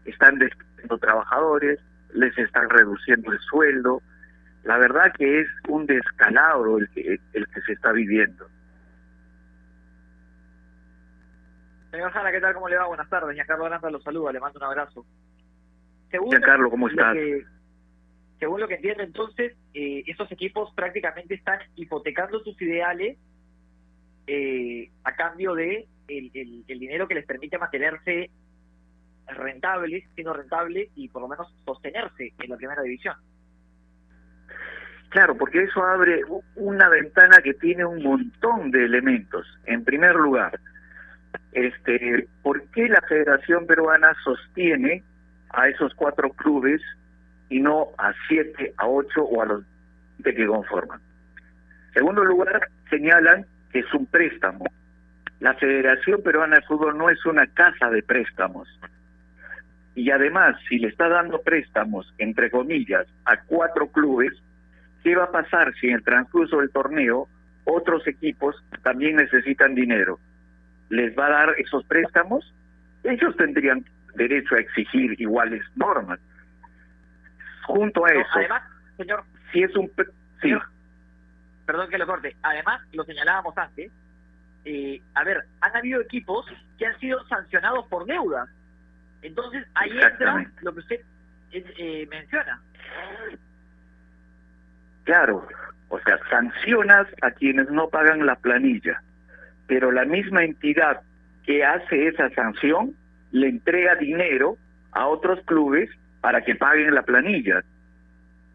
están 0.04 0.38
despidiendo 0.84 0.98
trabajadores, 0.98 1.80
les 2.12 2.36
están 2.38 2.68
reduciendo 2.70 3.32
el 3.32 3.38
sueldo. 3.40 4.02
La 4.64 4.78
verdad 4.78 5.12
que 5.16 5.40
es 5.40 5.48
un 5.68 5.86
descalabro 5.86 6.78
el 6.78 6.88
que, 6.90 7.18
el 7.32 7.46
que 7.48 7.60
se 7.62 7.72
está 7.72 7.92
viviendo. 7.92 8.46
Señor 11.90 12.10
Jara, 12.10 12.32
¿qué 12.32 12.40
tal? 12.40 12.54
¿Cómo 12.54 12.68
le 12.68 12.76
va? 12.76 12.86
Buenas 12.86 13.08
tardes. 13.08 13.34
Giancarlo 13.34 13.66
Aranda 13.66 13.90
lo 13.90 14.00
saluda, 14.00 14.32
le 14.32 14.40
mando 14.40 14.58
un 14.58 14.64
abrazo. 14.64 15.06
Giancarlo, 16.10 16.70
¿cómo 16.70 16.88
estás? 16.88 17.16
según 18.40 18.60
lo 18.60 18.68
que 18.68 18.74
entiendo, 18.74 19.02
entonces, 19.02 19.56
eh, 19.72 20.02
estos 20.06 20.30
equipos 20.30 20.70
prácticamente 20.74 21.34
están 21.34 21.60
hipotecando 21.76 22.40
sus 22.40 22.60
ideales 22.60 23.16
eh, 24.26 24.90
a 25.04 25.14
cambio 25.14 25.54
de 25.54 25.86
el, 26.08 26.64
dinero 26.66 27.08
que 27.08 27.14
les 27.14 27.24
permite 27.24 27.56
mantenerse 27.56 28.30
rentables, 29.28 30.04
siendo 30.14 30.32
rentables 30.32 30.88
y 30.94 31.08
por 31.08 31.22
lo 31.22 31.28
menos 31.28 31.52
sostenerse 31.64 32.32
en 32.38 32.50
la 32.50 32.56
primera 32.56 32.82
división. 32.82 33.16
Claro, 35.10 35.36
porque 35.36 35.62
eso 35.62 35.82
abre 35.84 36.22
una 36.56 36.88
ventana 36.88 37.36
que 37.42 37.54
tiene 37.54 37.84
un 37.84 38.02
montón 38.02 38.70
de 38.70 38.84
elementos. 38.84 39.46
En 39.64 39.84
primer 39.84 40.16
lugar, 40.16 40.58
este, 41.52 42.26
¿por 42.42 42.68
qué 42.70 42.88
la 42.88 43.00
Federación 43.02 43.66
Peruana 43.66 44.12
sostiene 44.24 45.04
a 45.50 45.68
esos 45.68 45.94
cuatro 45.94 46.30
clubes 46.30 46.82
y 47.48 47.60
no 47.60 47.88
a 47.98 48.12
siete, 48.28 48.74
a 48.78 48.88
ocho 48.88 49.22
o 49.22 49.42
a 49.42 49.46
los 49.46 49.64
que 50.22 50.46
conforman. 50.46 51.00
Segundo 51.92 52.24
lugar, 52.24 52.68
señalan 52.90 53.46
que 53.70 53.80
es 53.80 53.94
un 53.94 54.06
préstamo. 54.06 54.64
La 55.40 55.54
Federación 55.54 56.22
Peruana 56.22 56.56
de 56.56 56.62
Fútbol 56.62 56.96
no 56.96 57.10
es 57.10 57.24
una 57.26 57.46
casa 57.48 57.90
de 57.90 58.02
préstamos. 58.02 58.68
Y 59.94 60.10
además, 60.10 60.56
si 60.68 60.78
le 60.78 60.88
está 60.88 61.08
dando 61.08 61.40
préstamos, 61.42 62.12
entre 62.18 62.50
comillas, 62.50 63.06
a 63.24 63.40
cuatro 63.42 63.88
clubes, 63.88 64.32
¿qué 65.02 65.14
va 65.14 65.24
a 65.24 65.32
pasar 65.32 65.72
si 65.80 65.88
en 65.88 65.94
el 65.96 66.04
transcurso 66.04 66.58
del 66.58 66.70
torneo 66.70 67.28
otros 67.64 68.06
equipos 68.06 68.56
también 68.82 69.16
necesitan 69.16 69.74
dinero? 69.74 70.18
¿Les 70.88 71.16
va 71.16 71.26
a 71.26 71.30
dar 71.30 71.54
esos 71.58 71.84
préstamos? 71.84 72.52
Ellos 73.04 73.36
tendrían 73.36 73.84
derecho 74.16 74.56
a 74.56 74.60
exigir 74.60 75.20
iguales 75.20 75.62
normas 75.76 76.18
junto 77.64 78.04
a 78.04 78.12
eso. 78.12 78.28
Además, 78.34 78.62
señor. 78.96 79.24
Si 79.52 79.62
es 79.62 79.74
un. 79.76 79.90
perdón 81.66 81.88
que 81.88 81.98
lo 81.98 82.06
corte. 82.06 82.36
Además, 82.42 82.80
lo 82.92 83.04
señalábamos 83.04 83.56
antes. 83.56 83.90
Eh, 84.64 85.00
a 85.14 85.24
ver, 85.24 85.44
han 85.60 85.76
habido 85.76 86.00
equipos 86.00 86.46
que 86.78 86.86
han 86.86 86.98
sido 86.98 87.24
sancionados 87.26 87.86
por 87.88 88.06
deuda. 88.06 88.46
Entonces, 89.24 89.66
ahí 89.74 89.90
entra 89.90 90.46
lo 90.60 90.74
que 90.74 90.80
usted 90.80 91.00
eh, 91.50 92.06
menciona. 92.10 92.60
Claro, 95.04 95.48
o 95.88 95.98
sea, 96.00 96.18
sancionas 96.28 97.06
a 97.22 97.30
quienes 97.30 97.70
no 97.70 97.88
pagan 97.88 98.26
la 98.26 98.36
planilla, 98.36 99.02
pero 99.66 99.90
la 99.92 100.04
misma 100.04 100.44
entidad 100.44 101.00
que 101.46 101.64
hace 101.64 102.08
esa 102.08 102.28
sanción 102.30 102.94
le 103.32 103.48
entrega 103.48 103.94
dinero 103.96 104.58
a 104.92 105.06
otros 105.06 105.40
clubes 105.46 105.88
para 106.20 106.42
que 106.42 106.54
paguen 106.54 106.94
la 106.94 107.02
planilla. 107.02 107.64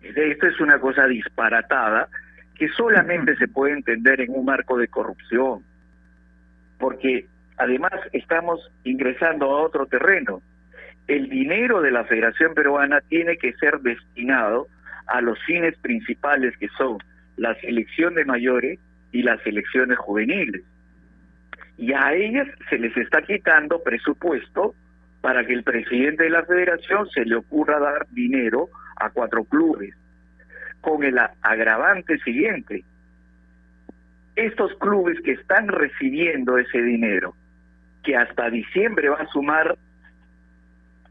Esto 0.03 0.47
es 0.47 0.59
una 0.59 0.79
cosa 0.79 1.07
disparatada 1.07 2.09
que 2.55 2.69
solamente 2.69 3.35
se 3.37 3.47
puede 3.47 3.73
entender 3.73 4.21
en 4.21 4.35
un 4.35 4.45
marco 4.45 4.77
de 4.77 4.87
corrupción, 4.87 5.63
porque 6.77 7.25
además 7.57 7.93
estamos 8.13 8.71
ingresando 8.83 9.45
a 9.45 9.63
otro 9.63 9.87
terreno. 9.87 10.43
El 11.09 11.27
dinero 11.27 11.81
de 11.81 11.89
la 11.89 12.03
Federación 12.03 12.53
Peruana 12.53 13.01
tiene 13.09 13.35
que 13.37 13.53
ser 13.53 13.79
destinado 13.79 14.67
a 15.07 15.21
los 15.21 15.43
fines 15.43 15.75
principales 15.79 16.55
que 16.57 16.67
son 16.77 16.99
la 17.35 17.55
selección 17.61 18.13
de 18.13 18.25
mayores 18.25 18.79
y 19.11 19.23
las 19.23 19.41
selecciones 19.41 19.97
juveniles. 19.97 20.61
Y 21.79 21.93
a 21.93 22.13
ellas 22.13 22.47
se 22.69 22.77
les 22.77 22.95
está 22.95 23.23
quitando 23.23 23.81
presupuesto 23.81 24.75
para 25.21 25.43
que 25.47 25.53
el 25.53 25.63
presidente 25.63 26.25
de 26.25 26.29
la 26.29 26.45
federación 26.45 27.09
se 27.09 27.25
le 27.25 27.37
ocurra 27.37 27.79
dar 27.79 28.05
dinero 28.11 28.69
a 28.97 29.09
cuatro 29.09 29.45
clubes, 29.45 29.95
con 30.79 31.03
el 31.03 31.17
agravante 31.41 32.19
siguiente. 32.19 32.83
Estos 34.35 34.75
clubes 34.75 35.19
que 35.21 35.31
están 35.31 35.69
recibiendo 35.69 36.59
ese 36.59 36.83
dinero, 36.83 37.33
que 38.03 38.15
hasta 38.15 38.51
diciembre 38.51 39.09
va 39.09 39.17
a 39.21 39.27
sumar 39.29 39.75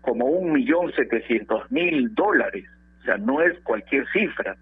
como 0.01 0.26
un 0.26 0.53
millón 0.53 0.92
setecientos 0.92 1.70
mil 1.70 2.14
dólares, 2.14 2.64
o 3.01 3.05
sea, 3.05 3.16
no 3.18 3.42
es 3.42 3.59
cualquier 3.61 4.07
cifra. 4.12 4.57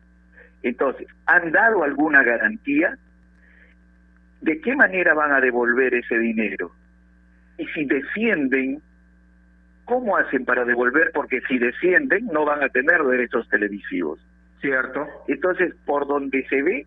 Entonces, 0.63 1.07
¿han 1.27 1.53
dado 1.53 1.85
alguna 1.85 2.23
garantía? 2.23 2.97
¿De 4.41 4.61
qué 4.61 4.75
manera 4.75 5.15
van 5.15 5.33
a 5.33 5.41
devolver 5.41 5.95
ese 5.95 6.19
dinero? 6.19 6.73
Y 7.59 7.67
si 7.67 7.85
defienden 7.85 8.83
¿cómo 9.87 10.17
hacen 10.17 10.45
para 10.45 10.65
devolver? 10.65 11.11
Porque 11.15 11.41
si 11.49 11.59
descienden 11.59 12.27
no 12.27 12.45
van 12.45 12.63
a 12.63 12.69
tener 12.69 13.03
derechos 13.03 13.49
televisivos. 13.49 14.21
Cierto. 14.61 15.07
Entonces, 15.29 15.75
por 15.87 16.07
donde 16.07 16.47
se 16.49 16.63
ve, 16.63 16.87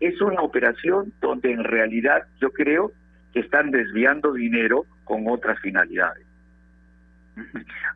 es 0.00 0.20
una 0.20 0.42
operación 0.42 1.12
donde 1.20 1.52
en 1.52 1.64
realidad 1.64 2.24
yo 2.40 2.50
creo 2.50 2.92
que 3.32 3.40
están 3.40 3.70
desviando 3.70 4.32
dinero 4.32 4.84
con 5.04 5.24
otras 5.28 5.58
finalidades. 5.60 6.26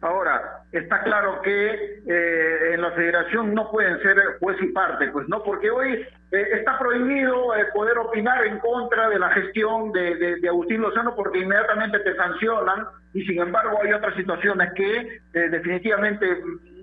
Ahora, 0.00 0.60
está 0.72 1.00
claro 1.02 1.40
que 1.42 2.00
eh, 2.06 2.74
en 2.74 2.82
la 2.82 2.90
federación 2.92 3.54
no 3.54 3.70
pueden 3.70 4.00
ser 4.02 4.16
juez 4.40 4.56
y 4.60 4.68
parte, 4.68 5.08
pues 5.08 5.28
no, 5.28 5.42
porque 5.42 5.70
hoy 5.70 5.92
eh, 6.32 6.48
está 6.52 6.78
prohibido 6.78 7.54
eh, 7.56 7.66
poder 7.74 7.98
opinar 7.98 8.46
en 8.46 8.58
contra 8.58 9.08
de 9.08 9.18
la 9.18 9.30
gestión 9.30 9.92
de, 9.92 10.38
de, 10.40 10.48
Agustín 10.48 10.80
Lozano 10.80 11.14
porque 11.14 11.40
inmediatamente 11.40 11.98
te 12.00 12.14
sancionan 12.14 12.86
y 13.14 13.24
sin 13.24 13.40
embargo 13.40 13.78
hay 13.82 13.92
otras 13.92 14.14
situaciones 14.14 14.72
que 14.74 15.20
definitivamente 15.32 16.26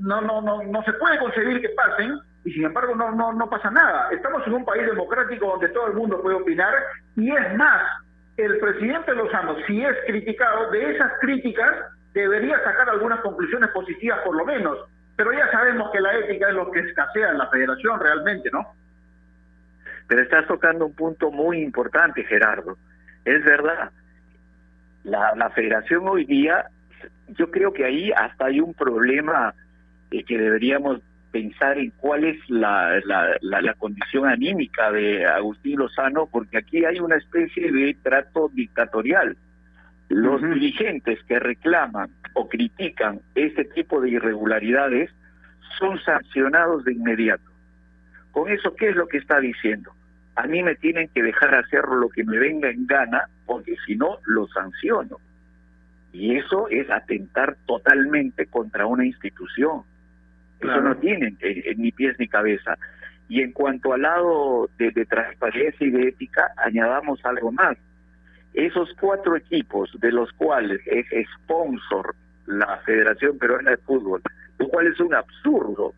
no, 0.02 0.22
no, 0.22 0.42
no, 0.42 0.64
no 0.64 0.84
se 0.84 0.94
puede 0.94 1.20
concebir 1.20 1.62
que 1.62 1.70
pasen 1.70 2.20
y 2.46 2.52
sin 2.52 2.66
embargo 2.66 2.96
no, 2.96 3.12
no, 3.12 3.34
no 3.34 3.50
pasa 3.50 3.70
nada. 3.70 4.10
Estamos 4.12 4.46
en 4.48 4.54
un 4.54 4.66
país 4.66 4.86
democrático 4.86 5.48
donde 5.48 5.70
todo 5.70 5.88
el 5.88 5.94
mundo 5.94 6.22
puede 6.22 6.38
opinar 6.38 6.74
y 7.16 7.32
es 7.32 7.56
más, 7.56 7.84
el 8.38 8.58
presidente 8.58 9.14
Lozano, 9.14 9.56
si 9.68 9.84
es 9.84 9.96
criticado, 10.08 10.72
de 10.72 10.96
esas 10.96 11.12
críticas 11.22 11.72
debería 12.14 12.64
sacar 12.64 12.90
algunas 12.90 13.22
conclusiones 13.22 13.70
positivas 13.72 14.20
por 14.24 14.36
lo 14.36 14.46
menos. 14.46 14.78
Pero 15.16 15.32
ya 15.32 15.50
sabemos 15.52 15.92
que 15.92 16.02
la 16.02 16.14
ética 16.18 16.50
es 16.50 16.56
lo 16.56 16.72
que 16.72 16.80
escasea 16.80 17.32
en 17.32 17.38
la 17.38 17.48
federación 17.48 18.00
realmente, 18.00 18.50
¿no? 18.52 18.74
Pero 20.08 20.22
estás 20.22 20.48
tocando 20.48 20.86
un 20.86 20.96
punto 20.96 21.32
muy 21.32 21.60
importante, 21.60 22.24
Gerardo. 22.24 22.78
Es 23.24 23.44
verdad, 23.44 23.92
la, 25.04 25.34
la 25.36 25.50
federación 25.52 26.08
hoy 26.08 26.26
día, 26.26 26.66
yo 27.30 27.52
creo 27.52 27.74
que 27.74 27.86
ahí 27.86 28.12
hasta 28.12 28.46
hay 28.46 28.60
un 28.60 28.74
problema 28.74 29.54
eh, 30.12 30.24
que 30.24 30.38
deberíamos 30.38 31.00
pensar 31.32 31.80
en 31.80 31.92
cuál 31.98 32.24
es 32.26 32.38
la, 32.48 33.02
la, 33.06 33.36
la, 33.42 33.74
condición 33.74 34.28
anímica 34.28 34.92
de 34.92 35.26
Agustín 35.26 35.80
Lozano, 35.80 36.28
porque 36.28 36.60
aquí 36.60 36.86
hay 36.86 37.00
una 37.00 37.16
especie 37.16 37.72
de 37.72 37.98
trato 38.04 38.52
dictatorial. 38.54 39.36
Los 40.14 40.42
dirigentes 40.42 41.24
que 41.24 41.40
reclaman 41.40 42.12
o 42.34 42.48
critican 42.48 43.20
este 43.36 43.66
tipo 43.66 44.00
de 44.00 44.12
irregularidades 44.12 45.10
son 45.80 46.00
sancionados 46.02 46.84
de 46.86 46.94
inmediato. 46.94 47.44
Con 48.32 48.50
eso, 48.50 48.76
¿qué 48.76 48.90
es 48.90 48.96
lo 48.96 49.08
que 49.08 49.18
está 49.18 49.40
diciendo? 49.40 49.92
A 50.36 50.48
mí 50.48 50.62
me 50.62 50.76
tienen 50.76 51.08
que 51.10 51.24
dejar 51.24 51.56
hacer 51.56 51.86
lo 51.88 52.10
que 52.10 52.24
me 52.24 52.38
venga 52.38 52.70
en 52.70 52.86
gana, 52.86 53.28
porque 53.46 53.76
si 53.86 53.96
no, 53.96 54.18
lo 54.26 54.48
sanciono. 54.48 55.18
Y 56.12 56.36
eso 56.38 56.68
es 56.70 56.90
atentar 56.92 57.58
totalmente 57.66 58.46
contra 58.46 58.86
una 58.86 59.06
institución. 59.06 59.82
Eso 60.60 60.80
no 60.80 60.96
tiene 60.98 61.36
ni 61.76 61.92
pies 61.92 62.16
ni 62.20 62.28
cabeza. 62.28 62.78
Y 63.30 63.42
en 63.42 63.52
cuanto 63.52 63.94
al 63.94 64.04
lado 64.04 64.70
de, 64.78 64.92
transparencia 65.06 65.88
y 65.88 65.90
de 65.90 66.10
ética, 66.10 66.52
añadamos 66.58 67.24
algo 67.26 67.52
más. 67.52 67.78
Esos 68.54 68.90
cuatro 69.00 69.36
equipos, 69.36 69.90
de 70.00 70.12
los 70.12 70.32
cuales 70.34 70.80
es 70.86 71.06
sponsor 71.36 72.16
la 72.46 72.78
Federación 72.86 73.38
Peruana 73.38 73.72
de 73.72 73.78
Fútbol, 73.78 74.22
lo 74.60 74.68
cual 74.68 74.88
es 74.88 75.00
un 75.00 75.14
absurdo. 75.16 75.94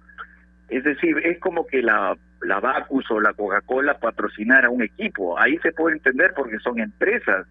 Es 0.70 0.84
decir, 0.84 1.18
es 1.24 1.40
como 1.40 1.68
que 1.68 1.82
la, 1.82 2.18
la 2.42 2.60
Bacus 2.60 3.10
o 3.12 3.20
la 3.20 3.34
Coca-Cola 3.34 3.98
patrocinara 4.00 4.70
un 4.70 4.84
equipo. 4.84 5.38
Ahí 5.38 5.58
se 5.60 5.72
puede 5.72 5.96
entender 5.96 6.34
porque 6.36 6.60
son 6.60 6.80
empresas. 6.80 7.46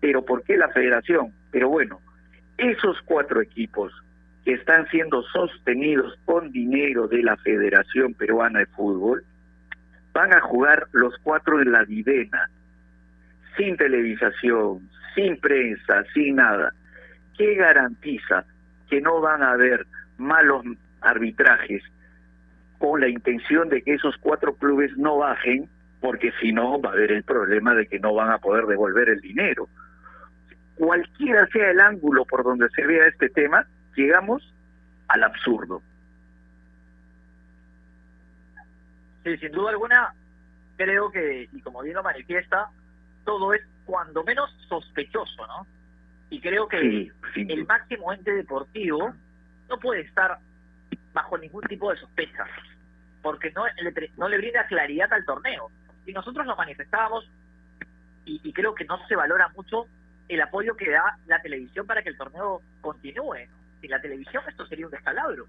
Pero 0.00 0.24
¿por 0.24 0.42
qué 0.42 0.56
la 0.56 0.68
federación? 0.68 1.32
Pero 1.50 1.68
bueno, 1.68 2.00
esos 2.58 2.98
cuatro 3.04 3.40
equipos 3.40 3.92
que 4.44 4.52
están 4.52 4.86
siendo 4.90 5.22
sostenidos 5.24 6.16
con 6.24 6.52
dinero 6.52 7.08
de 7.08 7.22
la 7.22 7.36
Federación 7.38 8.14
Peruana 8.14 8.60
de 8.60 8.66
Fútbol, 8.66 9.24
van 10.12 10.32
a 10.32 10.40
jugar 10.40 10.86
los 10.92 11.14
cuatro 11.22 11.60
en 11.60 11.72
la 11.72 11.84
divena, 11.84 12.48
sin 13.56 13.76
televisación, 13.76 14.88
sin 15.14 15.38
prensa, 15.40 16.04
sin 16.14 16.36
nada. 16.36 16.72
¿Qué 17.36 17.54
garantiza 17.54 18.44
que 18.88 19.00
no 19.00 19.20
van 19.20 19.42
a 19.42 19.52
haber 19.52 19.86
malos 20.18 20.64
arbitrajes 21.00 21.82
con 22.78 23.00
la 23.00 23.08
intención 23.08 23.68
de 23.68 23.82
que 23.82 23.94
esos 23.94 24.16
cuatro 24.18 24.54
clubes 24.54 24.96
no 24.96 25.18
bajen, 25.18 25.68
porque 26.00 26.32
si 26.40 26.52
no 26.52 26.80
va 26.80 26.90
a 26.90 26.92
haber 26.92 27.12
el 27.12 27.24
problema 27.24 27.74
de 27.74 27.86
que 27.86 27.98
no 27.98 28.14
van 28.14 28.30
a 28.30 28.38
poder 28.38 28.66
devolver 28.66 29.08
el 29.08 29.20
dinero? 29.20 29.68
Cualquiera 30.76 31.46
sea 31.48 31.70
el 31.70 31.80
ángulo 31.80 32.24
por 32.26 32.44
donde 32.44 32.68
se 32.70 32.86
vea 32.86 33.06
este 33.06 33.30
tema, 33.30 33.66
llegamos 33.94 34.52
al 35.08 35.24
absurdo. 35.24 35.82
Sí, 39.24 39.36
sin 39.38 39.52
duda 39.52 39.70
alguna, 39.70 40.14
creo 40.76 41.10
que, 41.10 41.48
y 41.50 41.60
como 41.62 41.82
bien 41.82 41.96
lo 41.96 42.02
manifiesta, 42.02 42.68
todo 43.26 43.52
es 43.52 43.60
cuando 43.84 44.24
menos 44.24 44.50
sospechoso, 44.68 45.46
¿no? 45.46 45.66
Y 46.30 46.40
creo 46.40 46.66
que 46.66 47.12
el 47.34 47.66
máximo 47.66 48.12
ente 48.12 48.32
deportivo 48.32 49.14
no 49.68 49.78
puede 49.78 50.00
estar 50.00 50.38
bajo 51.12 51.36
ningún 51.36 51.62
tipo 51.64 51.90
de 51.90 51.98
sospecha, 51.98 52.46
porque 53.22 53.50
no 53.50 53.66
le, 53.66 54.10
no 54.16 54.28
le 54.28 54.38
brinda 54.38 54.66
claridad 54.66 55.12
al 55.12 55.24
torneo. 55.24 55.70
Y 56.06 56.12
nosotros 56.12 56.46
lo 56.46 56.56
manifestábamos, 56.56 57.28
y, 58.24 58.40
y 58.42 58.52
creo 58.52 58.74
que 58.74 58.84
no 58.84 58.98
se 59.06 59.14
valora 59.14 59.48
mucho 59.48 59.86
el 60.28 60.40
apoyo 60.40 60.76
que 60.76 60.90
da 60.90 61.18
la 61.26 61.40
televisión 61.42 61.86
para 61.86 62.02
que 62.02 62.08
el 62.08 62.16
torneo 62.16 62.60
continúe. 62.80 63.46
Sin 63.80 63.90
la 63.90 64.00
televisión 64.00 64.42
esto 64.48 64.66
sería 64.66 64.86
un 64.86 64.92
descalabro. 64.92 65.46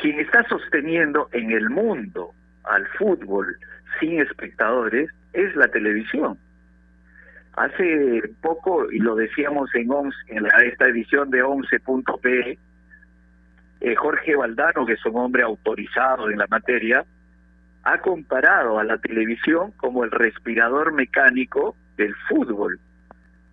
quien 0.00 0.20
está 0.20 0.42
sosteniendo 0.48 1.28
en 1.32 1.50
el 1.50 1.68
mundo 1.68 2.34
al 2.64 2.86
fútbol 2.98 3.56
sin 3.98 4.20
espectadores 4.20 5.10
es 5.32 5.54
la 5.56 5.68
televisión. 5.68 6.38
Hace 7.54 8.22
poco, 8.40 8.90
y 8.90 8.98
lo 8.98 9.16
decíamos 9.16 9.74
en, 9.74 9.90
en 10.28 10.46
esta 10.64 10.86
edición 10.86 11.30
de 11.30 11.42
11.p, 11.42 12.58
eh, 13.80 13.94
Jorge 13.96 14.36
Valdano, 14.36 14.86
que 14.86 14.92
es 14.92 15.06
un 15.06 15.16
hombre 15.16 15.42
autorizado 15.42 16.30
en 16.30 16.38
la 16.38 16.46
materia, 16.48 17.04
ha 17.82 17.98
comparado 17.98 18.78
a 18.78 18.84
la 18.84 18.98
televisión 18.98 19.72
como 19.72 20.04
el 20.04 20.10
respirador 20.10 20.92
mecánico 20.92 21.74
del 21.96 22.14
fútbol, 22.28 22.78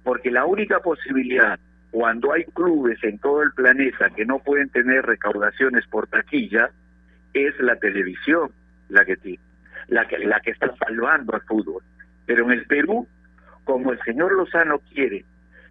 porque 0.04 0.32
la 0.32 0.46
única 0.46 0.80
posibilidad 0.80 1.60
cuando 1.92 2.34
hay 2.34 2.44
clubes 2.46 3.02
en 3.04 3.18
todo 3.20 3.42
el 3.42 3.52
planeta 3.54 4.10
que 4.10 4.26
no 4.26 4.40
pueden 4.40 4.70
tener 4.70 5.06
recaudaciones 5.06 5.88
por 5.88 6.08
taquilla 6.08 6.70
es 7.34 7.58
la 7.60 7.78
televisión 7.78 8.52
la 8.90 9.06
que 9.06 9.16
la 9.88 10.08
que 10.08 10.20
la 10.20 10.40
que 10.40 10.52
está 10.52 10.74
salvando 10.78 11.34
al 11.34 11.42
fútbol. 11.42 11.84
Pero 12.26 12.46
en 12.46 12.52
el 12.52 12.66
Perú, 12.66 13.08
como 13.64 13.92
el 13.92 14.00
señor 14.04 14.34
Lozano 14.34 14.80
quiere 14.94 15.26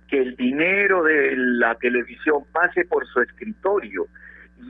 que 0.09 0.21
el 0.23 0.37
dinero 0.37 1.03
de 1.03 1.35
la 1.37 1.75
televisión 1.77 2.45
pase 2.53 2.85
por 2.85 3.07
su 3.07 3.21
escritorio 3.21 4.07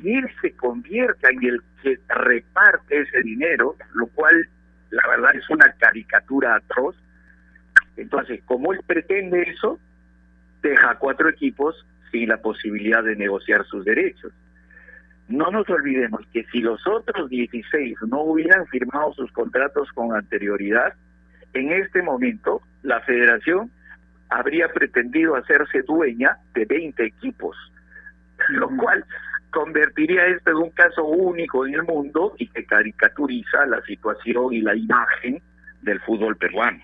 y 0.02 0.14
él 0.16 0.28
se 0.40 0.52
convierta 0.52 1.28
en 1.30 1.44
el 1.44 1.60
que 1.82 1.98
reparte 2.08 3.00
ese 3.02 3.22
dinero, 3.22 3.76
lo 3.94 4.06
cual 4.08 4.48
la 4.90 5.06
verdad 5.08 5.34
es 5.34 5.48
una 5.50 5.72
caricatura 5.78 6.56
atroz. 6.56 6.96
Entonces, 7.96 8.42
como 8.44 8.72
él 8.72 8.80
pretende 8.86 9.42
eso, 9.42 9.78
deja 10.62 10.90
a 10.90 10.98
cuatro 10.98 11.28
equipos 11.28 11.86
sin 12.10 12.28
la 12.28 12.38
posibilidad 12.38 13.02
de 13.02 13.16
negociar 13.16 13.64
sus 13.66 13.84
derechos. 13.84 14.32
No 15.28 15.50
nos 15.50 15.68
olvidemos 15.68 16.20
que 16.32 16.44
si 16.52 16.60
los 16.60 16.86
otros 16.86 17.28
16 17.28 17.98
no 18.08 18.22
hubieran 18.22 18.66
firmado 18.66 19.12
sus 19.14 19.30
contratos 19.32 19.90
con 19.92 20.14
anterioridad, 20.14 20.94
en 21.52 21.72
este 21.72 22.02
momento 22.02 22.62
la 22.82 23.00
federación 23.00 23.70
habría 24.28 24.68
pretendido 24.68 25.34
hacerse 25.34 25.82
dueña 25.82 26.36
de 26.54 26.64
20 26.64 27.04
equipos, 27.04 27.56
lo 28.50 28.68
cual 28.76 29.04
convertiría 29.50 30.26
esto 30.26 30.50
en 30.50 30.56
un 30.56 30.70
caso 30.70 31.04
único 31.04 31.66
en 31.66 31.74
el 31.74 31.82
mundo 31.82 32.34
y 32.38 32.46
que 32.48 32.64
caricaturiza 32.64 33.66
la 33.66 33.80
situación 33.82 34.52
y 34.52 34.60
la 34.60 34.76
imagen 34.76 35.40
del 35.82 36.00
fútbol 36.00 36.36
peruano. 36.36 36.78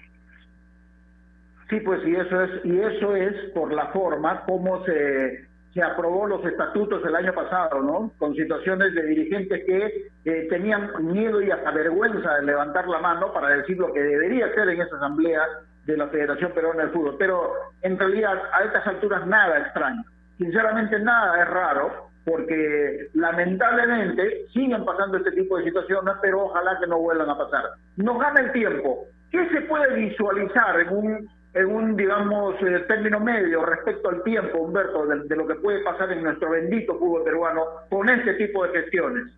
Sí, 1.68 1.80
pues 1.80 2.00
y 2.06 2.14
eso 2.14 2.42
es 2.42 2.64
y 2.64 2.80
eso 2.80 3.16
es 3.16 3.50
por 3.52 3.72
la 3.72 3.86
forma 3.88 4.42
como 4.44 4.84
se 4.84 5.46
se 5.72 5.82
aprobó 5.82 6.26
los 6.26 6.44
estatutos 6.44 7.02
el 7.04 7.16
año 7.16 7.32
pasado, 7.32 7.80
¿no? 7.82 8.12
Con 8.18 8.34
situaciones 8.34 8.94
de 8.94 9.02
dirigentes 9.04 9.64
que 9.64 10.46
tenían 10.50 10.90
miedo 11.00 11.40
y 11.40 11.50
hasta 11.50 11.70
vergüenza 11.70 12.34
de 12.36 12.46
levantar 12.46 12.86
la 12.88 12.98
mano 12.98 13.32
para 13.32 13.48
decir 13.56 13.78
lo 13.78 13.92
que 13.92 14.00
debería 14.00 14.52
ser 14.54 14.68
en 14.68 14.82
esa 14.82 14.96
asamblea 14.96 15.42
de 15.86 15.96
la 15.96 16.08
Federación 16.08 16.52
Peruana 16.52 16.84
de 16.84 16.90
Fútbol. 16.90 17.16
Pero 17.18 17.52
en 17.80 17.98
realidad 17.98 18.40
a 18.52 18.64
estas 18.64 18.86
alturas 18.86 19.26
nada 19.26 19.58
extraño. 19.60 20.02
Sinceramente 20.36 20.98
nada 20.98 21.42
es 21.42 21.48
raro 21.48 22.10
porque 22.24 23.08
lamentablemente 23.14 24.46
siguen 24.52 24.84
pasando 24.84 25.16
este 25.16 25.32
tipo 25.32 25.56
de 25.56 25.64
situaciones, 25.64 26.14
pero 26.20 26.44
ojalá 26.44 26.78
que 26.78 26.86
no 26.86 26.98
vuelvan 26.98 27.30
a 27.30 27.38
pasar. 27.38 27.64
Nos 27.96 28.18
gana 28.20 28.40
el 28.40 28.52
tiempo. 28.52 29.06
¿Qué 29.30 29.48
se 29.48 29.62
puede 29.62 29.94
visualizar 29.94 30.78
en 30.80 30.88
un, 30.90 31.28
en 31.54 31.66
un 31.66 31.96
digamos, 31.96 32.54
eh, 32.62 32.84
término 32.88 33.20
medio 33.20 33.64
respecto 33.64 34.08
al 34.08 34.22
tiempo, 34.22 34.58
Humberto, 34.58 35.06
de, 35.06 35.36
lo 35.36 35.46
que 35.46 35.54
puede 35.56 35.80
pasar 35.80 36.10
en 36.12 36.22
nuestro 36.22 36.50
bendito 36.50 36.98
fútbol 36.98 37.24
peruano 37.24 37.64
con 37.90 38.08
este 38.08 38.34
tipo 38.34 38.66
de 38.66 38.80
gestiones? 38.80 39.32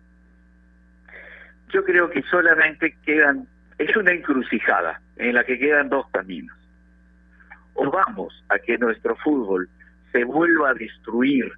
Yo 1.69 1.83
creo 1.83 2.09
que 2.09 2.21
solamente 2.23 2.95
quedan, 3.05 3.47
es 3.77 3.95
una 3.97 4.13
encrucijada 4.13 5.01
en 5.17 5.33
la 5.33 5.43
que 5.43 5.59
quedan 5.59 5.89
dos 5.89 6.07
caminos. 6.11 6.55
O 7.73 7.91
vamos 7.91 8.33
a 8.47 8.59
que 8.59 8.77
nuestro 8.77 9.17
fútbol 9.17 9.67
se 10.13 10.23
vuelva 10.23 10.69
a 10.69 10.73
destruir 10.73 11.51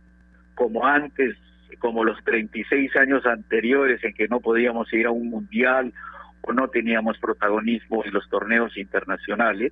como 0.56 0.88
antes, 0.88 1.38
como 1.78 2.04
los 2.04 2.24
36 2.24 2.96
años 2.96 3.24
anteriores 3.28 4.04
en 4.04 4.14
que 4.16 4.28
no 4.28 4.40
podíamos 4.40 4.92
ir 4.92 5.06
a 5.06 5.12
un 5.12 5.30
mundial 5.30 5.94
o 6.42 6.54
no 6.54 6.68
teníamos 6.70 7.20
protagonismo 7.20 8.04
en 8.04 8.14
los 8.14 8.28
torneos 8.30 8.76
internacionales, 8.76 9.72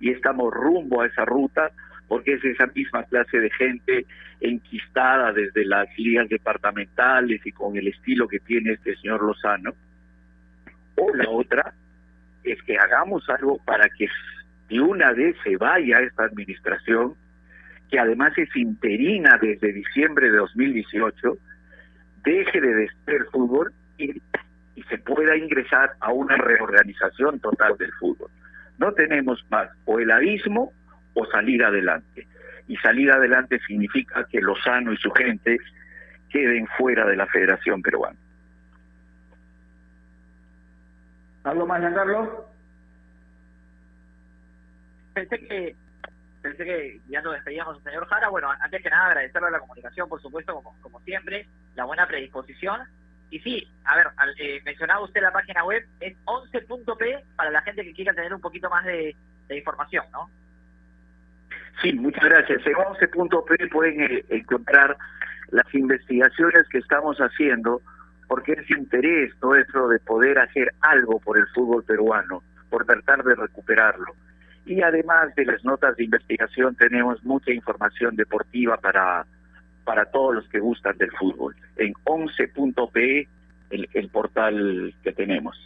y 0.00 0.10
estamos 0.10 0.52
rumbo 0.52 1.02
a 1.02 1.06
esa 1.06 1.24
ruta 1.24 1.70
porque 2.08 2.34
es 2.34 2.44
esa 2.44 2.66
misma 2.68 3.04
clase 3.04 3.38
de 3.38 3.50
gente 3.50 4.06
enquistada 4.40 5.32
desde 5.32 5.64
las 5.64 5.88
ligas 5.98 6.28
departamentales 6.28 7.44
y 7.44 7.52
con 7.52 7.76
el 7.76 7.88
estilo 7.88 8.28
que 8.28 8.38
tiene 8.40 8.72
este 8.72 8.96
señor 8.96 9.22
Lozano. 9.22 9.72
O 10.96 11.14
la 11.14 11.28
otra 11.28 11.74
es 12.44 12.62
que 12.62 12.78
hagamos 12.78 13.28
algo 13.28 13.58
para 13.64 13.88
que 13.88 14.08
de 14.68 14.80
una 14.80 15.12
vez 15.12 15.36
se 15.42 15.56
vaya 15.56 16.00
esta 16.00 16.24
administración 16.24 17.14
que 17.90 17.98
además 17.98 18.32
es 18.36 18.54
interina 18.56 19.38
desde 19.40 19.72
diciembre 19.72 20.30
de 20.30 20.38
2018, 20.38 21.38
deje 22.24 22.60
de 22.60 22.88
ser 23.04 23.24
fútbol 23.30 23.72
y 23.96 24.12
se 24.88 24.98
pueda 24.98 25.36
ingresar 25.36 25.92
a 26.00 26.12
una 26.12 26.36
reorganización 26.36 27.38
total 27.40 27.76
del 27.78 27.92
fútbol. 27.92 28.28
No 28.78 28.92
tenemos 28.92 29.44
más 29.50 29.70
o 29.84 29.98
el 29.98 30.10
abismo 30.10 30.72
o 31.14 31.26
salir 31.26 31.64
adelante. 31.64 32.26
Y 32.68 32.76
salir 32.78 33.10
adelante 33.10 33.58
significa 33.66 34.24
que 34.24 34.40
Lozano 34.40 34.92
y 34.92 34.96
su 34.96 35.10
gente 35.12 35.58
queden 36.28 36.66
fuera 36.78 37.06
de 37.06 37.16
la 37.16 37.26
Federación 37.26 37.80
Peruana. 37.80 38.18
¿Algo 41.44 41.66
más, 41.66 41.80
Giancarlo? 41.80 42.48
Pensé 45.14 45.38
que 45.38 45.76
pensé 46.42 46.64
que 46.64 47.00
ya 47.08 47.22
nos 47.22 47.34
despedíamos 47.34 47.82
señor 47.82 48.06
Jara. 48.06 48.28
Bueno, 48.28 48.48
antes 48.60 48.82
que 48.82 48.90
nada 48.90 49.06
agradecerle 49.08 49.48
a 49.48 49.52
la 49.52 49.60
comunicación, 49.60 50.08
por 50.08 50.20
supuesto, 50.20 50.54
como, 50.54 50.76
como 50.80 51.00
siempre, 51.00 51.46
la 51.74 51.84
buena 51.84 52.06
predisposición. 52.06 52.80
Y 53.30 53.40
sí, 53.40 53.68
a 53.84 53.96
ver, 53.96 54.06
eh, 54.38 54.60
mencionaba 54.64 55.00
usted 55.00 55.20
la 55.20 55.32
página 55.32 55.64
web, 55.64 55.84
es 56.00 56.16
11.p 56.24 57.24
para 57.36 57.50
la 57.50 57.62
gente 57.62 57.82
que 57.82 57.92
quiera 57.92 58.14
tener 58.14 58.32
un 58.32 58.40
poquito 58.40 58.70
más 58.70 58.84
de, 58.84 59.16
información, 59.48 60.04
¿no? 60.12 60.30
Sí, 61.82 61.92
muchas 61.92 62.24
gracias. 62.24 62.66
En 62.66 62.74
11.p 62.74 63.68
pueden 63.68 64.00
eh, 64.02 64.24
encontrar 64.28 64.96
las 65.50 65.72
investigaciones 65.74 66.68
que 66.68 66.78
estamos 66.78 67.18
haciendo, 67.18 67.80
porque 68.28 68.52
es 68.52 68.70
interés 68.70 69.32
nuestro 69.42 69.88
de 69.88 69.98
poder 70.00 70.38
hacer 70.38 70.72
algo 70.80 71.20
por 71.20 71.38
el 71.38 71.46
fútbol 71.48 71.84
peruano, 71.84 72.42
por 72.70 72.84
tratar 72.84 73.22
de 73.22 73.34
recuperarlo. 73.34 74.14
Y 74.64 74.82
además 74.82 75.32
de 75.36 75.44
las 75.44 75.64
notas 75.64 75.96
de 75.96 76.04
investigación, 76.04 76.74
tenemos 76.74 77.22
mucha 77.24 77.52
información 77.52 78.16
deportiva 78.16 78.76
para, 78.78 79.24
para 79.86 80.04
todos 80.06 80.34
los 80.34 80.48
que 80.48 80.58
gustan 80.58 80.98
del 80.98 81.12
fútbol. 81.12 81.56
En 81.76 81.94
11.pe, 82.04 83.28
el, 83.70 83.88
el 83.94 84.08
portal 84.10 84.92
que 85.02 85.12
tenemos. 85.12 85.56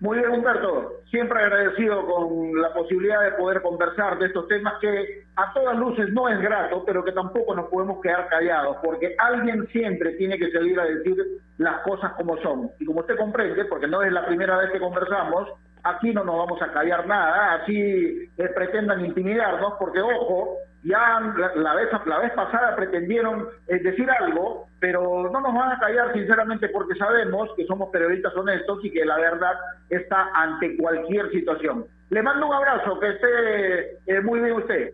Muy 0.00 0.18
bien, 0.18 0.30
Humberto. 0.30 1.02
Siempre 1.10 1.38
agradecido 1.38 2.04
con 2.06 2.60
la 2.60 2.72
posibilidad 2.72 3.22
de 3.22 3.32
poder 3.32 3.62
conversar 3.62 4.18
de 4.18 4.26
estos 4.26 4.48
temas 4.48 4.74
que 4.80 5.24
a 5.36 5.52
todas 5.52 5.78
luces 5.78 6.10
no 6.12 6.28
es 6.28 6.40
grato, 6.40 6.82
pero 6.84 7.04
que 7.04 7.12
tampoco 7.12 7.54
nos 7.54 7.68
podemos 7.68 8.00
quedar 8.02 8.28
callados, 8.28 8.78
porque 8.82 9.14
alguien 9.18 9.66
siempre 9.68 10.12
tiene 10.12 10.36
que 10.38 10.50
salir 10.50 10.80
a 10.80 10.84
decir 10.84 11.16
las 11.58 11.80
cosas 11.82 12.12
como 12.14 12.36
son. 12.38 12.70
Y 12.80 12.86
como 12.86 13.00
usted 13.00 13.16
comprende, 13.16 13.64
porque 13.66 13.86
no 13.86 14.02
es 14.02 14.12
la 14.12 14.26
primera 14.26 14.56
vez 14.56 14.70
que 14.72 14.80
conversamos, 14.80 15.48
aquí 15.84 16.12
no 16.12 16.24
nos 16.24 16.36
vamos 16.36 16.60
a 16.62 16.72
callar 16.72 17.06
nada, 17.06 17.54
así 17.54 18.30
eh, 18.36 18.48
pretendan 18.54 19.04
intimidarnos, 19.04 19.74
porque 19.78 20.00
ojo, 20.00 20.56
ya 20.82 21.20
la, 21.56 21.74
vez, 21.74 21.88
la 22.06 22.18
vez 22.18 22.32
pasada 22.32 22.74
pretendieron 22.74 23.48
eh, 23.68 23.78
decir 23.78 24.10
algo, 24.10 24.66
pero 24.80 25.30
no 25.30 25.40
nos 25.40 25.54
van 25.54 25.72
a 25.72 25.78
callar 25.78 26.12
sinceramente 26.12 26.68
porque 26.70 26.94
sabemos 26.96 27.50
que 27.56 27.66
somos 27.66 27.90
periodistas 27.90 28.34
honestos 28.34 28.80
y 28.82 28.90
que 28.90 29.04
la 29.04 29.16
verdad 29.18 29.52
está 29.90 30.30
ante 30.34 30.76
cualquier 30.76 31.30
situación. 31.30 31.86
Le 32.10 32.22
mando 32.22 32.46
un 32.46 32.54
abrazo, 32.54 32.98
que 33.00 33.08
esté 33.10 33.98
eh, 34.06 34.20
muy 34.22 34.40
bien 34.40 34.56
usted. 34.56 34.92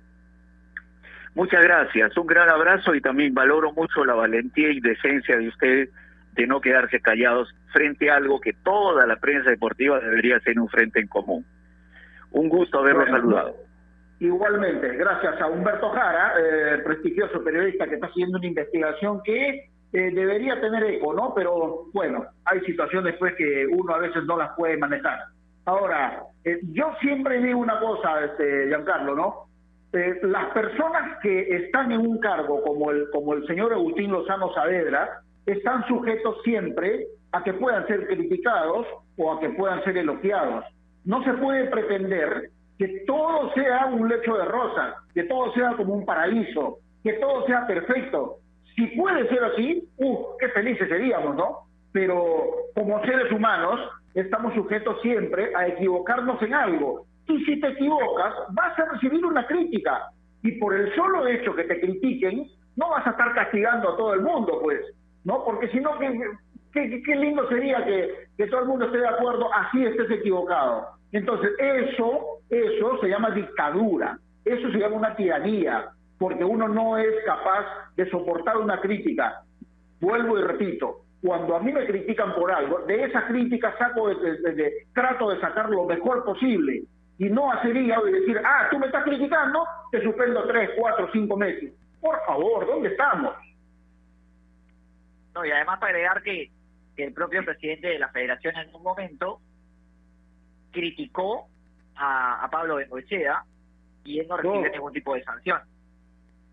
Muchas 1.34 1.62
gracias, 1.62 2.16
un 2.16 2.26
gran 2.26 2.49
abrazo 2.49 2.95
y 2.95 3.01
también 3.01 3.32
valoro 3.32 3.72
mucho 3.72 4.05
la 4.05 4.14
valentía 4.14 4.70
y 4.70 4.80
decencia 4.80 5.36
de 5.36 5.49
usted 5.49 5.88
de 6.33 6.47
no 6.47 6.61
quedarse 6.61 7.01
callados 7.01 7.55
frente 7.72 8.11
a 8.11 8.16
algo 8.16 8.41
que 8.41 8.53
toda 8.53 9.07
la 9.07 9.16
prensa 9.16 9.51
deportiva 9.51 10.01
debería 10.01 10.41
ser 10.41 10.59
un 10.59 10.68
frente 10.68 11.01
en 11.01 11.09
común. 11.09 11.45
Un 12.33 12.49
gusto 12.49 12.78
haberlo 12.78 13.07
saludado. 13.07 13.55
Igualmente, 14.20 14.97
gracias 14.97 15.41
a 15.41 15.47
Humberto 15.47 15.91
Jara, 15.91 16.35
eh, 16.39 16.78
prestigioso 16.85 17.43
periodista 17.43 17.87
que 17.87 17.95
está 17.95 18.07
haciendo 18.07 18.39
una 18.39 18.47
investigación 18.47 19.22
que 19.24 19.70
eh, 19.93 20.11
debería 20.12 20.61
tener 20.61 20.85
eco, 20.85 21.14
¿no? 21.14 21.33
Pero 21.35 21.87
bueno, 21.95 22.26
hay 22.45 22.61
situaciones 22.61 23.16
pues 23.18 23.35
que 23.37 23.66
uno 23.66 23.95
a 23.95 23.99
veces 23.99 24.24
no 24.24 24.37
las 24.37 24.51
puede 24.57 24.76
manejar. 24.76 25.20
Ahora, 25.64 26.22
eh, 26.45 26.61
yo 26.72 26.93
siempre 27.01 27.41
digo 27.41 27.59
una 27.59 27.81
cosa, 27.81 28.24
este, 28.24 28.68
Giancarlo, 28.68 29.14
¿no? 29.14 29.47
las 29.93 30.53
personas 30.53 31.18
que 31.20 31.64
están 31.64 31.91
en 31.91 32.01
un 32.01 32.20
cargo 32.20 32.62
como 32.62 32.93
el, 32.93 33.11
como 33.11 33.35
el 33.35 33.45
señor 33.49 33.72
Agustín 33.72 34.12
Lozano 34.12 34.55
Saavedra, 34.55 35.22
están 35.47 35.86
sujetos 35.86 36.43
siempre 36.45 37.07
a 37.32 37.43
que 37.43 37.55
puedan 37.55 37.86
ser 37.86 38.07
criticados 38.07 38.86
o 39.16 39.32
a 39.32 39.41
que 39.41 39.51
puedan 39.51 39.82
ser 39.84 39.97
elogiados. 39.97 40.64
No 41.05 41.22
se 41.24 41.32
puede 41.34 41.66
pretender 41.66 42.51
que 42.78 43.05
todo 43.07 43.53
sea 43.55 43.86
un 43.86 44.09
lecho 44.09 44.34
de 44.36 44.45
rosas, 44.45 44.95
que 45.14 45.24
todo 45.24 45.53
sea 45.53 45.74
como 45.76 45.95
un 45.95 46.05
paraíso, 46.05 46.78
que 47.03 47.14
todo 47.14 47.47
sea 47.47 47.66
perfecto. 47.66 48.36
Si 48.74 48.86
puede 48.88 49.28
ser 49.28 49.45
así, 49.45 49.88
¡uh! 49.99 50.24
qué 50.38 50.49
felices 50.49 50.88
seríamos, 50.88 51.36
¿no? 51.36 51.59
Pero 51.93 52.24
como 52.74 53.01
seres 53.05 53.30
humanos 53.32 53.80
estamos 54.14 54.55
sujetos 54.55 55.01
siempre 55.03 55.53
a 55.55 55.68
equivocarnos 55.68 56.41
en 56.43 56.55
algo. 56.55 57.05
Y 57.28 57.45
si 57.45 57.61
te 57.61 57.68
equivocas, 57.68 58.34
vas 58.51 58.78
a 58.78 58.86
recibir 58.86 59.24
una 59.24 59.47
crítica. 59.47 60.11
Y 60.43 60.53
por 60.53 60.74
el 60.74 60.95
solo 60.95 61.26
hecho 61.26 61.55
que 61.55 61.64
te 61.64 61.80
critiquen, 61.80 62.49
no 62.76 62.91
vas 62.91 63.07
a 63.07 63.11
estar 63.11 63.34
castigando 63.34 63.91
a 63.91 63.97
todo 63.97 64.14
el 64.14 64.22
mundo, 64.22 64.59
pues. 64.62 64.80
¿No? 65.25 65.45
Porque 65.45 65.68
si 65.68 65.81
no, 65.81 65.99
qué, 65.99 67.03
qué, 67.05 67.16
lindo 67.16 67.49
sería 67.49 67.85
que, 67.85 68.27
que, 68.37 68.47
todo 68.47 68.62
el 68.62 68.68
mundo 68.68 68.87
esté 68.87 68.99
de 68.99 69.09
acuerdo, 69.09 69.53
así 69.53 69.85
estés 69.85 70.11
equivocado. 70.11 70.89
Entonces, 71.12 71.51
eso, 71.59 72.39
eso 72.49 72.99
se 73.01 73.09
llama 73.09 73.31
dictadura, 73.31 74.18
eso 74.45 74.71
se 74.71 74.79
llama 74.79 74.97
una 74.97 75.16
tiranía, 75.16 75.91
porque 76.18 76.45
uno 76.45 76.68
no 76.68 76.97
es 76.99 77.12
capaz 77.25 77.66
de 77.97 78.09
soportar 78.11 78.57
una 78.57 78.81
crítica. 78.81 79.43
Vuelvo 80.01 80.39
y 80.39 80.43
repito, 80.43 81.03
cuando 81.23 81.57
a 81.57 81.61
mí 81.61 81.73
me 81.73 81.87
critican 81.87 82.35
por 82.35 82.51
algo, 82.51 82.81
de 82.87 83.05
esa 83.05 83.27
crítica 83.27 83.75
saco 83.79 84.09
de, 84.09 84.87
trato 84.95 85.31
de 85.31 85.41
sacar 85.41 85.68
lo 85.68 85.85
mejor 85.85 86.25
posible 86.25 86.83
y 87.18 87.25
no 87.29 87.53
hacer 87.53 87.77
y 87.77 87.89
decir, 87.89 88.41
ah, 88.45 88.68
tú 88.71 88.79
me 88.79 88.87
estás 88.87 89.05
criticando, 89.05 89.64
te 89.91 90.03
suspendo 90.03 90.45
tres, 90.45 90.71
cuatro, 90.79 91.09
cinco 91.12 91.37
meses. 91.37 91.75
Por 92.01 92.18
favor, 92.25 92.66
¿dónde 92.66 92.89
estamos? 92.89 93.35
No, 95.35 95.45
y 95.45 95.51
además 95.51 95.78
para 95.78 95.93
agregar 95.93 96.22
que, 96.22 96.51
el 96.97 97.14
propio 97.14 97.43
presidente 97.43 97.89
de 97.89 97.99
la 97.99 98.11
federación 98.11 98.55
en 98.59 98.74
un 98.74 98.83
momento 98.83 99.41
criticó 100.70 101.49
a, 101.97 102.47
Pablo 102.53 102.76
Bengoechea 102.76 103.43
y 104.05 104.18
él 104.18 104.28
no 104.28 104.37
recibe 104.37 104.70
ningún 104.70 104.93
tipo 104.93 105.14
de 105.14 105.24
sanción. 105.24 105.62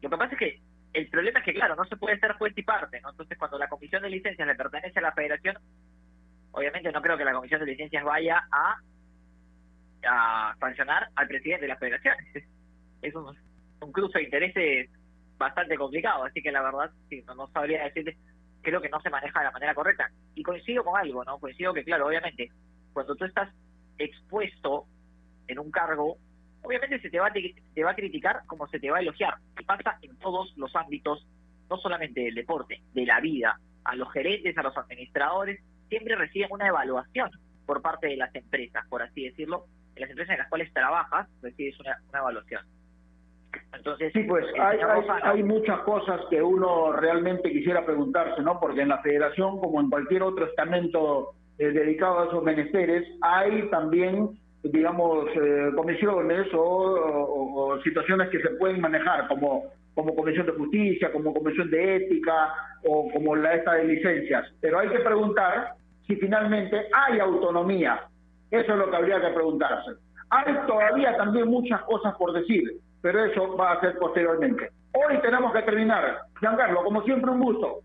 Lo 0.02 0.10
que 0.10 0.18
pasa 0.18 0.34
es 0.34 0.40
que 0.40 0.62
el 0.94 1.10
problema 1.10 1.40
es 1.40 1.46
que, 1.46 1.54
claro, 1.54 1.76
no 1.76 1.84
se 1.84 1.98
puede 1.98 2.18
ser 2.20 2.32
juez 2.34 2.54
y 2.56 2.64
parte, 2.64 3.02
¿no? 3.02 3.10
Entonces, 3.10 3.38
cuando 3.38 3.58
la 3.58 3.68
comisión 3.68 4.02
de 4.04 4.10
licencias 4.10 4.48
le 4.48 4.56
pertenece 4.56 5.00
a 5.00 5.02
la 5.02 5.12
federación, 5.12 5.58
obviamente 6.52 6.94
no 6.94 7.02
creo 7.02 7.18
que 7.18 7.26
la 7.26 7.34
comisión 7.34 7.60
de 7.60 7.66
licencias 7.66 8.06
vaya 8.06 8.48
a, 8.50 8.78
a 10.08 10.56
sancionar 10.62 11.10
al 11.14 11.28
presidente 11.28 11.64
de 11.64 11.70
la 11.70 11.78
federación. 11.78 12.16
Es 13.02 13.14
un, 13.14 13.38
un 13.82 13.92
cruce 13.92 14.18
de 14.18 14.24
intereses 14.24 14.90
bastante 15.38 15.78
complicado, 15.78 16.24
así 16.24 16.42
que 16.42 16.52
la 16.52 16.64
verdad, 16.64 16.90
sí, 17.10 17.22
no, 17.28 17.36
no 17.36 17.48
sabría 17.50 17.84
decirte 17.84 18.18
creo 18.68 18.82
que 18.82 18.90
no 18.90 19.00
se 19.00 19.10
maneja 19.10 19.40
de 19.40 19.46
la 19.46 19.52
manera 19.52 19.74
correcta. 19.74 20.12
Y 20.36 20.44
coincido 20.44 20.84
con 20.84 21.00
algo, 21.00 21.24
¿no? 21.24 21.40
Coincido 21.40 21.74
que, 21.74 21.86
claro, 21.86 22.08
obviamente, 22.08 22.52
cuando 22.92 23.16
tú 23.16 23.24
estás 23.24 23.50
expuesto 23.98 24.86
en 25.48 25.60
un 25.60 25.72
cargo, 25.72 26.18
obviamente 26.62 27.00
se 27.00 27.10
te 27.10 27.18
va, 27.18 27.32
te 27.32 27.84
va 27.84 27.92
a 27.92 27.96
criticar 27.96 28.42
como 28.46 28.68
se 28.68 28.80
te 28.80 28.92
va 28.92 28.98
a 28.98 29.02
elogiar. 29.02 29.36
Y 29.58 29.64
pasa 29.64 29.98
en 30.02 30.18
todos 30.18 30.54
los 30.58 30.76
ámbitos, 30.76 31.26
no 31.70 31.78
solamente 31.78 32.20
del 32.20 32.36
deporte, 32.36 32.82
de 32.94 33.06
la 33.06 33.22
vida. 33.22 33.58
A 33.86 33.96
los 33.96 34.12
gerentes, 34.12 34.58
a 34.58 34.64
los 34.64 34.78
administradores, 34.78 35.62
siempre 35.88 36.16
reciben 36.16 36.50
una 36.52 36.68
evaluación 36.68 37.32
por 37.66 37.82
parte 37.82 38.08
de 38.08 38.18
las 38.18 38.36
empresas, 38.36 38.86
por 38.90 39.02
así 39.02 39.24
decirlo. 39.24 39.66
En 39.96 40.02
las 40.02 40.10
empresas 40.10 40.34
en 40.34 40.40
las 40.40 40.50
cuales 40.50 40.74
trabajas, 40.74 41.30
recibes 41.42 41.80
una 41.80 41.98
evaluación. 42.14 42.66
Entonces, 43.74 44.12
sí, 44.14 44.24
pues 44.24 44.46
hay, 44.60 44.80
hay, 45.24 45.44
muchas 45.44 45.80
cosas 45.82 46.22
que 46.30 46.42
uno 46.42 46.92
realmente 46.94 47.52
quisiera 47.52 47.86
preguntarse, 47.86 48.42
¿no? 48.42 48.60
Porque 48.60 48.82
en 48.82 48.90
la 48.90 49.02
federación, 49.02 49.60
como 49.60 49.80
en 49.80 49.90
cualquier 49.90 50.24
otro 50.24 50.46
estamento 50.46 51.32
eh, 51.60 51.72
dedicado 51.72 52.20
a 52.20 52.26
esos 52.26 52.44
menesteres, 52.44 53.08
hay 53.22 53.70
también, 53.70 54.38
digamos, 54.64 55.28
eh, 55.36 55.72
comisiones 55.76 56.48
o, 56.54 57.80
situaciones 57.84 58.30
que 58.30 58.42
se 58.42 58.50
pueden 58.52 58.82
manejar, 58.82 59.28
como, 59.28 59.66
como 59.94 60.16
comisión 60.16 60.46
de 60.46 60.54
justicia, 60.54 61.12
como 61.12 61.34
comisión 61.34 61.70
de 61.70 61.98
ética 61.98 62.54
o 62.86 63.10
como 63.12 63.36
la 63.36 63.56
esta 63.56 63.74
de 63.74 63.86
licencias. 63.86 64.46
Pero 64.62 64.80
hay 64.80 64.90
que 64.90 65.00
preguntar 65.00 65.74
si 66.06 66.16
finalmente 66.16 66.88
hay 66.94 67.20
autonomía. 67.20 68.02
Eso 68.52 68.74
es 68.74 68.78
lo 68.80 68.90
que 68.90 68.96
habría 68.96 69.22
que 69.22 69.34
preguntarse. 69.34 69.92
Hay 70.30 70.54
todavía 70.68 71.16
también 71.18 71.48
muchas 71.48 71.82
cosas 71.84 72.16
por 72.16 72.34
decir 72.34 72.64
pero 73.08 73.24
eso 73.24 73.56
va 73.56 73.72
a 73.72 73.80
ser 73.80 73.98
posteriormente. 73.98 74.70
Hoy 74.92 75.18
tenemos 75.22 75.54
que 75.54 75.62
terminar. 75.62 76.24
Giancarlo, 76.42 76.84
como 76.84 77.02
siempre, 77.04 77.32
un 77.32 77.40
gusto. 77.40 77.80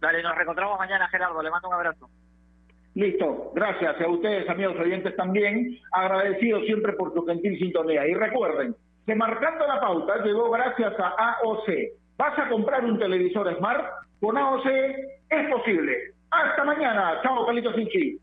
Dale, 0.00 0.22
nos 0.22 0.34
reencontramos 0.34 0.78
mañana, 0.78 1.08
Gerardo. 1.08 1.42
Le 1.42 1.50
mando 1.50 1.68
un 1.68 1.74
abrazo. 1.74 2.10
Listo, 2.92 3.52
gracias 3.54 3.98
a 3.98 4.06
ustedes, 4.06 4.50
amigos 4.50 4.76
oyentes, 4.78 5.16
también. 5.16 5.78
Agradecido 5.92 6.60
siempre 6.64 6.92
por 6.92 7.14
su 7.14 7.24
gentil 7.24 7.58
sintonía. 7.58 8.06
Y 8.06 8.12
recuerden 8.12 8.76
que 9.06 9.14
marcando 9.14 9.66
la 9.66 9.80
pauta 9.80 10.22
llegó 10.22 10.50
gracias 10.50 10.92
a 11.00 11.38
AOC. 11.40 11.68
¿Vas 12.18 12.38
a 12.38 12.50
comprar 12.50 12.84
un 12.84 12.98
televisor 12.98 13.56
Smart? 13.56 13.86
Con 14.20 14.36
AOC 14.36 14.66
es 14.66 15.50
posible. 15.50 15.96
Hasta 16.30 16.64
mañana. 16.64 17.18
Chao, 17.22 17.46
Carlitos 17.46 17.74
Sinchi. 17.76 18.20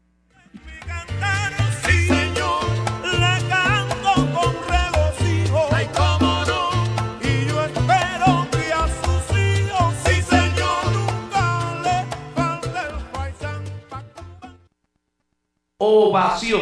Ovación. 15.77 16.61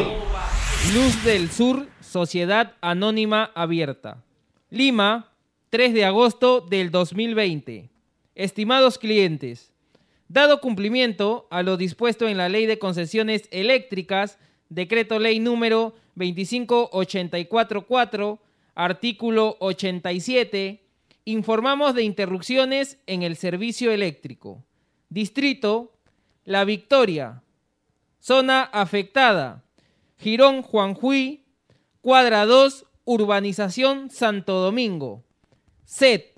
Luz 0.92 1.24
del 1.24 1.48
Sur, 1.48 1.86
Sociedad 2.00 2.74
Anónima 2.80 3.52
Abierta. 3.54 4.24
Lima, 4.70 5.30
3 5.70 5.94
de 5.94 6.04
agosto 6.04 6.60
del 6.60 6.90
2020. 6.90 7.90
Estimados 8.34 8.98
clientes, 8.98 9.72
dado 10.26 10.60
cumplimiento 10.60 11.46
a 11.52 11.62
lo 11.62 11.76
dispuesto 11.76 12.26
en 12.26 12.38
la 12.38 12.48
Ley 12.48 12.66
de 12.66 12.80
Concesiones 12.80 13.46
Eléctricas, 13.52 14.36
Decreto 14.68 15.20
Ley 15.20 15.38
número 15.38 15.94
25844, 16.16 18.40
artículo 18.74 19.56
87, 19.60 20.82
informamos 21.24 21.94
de 21.94 22.02
interrupciones 22.02 22.98
en 23.06 23.22
el 23.22 23.36
servicio 23.36 23.92
eléctrico. 23.92 24.64
Distrito, 25.08 25.92
La 26.44 26.64
Victoria. 26.64 27.43
Zona 28.24 28.62
afectada, 28.62 29.62
Girón 30.16 30.62
Juanjuy, 30.62 31.44
cuadra 32.00 32.46
2, 32.46 32.86
urbanización 33.04 34.08
Santo 34.08 34.62
Domingo. 34.62 35.22
SET 35.84 36.32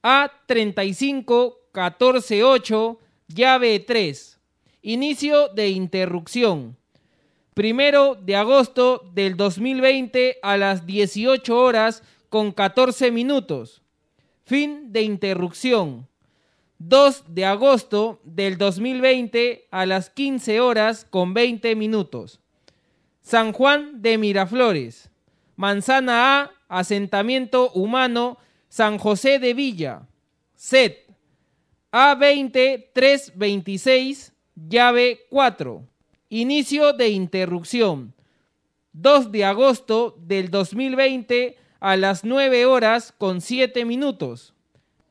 A35 0.00 1.56
148, 1.72 3.00
llave 3.26 3.80
3. 3.80 4.40
Inicio 4.82 5.48
de 5.48 5.70
interrupción. 5.70 6.76
Primero 7.52 8.14
de 8.14 8.36
agosto 8.36 9.02
del 9.12 9.36
2020 9.36 10.38
a 10.40 10.56
las 10.56 10.86
18 10.86 11.58
horas 11.58 12.04
con 12.28 12.52
14 12.52 13.10
minutos. 13.10 13.82
Fin 14.44 14.92
de 14.92 15.02
interrupción. 15.02 16.06
2 16.86 17.24
de 17.28 17.46
agosto 17.46 18.20
del 18.24 18.58
2020 18.58 19.68
a 19.70 19.86
las 19.86 20.10
15 20.10 20.60
horas 20.60 21.06
con 21.08 21.32
20 21.32 21.76
minutos. 21.76 22.40
San 23.22 23.54
Juan 23.54 24.02
de 24.02 24.18
Miraflores. 24.18 25.10
Manzana 25.56 26.42
A, 26.42 26.50
asentamiento 26.68 27.70
humano, 27.70 28.36
San 28.68 28.98
José 28.98 29.38
de 29.38 29.54
Villa. 29.54 30.06
SET 30.56 31.08
A20 31.90 32.90
326, 32.92 34.34
llave 34.54 35.20
4. 35.30 35.88
Inicio 36.28 36.92
de 36.92 37.08
interrupción. 37.08 38.14
2 38.92 39.32
de 39.32 39.44
agosto 39.46 40.18
del 40.20 40.50
2020 40.50 41.56
a 41.80 41.96
las 41.96 42.24
9 42.24 42.66
horas 42.66 43.14
con 43.16 43.40
7 43.40 43.86
minutos. 43.86 44.53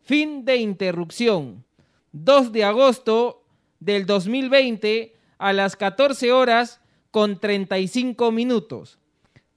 Fin 0.04 0.44
de 0.44 0.58
interrupción. 0.58 1.64
2 2.12 2.52
de 2.52 2.66
agosto 2.66 3.46
del 3.80 4.06
2020 4.06 5.16
a 5.38 5.54
las 5.54 5.78
14 5.78 6.32
horas 6.34 6.82
con 7.10 7.40
35 7.40 8.32
minutos. 8.32 9.00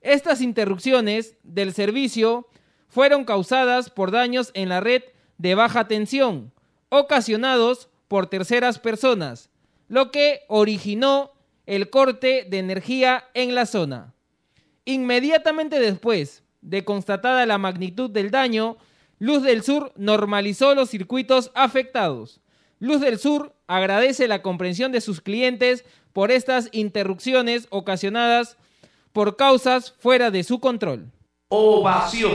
Estas 0.03 0.41
interrupciones 0.41 1.37
del 1.43 1.75
servicio 1.75 2.47
fueron 2.89 3.25
causadas 3.25 3.91
por 3.91 4.13
daños 4.13 4.53
en 4.55 4.69
la 4.69 4.79
red 4.79 5.03
de 5.37 5.57
baja 5.57 5.89
tensión, 5.89 6.53
ocasionados 6.91 7.89
por 8.07 8.29
terceras 8.29 8.79
personas, 8.79 9.51
lo 9.89 10.13
que 10.13 10.43
originó 10.47 11.33
el 11.67 11.91
corte 11.91 12.47
de 12.49 12.59
energía 12.59 13.25
en 13.35 13.57
la 13.57 13.67
zona. 13.67 14.15
Inmediatamente 14.85 15.81
después 15.81 16.45
de 16.61 16.85
constatada 16.85 17.45
la 17.47 17.59
magnitud 17.59 18.09
del 18.09 18.31
daño, 18.31 18.77
Luz 19.19 19.43
del 19.43 19.63
Sur 19.63 19.93
normalizó 19.97 20.75
los 20.75 20.91
circuitos 20.91 21.51
afectados. 21.55 22.41
Luz 22.81 23.01
del 23.01 23.19
Sur 23.19 23.55
agradece 23.67 24.29
la 24.29 24.43
comprensión 24.43 24.93
de 24.93 25.01
sus 25.01 25.23
clientes 25.23 25.87
por 26.13 26.31
estas 26.31 26.69
interrupciones 26.73 27.67
ocasionadas 27.71 28.59
por 29.15 29.37
causas 29.37 29.95
fuera 29.99 30.31
de 30.31 30.45
su 30.45 30.61
control. 30.61 31.11
Ovación. 31.49 32.33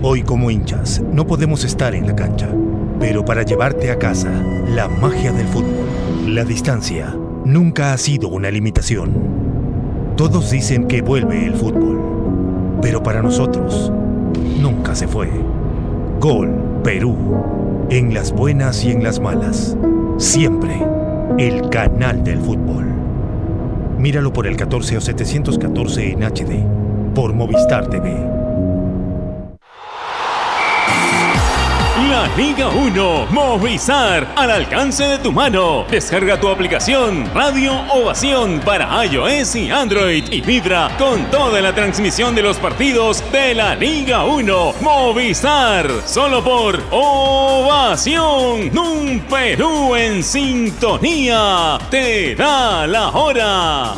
Hoy 0.00 0.22
como 0.22 0.48
hinchas 0.48 1.00
no 1.00 1.26
podemos 1.26 1.64
estar 1.64 1.96
en 1.96 2.06
la 2.06 2.14
cancha, 2.14 2.48
pero 3.00 3.24
para 3.24 3.42
llevarte 3.42 3.90
a 3.90 3.98
casa 3.98 4.30
la 4.68 4.86
magia 4.86 5.32
del 5.32 5.48
fútbol, 5.48 5.88
la 6.28 6.44
distancia, 6.44 7.12
nunca 7.44 7.92
ha 7.92 7.98
sido 7.98 8.28
una 8.28 8.52
limitación. 8.52 10.14
Todos 10.16 10.52
dicen 10.52 10.86
que 10.86 11.02
vuelve 11.02 11.46
el 11.46 11.54
fútbol, 11.54 12.78
pero 12.80 13.02
para 13.02 13.22
nosotros 13.22 13.90
nunca 14.60 14.94
se 14.94 15.08
fue. 15.08 15.30
Gol, 16.20 16.50
Perú, 16.82 17.16
en 17.90 18.14
las 18.14 18.32
buenas 18.32 18.84
y 18.84 18.90
en 18.90 19.02
las 19.02 19.20
malas, 19.20 19.76
siempre 20.18 20.82
el 21.38 21.68
canal 21.68 22.24
del 22.24 22.40
fútbol. 22.40 22.86
Míralo 23.98 24.32
por 24.32 24.46
el 24.46 24.56
14 24.56 24.96
o 24.96 25.00
714 25.00 26.10
en 26.12 26.22
HD, 26.22 27.14
por 27.14 27.32
Movistar 27.32 27.88
TV. 27.88 28.45
La 31.96 32.28
Liga 32.36 32.68
1 32.68 33.26
Movistar 33.30 34.28
al 34.36 34.50
alcance 34.50 35.02
de 35.02 35.18
tu 35.18 35.32
mano. 35.32 35.86
Descarga 35.90 36.38
tu 36.38 36.46
aplicación 36.48 37.28
Radio 37.34 37.72
Ovación 37.90 38.60
para 38.60 39.04
iOS 39.06 39.56
y 39.56 39.70
Android 39.70 40.24
y 40.30 40.42
vibra 40.42 40.90
con 40.98 41.24
toda 41.30 41.62
la 41.62 41.74
transmisión 41.74 42.34
de 42.34 42.42
los 42.42 42.58
partidos 42.58 43.24
de 43.32 43.54
la 43.54 43.74
Liga 43.74 44.24
1 44.24 44.74
Movistar. 44.82 45.90
Solo 46.04 46.44
por 46.44 46.82
Ovación. 46.90 48.76
Un 48.76 49.20
Perú 49.30 49.96
en 49.96 50.22
sintonía. 50.22 51.78
Te 51.90 52.34
da 52.34 52.86
la 52.86 53.08
hora. 53.08 53.94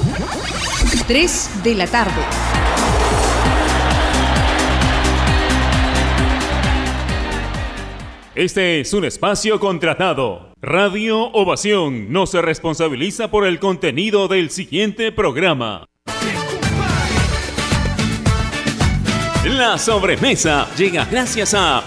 3 1.08 1.50
de 1.64 1.74
la 1.74 1.86
tarde. 1.88 2.57
Este 8.38 8.78
es 8.78 8.92
un 8.92 9.04
espacio 9.04 9.58
contratado. 9.58 10.52
Radio 10.62 11.24
Ovación 11.32 12.12
no 12.12 12.24
se 12.24 12.40
responsabiliza 12.40 13.32
por 13.32 13.44
el 13.44 13.58
contenido 13.58 14.28
del 14.28 14.50
siguiente 14.50 15.10
programa. 15.10 15.86
La 19.44 19.76
sobremesa 19.76 20.68
llega 20.76 21.04
gracias 21.06 21.52
a 21.52 21.82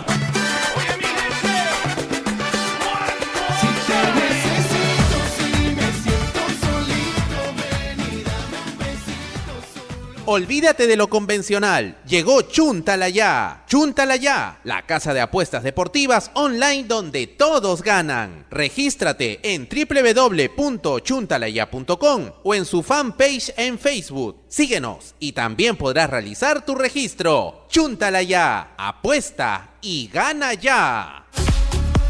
Olvídate 10.34 10.88
de 10.88 10.96
lo 10.96 11.10
convencional. 11.10 11.98
Llegó 12.08 12.44
Chuntala 12.44 13.10
Ya. 13.10 13.66
Chuntala 13.68 14.16
Ya, 14.16 14.62
la 14.64 14.86
casa 14.86 15.14
de 15.14 15.20
apuestas 15.20 15.62
deportivas 15.62 16.32
online 16.36 16.86
donde 16.86 17.28
todos 17.28 17.82
ganan. 17.82 18.46
Regístrate 18.50 19.42
en 19.44 19.68
www.chuntalaya.com 19.68 22.30
o 22.44 22.56
en 22.56 22.64
su 22.64 22.82
fanpage 22.82 23.54
en 23.58 23.78
Facebook. 23.78 24.38
Síguenos 24.48 25.16
y 25.20 25.34
también 25.34 25.76
podrás 25.76 26.10
realizar 26.10 26.66
tu 26.66 26.76
registro. 26.76 27.66
Chuntala 27.68 28.24
Ya, 28.24 28.74
apuesta 28.78 29.72
y 29.82 30.10
gana 30.14 30.54
ya. 30.54 31.26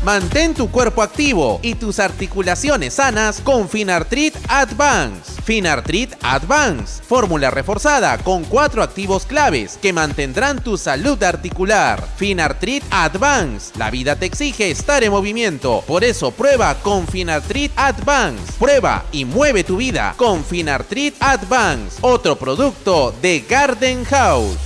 Mantén 0.03 0.55
tu 0.55 0.71
cuerpo 0.71 1.03
activo 1.03 1.59
y 1.61 1.75
tus 1.75 1.99
articulaciones 1.99 2.95
sanas 2.95 3.39
con 3.39 3.69
Finartrit 3.69 4.35
Advance. 4.47 5.39
Finartrit 5.43 6.15
Advance, 6.23 7.03
fórmula 7.03 7.51
reforzada 7.51 8.17
con 8.17 8.43
cuatro 8.43 8.81
activos 8.81 9.27
claves 9.27 9.77
que 9.79 9.93
mantendrán 9.93 10.63
tu 10.63 10.75
salud 10.75 11.21
articular. 11.21 12.03
Finartrit 12.17 12.83
Advance, 12.89 13.77
la 13.77 13.91
vida 13.91 14.15
te 14.15 14.25
exige 14.25 14.71
estar 14.71 15.03
en 15.03 15.11
movimiento, 15.11 15.83
por 15.85 16.03
eso 16.03 16.31
prueba 16.31 16.73
con 16.81 17.07
Finartrit 17.07 17.71
Advance. 17.75 18.53
Prueba 18.57 19.05
y 19.11 19.25
mueve 19.25 19.63
tu 19.63 19.77
vida 19.77 20.15
con 20.17 20.43
Finartrit 20.43 21.13
Advance, 21.19 21.99
otro 22.01 22.39
producto 22.39 23.13
de 23.21 23.45
Garden 23.47 24.03
House. 24.05 24.57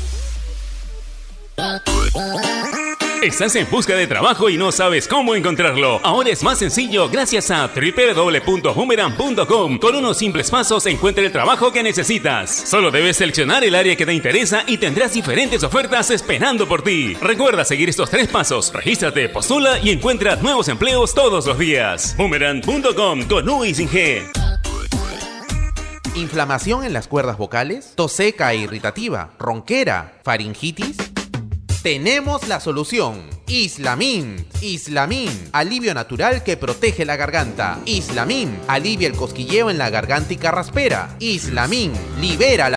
Estás 3.21 3.55
en 3.55 3.69
busca 3.71 3.95
de 3.95 4.07
trabajo 4.07 4.49
y 4.49 4.57
no 4.57 4.71
sabes 4.71 5.07
cómo 5.07 5.35
encontrarlo. 5.35 5.99
Ahora 6.03 6.29
es 6.29 6.43
más 6.43 6.59
sencillo 6.59 7.09
gracias 7.09 7.49
a 7.49 7.67
www.boomerang.com. 7.67 9.79
Con 9.79 9.95
unos 9.95 10.17
simples 10.17 10.51
pasos 10.51 10.85
encuentra 10.85 11.23
el 11.23 11.31
trabajo 11.31 11.71
que 11.71 11.81
necesitas. 11.81 12.51
Solo 12.51 12.91
debes 12.91 13.15
seleccionar 13.17 13.63
el 13.63 13.73
área 13.73 13.95
que 13.95 14.05
te 14.05 14.13
interesa 14.13 14.63
y 14.67 14.77
tendrás 14.77 15.13
diferentes 15.13 15.63
ofertas 15.63 16.11
esperando 16.11 16.67
por 16.67 16.83
ti. 16.83 17.15
Recuerda 17.15 17.65
seguir 17.65 17.89
estos 17.89 18.11
tres 18.11 18.27
pasos. 18.27 18.71
Regístrate, 18.73 19.29
postula 19.29 19.79
y 19.79 19.89
encuentra 19.91 20.35
nuevos 20.35 20.67
empleos 20.67 21.15
todos 21.15 21.47
los 21.47 21.57
días. 21.57 22.15
Boomerang.com 22.17 23.23
con 23.27 23.49
U 23.49 23.65
y 23.65 23.73
sin 23.73 23.89
G. 23.89 24.21
¿Inflamación 26.15 26.83
en 26.85 26.93
las 26.93 27.07
cuerdas 27.07 27.37
vocales? 27.37 27.93
¿Tos 27.95 28.11
seca 28.13 28.53
e 28.53 28.57
irritativa? 28.57 29.31
¿Ronquera? 29.39 30.13
¿Faringitis? 30.23 31.14
Tenemos 31.85 32.47
la 32.47 32.59
solución. 32.59 33.21
Islamín. 33.47 34.47
Islamín. 34.59 35.29
Alivio 35.51 35.93
natural 35.93 36.41
que 36.41 36.57
protege 36.57 37.05
la 37.05 37.15
garganta. 37.15 37.79
Islamín. 37.85 38.57
Alivia 38.67 39.07
el 39.07 39.13
cosquilleo 39.13 39.69
en 39.69 39.77
la 39.77 39.91
garganta 39.91 40.33
y 40.33 40.37
carraspera. 40.37 41.15
Islamín. 41.19 41.93
Libera 42.19 42.69
la 42.69 42.73